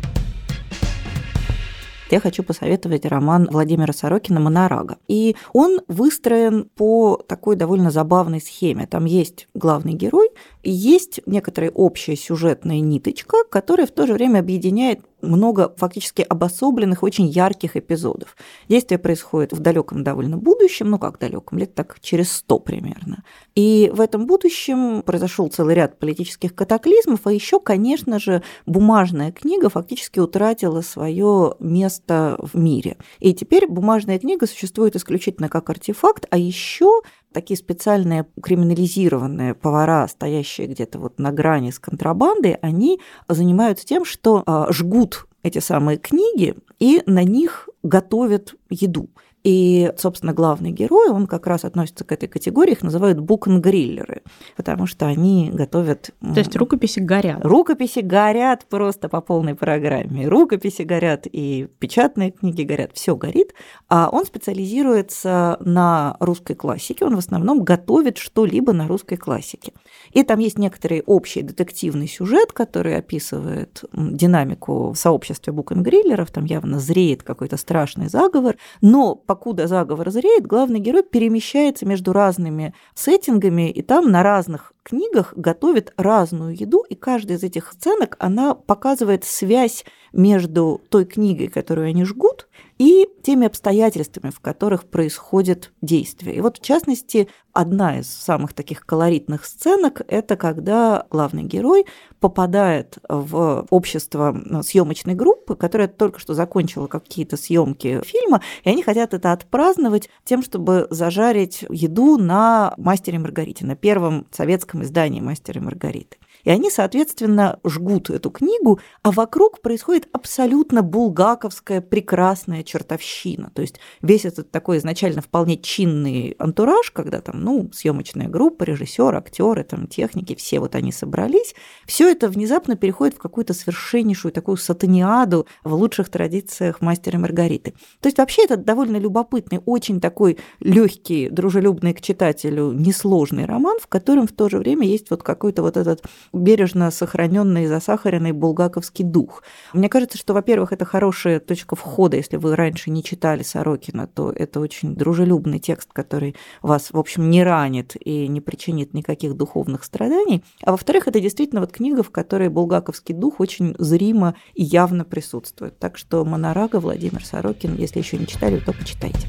я 2.11 2.21
хочу 2.21 2.43
посоветовать 2.43 3.07
роман 3.07 3.49
Владимира 3.51 3.93
Сорокина 3.93 4.41
«Монорага». 4.41 4.99
И 5.09 5.37
он 5.53 5.81
выстроен 5.89 6.69
по 6.75 7.17
такой 7.27 7.57
довольно 7.57 7.91
забавной 7.91 8.41
схеме. 8.41 8.87
Там 8.87 9.05
есть 9.05 9.49
главный 9.55 9.95
герой, 9.95 10.31
есть 10.63 11.21
некоторая 11.27 11.71
общая 11.71 12.17
сюжетная 12.17 12.81
ниточка, 12.81 13.45
которая 13.51 13.87
в 13.87 13.91
то 13.91 14.07
же 14.07 14.15
время 14.15 14.41
объединяет 14.41 15.01
много 15.25 15.75
фактически 15.77 16.23
обособленных, 16.23 17.03
очень 17.03 17.27
ярких 17.27 17.77
эпизодов. 17.77 18.37
Действие 18.69 18.99
происходит 18.99 19.53
в 19.53 19.61
далеком 19.61 20.05
довольно 20.05 20.37
будущем, 20.37 20.91
ну 20.91 20.99
как 20.99 21.19
далеком, 21.19 21.59
лет 21.59 21.75
так 21.75 21.99
через 22.01 22.31
сто 22.31 22.59
примерно. 22.59 23.25
И 23.55 23.91
в 23.95 24.01
этом 24.01 24.27
будущем 24.27 25.03
произошел 25.03 25.49
целый 25.49 25.75
ряд 25.75 25.99
политических 25.99 26.55
катаклизмов, 26.55 27.21
а 27.25 27.33
еще, 27.33 27.61
конечно 27.61 28.19
же, 28.19 28.43
бумажная 28.67 29.33
книга 29.33 29.69
фактически 29.69 30.19
утратила 30.19 30.81
свое 30.83 31.55
место 31.59 32.37
в 32.39 32.59
мире. 32.59 32.97
И 33.19 33.35
теперь 33.35 33.67
бумажная 33.67 34.19
книга 34.19 34.47
существует 34.47 34.97
исключительно 34.97 35.49
как 35.49 35.71
артефакт, 35.71 36.27
а 36.31 36.39
еще 36.39 37.01
такие 37.35 37.59
специальные 37.59 38.27
криминализированные 38.43 39.55
повара, 39.55 40.09
стоящие 40.09 40.69
где-то 40.69 40.99
вот 40.99 41.19
на 41.19 41.33
грани 41.33 41.71
с 41.71 41.79
контрабандой, 41.79 42.55
они 42.63 43.01
занимаются 43.29 43.85
тем, 43.85 44.07
что 44.07 44.43
а, 44.47 44.73
жгут 44.73 45.27
эти 45.43 45.59
самые 45.59 45.99
книги 45.99 46.55
и 46.79 47.03
на 47.05 47.23
них 47.25 47.69
готовят 47.83 48.55
еду. 48.71 49.11
И, 49.45 49.93
собственно, 49.99 50.33
главный 50.33 50.71
герой, 50.71 51.11
он 51.11 51.27
как 51.27 51.47
раз 51.47 51.65
относится 51.67 52.03
к 52.05 52.13
этой 52.13 52.29
категории, 52.29 52.73
их 52.73 52.83
называют 52.83 53.21
букенгриллеры, 53.21 54.23
потому 54.57 54.87
что 54.87 55.07
они 55.07 55.51
готовят... 55.53 56.11
То 56.21 56.41
есть 56.41 56.57
рукописи 56.57 57.01
горят? 57.01 57.45
Рукописи 57.45 57.99
горят 57.99 58.65
просто 58.65 59.11
по 59.11 59.21
полной 59.21 59.55
программе. 59.55 60.27
Рукописи 60.27 60.83
горят, 60.83 61.27
и 61.31 61.69
печатные 61.79 62.31
книги 62.31 62.63
горят, 62.63 62.93
все 62.95 63.17
горит. 63.17 63.53
А 63.89 64.09
он 64.11 64.25
специализируется 64.25 65.59
на 65.61 66.17
русской 66.21 66.55
классике, 66.55 67.05
он 67.05 67.15
в 67.15 67.19
основном 67.19 67.65
готовит 67.65 68.17
что-либо 68.17 68.73
на 68.73 68.89
русской 68.89 69.17
классике. 69.17 69.73
И 70.13 70.23
там 70.23 70.39
есть 70.39 70.59
некоторый 70.59 71.03
общий 71.05 71.43
детективный 71.43 72.09
сюжет, 72.09 72.53
который 72.53 72.97
описывает 72.97 73.85
динамику 73.93 74.93
в 74.93 74.97
сообществе 74.97 75.53
букенгриллеров, 75.53 76.31
там 76.31 76.47
явно 76.47 76.79
зреет 76.79 77.23
какой-то 77.23 77.59
страшный 77.59 78.09
заговор, 78.09 78.57
но 78.81 79.15
по 79.15 79.34
покуда 79.35 79.67
заговор 79.67 80.13
зреет, 80.13 80.47
главный 80.47 80.79
герой 80.79 81.03
перемещается 81.03 81.85
между 81.87 82.13
разными 82.13 82.73
сеттингами, 82.95 83.69
и 83.69 83.83
там 83.83 84.13
на 84.13 84.23
разных 84.23 84.73
книгах 84.85 85.35
готовит 85.35 85.93
разную 85.97 86.55
еду, 86.57 86.85
и 86.89 86.95
каждая 86.95 87.37
из 87.37 87.43
этих 87.43 87.73
сценок, 87.73 88.15
она 88.21 88.55
показывает 88.55 89.25
связь 89.25 89.85
между 90.13 90.81
той 90.89 91.05
книгой, 91.05 91.49
которую 91.49 91.89
они 91.89 92.05
жгут, 92.05 92.47
и 92.79 93.09
теми 93.23 93.47
обстоятельствами, 93.47 94.31
в 94.31 94.41
которых 94.41 94.85
происходит 94.85 95.73
действие. 95.81 96.37
И 96.37 96.41
вот, 96.41 96.59
в 96.59 96.63
частности, 96.63 97.29
одна 97.53 98.01
из 98.01 98.09
самых 98.09 98.53
таких 98.53 98.85
колоритных 98.85 99.45
сценок– 99.45 100.03
это 100.09 100.37
когда 100.37 101.07
главный 101.11 101.45
герой 101.45 101.87
попадает 102.21 102.99
в 103.09 103.67
общество 103.71 104.63
съемочной 104.63 105.15
группы, 105.15 105.57
которая 105.57 105.89
только 105.89 106.19
что 106.19 106.35
закончила 106.35 106.87
какие-то 106.87 107.37
съемки 107.37 108.03
фильма, 108.05 108.41
и 108.65 108.71
они 108.71 108.83
хотят 108.83 109.15
это 109.15 109.33
отпраздновать 109.33 110.11
тем, 110.25 110.43
чтобы 110.43 110.87
зажарить 110.91 111.65
еду 111.71 112.19
на 112.19 112.75
«Мастере 112.77 113.19
Маргарите», 113.19 113.65
на 113.65 113.77
первом 113.77 114.27
советском 114.33 114.83
издании 114.83 115.21
«Мастера 115.21 115.61
Маргариты». 115.61 116.19
И 116.45 116.51
они, 116.51 116.71
соответственно, 116.71 117.59
жгут 117.65 118.11
эту 118.11 118.31
книгу, 118.31 118.81
а 119.03 119.11
вокруг 119.11 119.61
происходит 119.61 120.09
абсолютно 120.13 120.83
булгаковская 120.83 121.81
прекрасная 121.81 122.63
чертовщина. 122.63 123.51
То 123.55 123.63
есть 123.63 123.81
весь 124.03 124.25
этот 124.25 124.51
такой 124.51 124.79
изначально 124.79 125.23
вполне 125.23 125.57
чинный 125.57 126.37
антураж, 126.39 126.91
когда 126.91 127.21
там, 127.21 127.41
ну, 127.41 127.71
съемочная 127.73 128.29
группа, 128.29 128.65
режиссер, 128.65 129.15
актеры, 129.15 129.65
там, 129.65 129.87
техники, 129.87 130.35
все 130.35 130.61
вот 130.61 130.75
они 130.75 130.93
собрались, 130.93 131.55
все 131.87 132.11
это 132.11 132.29
внезапно 132.29 132.77
переходит 132.77 133.17
в 133.17 133.19
какую-то 133.19 133.55
совершеннейшую 133.55 134.33
такую 134.33 134.57
сатаниаду 134.57 135.47
в 135.63 135.75
лучших 135.75 136.09
традициях 136.09 136.81
мастера 136.81 137.19
Маргариты. 137.19 137.75
То 138.01 138.09
есть 138.09 138.19
вообще 138.19 138.45
это 138.45 138.57
довольно 138.57 138.97
любопытный, 138.99 139.61
очень 139.65 140.01
такой 140.01 140.39
легкий, 140.61 141.29
дружелюбный 141.29 141.95
к 141.95 142.01
читателю, 142.01 142.73
несложный 142.73 143.47
роман, 143.47 143.79
в 143.81 143.87
котором 143.87 144.27
в 144.27 144.33
то 144.33 144.49
же 144.49 144.59
время 144.59 144.87
есть 144.87 145.11
вот 145.11 145.23
какой-то 145.23 145.63
вот 145.63 145.77
этот 145.77 146.03
бережно 146.35 146.91
сохраненный 146.91 147.67
засахаренный 147.67 148.33
булгаковский 148.33 149.05
дух. 149.05 149.43
Мне 149.73 149.89
кажется, 149.89 150.19
что, 150.19 150.35
во-первых, 150.35 150.73
это 150.73 150.85
хорошая 150.85 151.41
точка 151.41 151.77
входа, 151.77 152.17
если 152.17 152.37
вы 152.37 152.57
раньше 152.57 152.91
не 152.91 153.03
читали 153.03 153.43
Сорокина, 153.43 154.07
то 154.07 154.31
это 154.31 154.61
очень 154.61 154.95
дружелюбный 154.95 155.59
текст, 155.59 155.93
который 155.93 156.37
вас, 156.63 156.91
в 156.91 156.99
общем, 156.99 157.31
не 157.31 157.43
ранит 157.45 157.97
и 157.99 158.29
не 158.29 158.41
причинит 158.41 158.95
никаких 158.95 159.35
духовных 159.35 159.85
страданий. 159.85 160.43
А 160.63 160.73
во-вторых, 160.73 161.09
это 161.09 161.21
действительно 161.21 161.61
вот 161.61 161.73
книга, 161.73 162.03
в 162.03 162.11
которой 162.11 162.49
булгаковский 162.49 163.15
дух 163.15 163.41
очень 163.41 163.75
зримо 163.79 164.35
и 164.55 164.63
явно 164.63 165.05
присутствует. 165.05 165.79
Так 165.79 165.99
что 165.99 166.25
«Монорага» 166.25 166.81
Владимир 166.81 167.25
Сорокин, 167.25 167.77
если 167.77 167.99
еще 167.99 168.17
не 168.19 168.27
читали, 168.27 168.59
то 168.59 168.73
почитайте. 168.73 169.29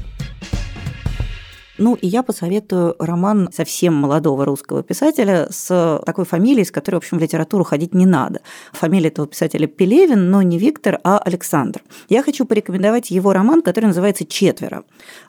Ну, 1.78 1.94
и 1.94 2.06
я 2.06 2.22
посоветую 2.22 2.96
роман 2.98 3.50
совсем 3.52 3.94
молодого 3.94 4.44
русского 4.46 4.82
писателя 4.82 5.48
с 5.50 6.00
такой 6.06 6.24
фамилией, 6.24 6.64
с 6.64 6.70
которой, 6.70 6.96
в 6.96 6.98
общем, 6.98 7.18
в 7.18 7.20
литературу 7.20 7.64
ходить 7.64 7.94
не 7.94 8.06
надо. 8.06 8.40
Фамилия 8.72 9.08
этого 9.08 9.26
писателя 9.26 9.66
Пелевин, 9.66 10.30
но 10.30 10.40
не 10.40 10.58
Виктор, 10.58 10.98
а 11.04 11.18
Александр. 11.18 11.82
Я 12.08 12.22
хочу 12.22 12.46
порекомендовать 12.46 13.10
его 13.10 13.32
роман, 13.32 13.60
который 13.60 13.86
называется 13.86 14.24
«Четверо» 14.24 14.84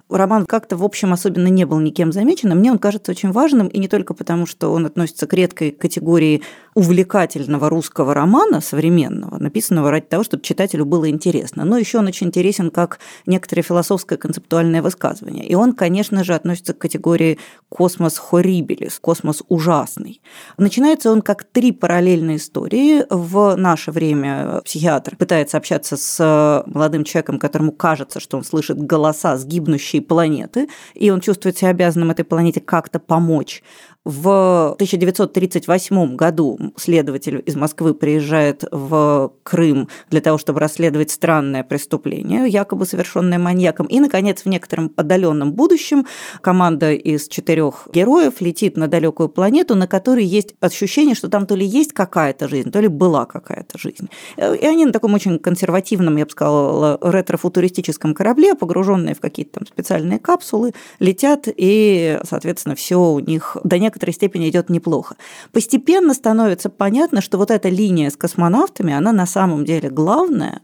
роман 0.09 0.45
как-то, 0.45 0.77
в 0.77 0.83
общем, 0.83 1.13
особенно 1.13 1.47
не 1.47 1.65
был 1.65 1.79
никем 1.79 2.11
замечен, 2.11 2.51
а 2.51 2.55
мне 2.55 2.71
он 2.71 2.79
кажется 2.79 3.11
очень 3.11 3.31
важным, 3.31 3.67
и 3.67 3.79
не 3.79 3.87
только 3.87 4.13
потому, 4.13 4.45
что 4.45 4.71
он 4.71 4.85
относится 4.85 5.27
к 5.27 5.33
редкой 5.33 5.71
категории 5.71 6.43
увлекательного 6.75 7.69
русского 7.69 8.13
романа 8.13 8.61
современного, 8.61 9.37
написанного 9.37 9.91
ради 9.91 10.05
того, 10.05 10.23
чтобы 10.23 10.43
читателю 10.43 10.85
было 10.85 11.09
интересно, 11.09 11.65
но 11.65 11.77
еще 11.77 11.99
он 11.99 12.07
очень 12.07 12.27
интересен 12.27 12.69
как 12.69 12.99
некоторое 13.25 13.63
философское 13.63 14.17
концептуальное 14.17 14.81
высказывание. 14.81 15.45
И 15.45 15.55
он, 15.55 15.73
конечно 15.73 16.23
же, 16.23 16.33
относится 16.37 16.73
к 16.73 16.77
категории 16.79 17.39
космос 17.69 18.17
хоррибелис, 18.17 18.99
космос 18.99 19.43
ужасный. 19.49 20.21
Начинается 20.57 21.11
он 21.11 21.21
как 21.21 21.43
три 21.43 21.71
параллельные 21.71 22.37
истории. 22.37 23.03
В 23.09 23.55
наше 23.55 23.91
время 23.91 24.61
психиатр 24.63 25.15
пытается 25.15 25.57
общаться 25.57 25.97
с 25.97 26.63
молодым 26.65 27.03
человеком, 27.03 27.39
которому 27.39 27.71
кажется, 27.71 28.19
что 28.19 28.37
он 28.37 28.43
слышит 28.43 28.77
голоса 28.77 29.37
сгибнущие 29.37 29.97
будущей 29.97 30.01
планеты, 30.01 30.67
и 30.93 31.09
он 31.09 31.21
чувствует 31.21 31.57
себя 31.57 31.69
обязанным 31.69 32.11
этой 32.11 32.25
планете 32.25 32.59
как-то 32.59 32.99
помочь. 32.99 33.63
В 34.07 34.71
1938 34.75 36.15
году 36.15 36.57
следователь 36.77 37.43
из 37.45 37.57
Москвы 37.57 37.93
приезжает 37.93 38.63
в 38.71 39.33
Крым 39.43 39.89
для 40.09 40.21
того, 40.21 40.37
чтобы 40.37 40.61
расследовать 40.61 41.11
странное 41.11 41.65
преступление, 41.65 42.47
якобы 42.47 42.85
совершенное 42.85 43.37
маньяком. 43.37 43.85
И, 43.87 43.99
наконец, 43.99 44.43
в 44.43 44.45
некотором 44.45 44.93
отдаленном 44.95 45.51
будущем 45.51 46.05
команда 46.39 46.93
из 46.93 47.27
четырех 47.27 47.89
героев 47.93 48.39
летит 48.39 48.77
на 48.77 48.87
далекую 48.87 49.27
планету, 49.27 49.75
на 49.75 49.87
которой 49.87 50.23
есть 50.23 50.55
ощущение, 50.61 51.13
что 51.13 51.27
там 51.27 51.45
то 51.45 51.55
ли 51.55 51.65
есть 51.65 51.91
какая-то 51.91 52.47
жизнь, 52.47 52.71
то 52.71 52.79
ли 52.79 52.87
была 52.87 53.25
какая-то 53.25 53.77
жизнь. 53.77 54.07
И 54.37 54.65
они 54.65 54.85
на 54.85 54.93
таком 54.93 55.15
очень 55.15 55.37
консервативном, 55.37 56.15
я 56.15 56.23
бы 56.23 56.31
сказала, 56.31 56.97
ретро-футуристическом 57.01 58.13
корабле, 58.13 58.55
погруженные 58.55 59.15
в 59.15 59.19
какие-то 59.19 59.59
там 59.59 59.67
специальные 59.67 60.19
капсулы, 60.19 60.73
летят, 60.99 61.49
и, 61.53 62.21
соответственно, 62.23 62.75
все 62.75 62.95
у 63.01 63.19
них 63.19 63.57
до 63.65 63.77
некоторой 63.97 64.13
степени 64.13 64.49
идет 64.49 64.69
неплохо. 64.69 65.15
Постепенно 65.51 66.13
становится 66.13 66.69
понятно, 66.69 67.21
что 67.21 67.37
вот 67.37 67.49
эта 67.51 67.69
линия 67.69 68.09
с 68.09 68.15
космонавтами, 68.15 68.93
она 68.93 69.11
на 69.11 69.25
самом 69.25 69.65
деле 69.65 69.89
главная, 69.89 70.61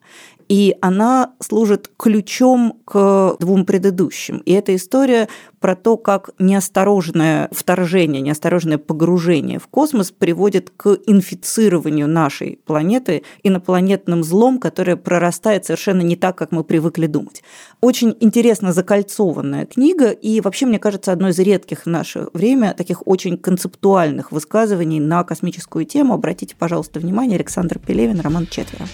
и 0.50 0.76
она 0.82 1.34
служит 1.40 1.90
ключом 1.98 2.80
к 2.86 3.38
двум 3.40 3.66
предыдущим. 3.66 4.38
И 4.46 4.52
эта 4.52 4.76
история 4.76 5.28
про 5.60 5.76
то, 5.76 5.96
как 5.96 6.32
неосторожное 6.40 7.48
вторжение, 7.52 8.22
неосторожное 8.22 8.78
погружение 8.78 9.60
в 9.60 9.68
космос 9.68 10.12
приводит 10.12 10.72
к 10.76 10.98
инфицированию 11.06 12.08
нашей 12.08 12.60
планеты 12.66 13.24
инопланетным 13.44 14.24
злом, 14.24 14.60
которое 14.60 14.98
прорастает 14.98 15.66
совершенно 15.66 16.02
не 16.02 16.16
так, 16.16 16.38
как 16.38 16.52
мы 16.52 16.64
привыкли 16.64 17.08
думать. 17.08 17.44
Очень 17.80 18.16
интересно 18.20 18.74
закольцованная 18.74 19.66
книга, 19.66 20.10
и 20.10 20.42
вообще, 20.42 20.66
мне 20.66 20.80
кажется, 20.80 21.12
одно 21.12 21.30
из 21.30 21.40
редких 21.40 21.84
в 21.84 21.90
наше 21.90 22.28
время 22.34 22.74
таких 22.74 23.08
очень 23.08 23.38
концептуальных 23.38 24.32
высказываний 24.32 25.00
на 25.00 25.24
космическую 25.24 25.86
тему. 25.86 26.14
Обратите, 26.14 26.56
пожалуйста, 26.58 27.00
внимание, 27.00 27.38
Александр 27.38 27.80
Пелевин, 27.80 28.20
роман 28.20 28.48
«Четверо». 28.48 28.86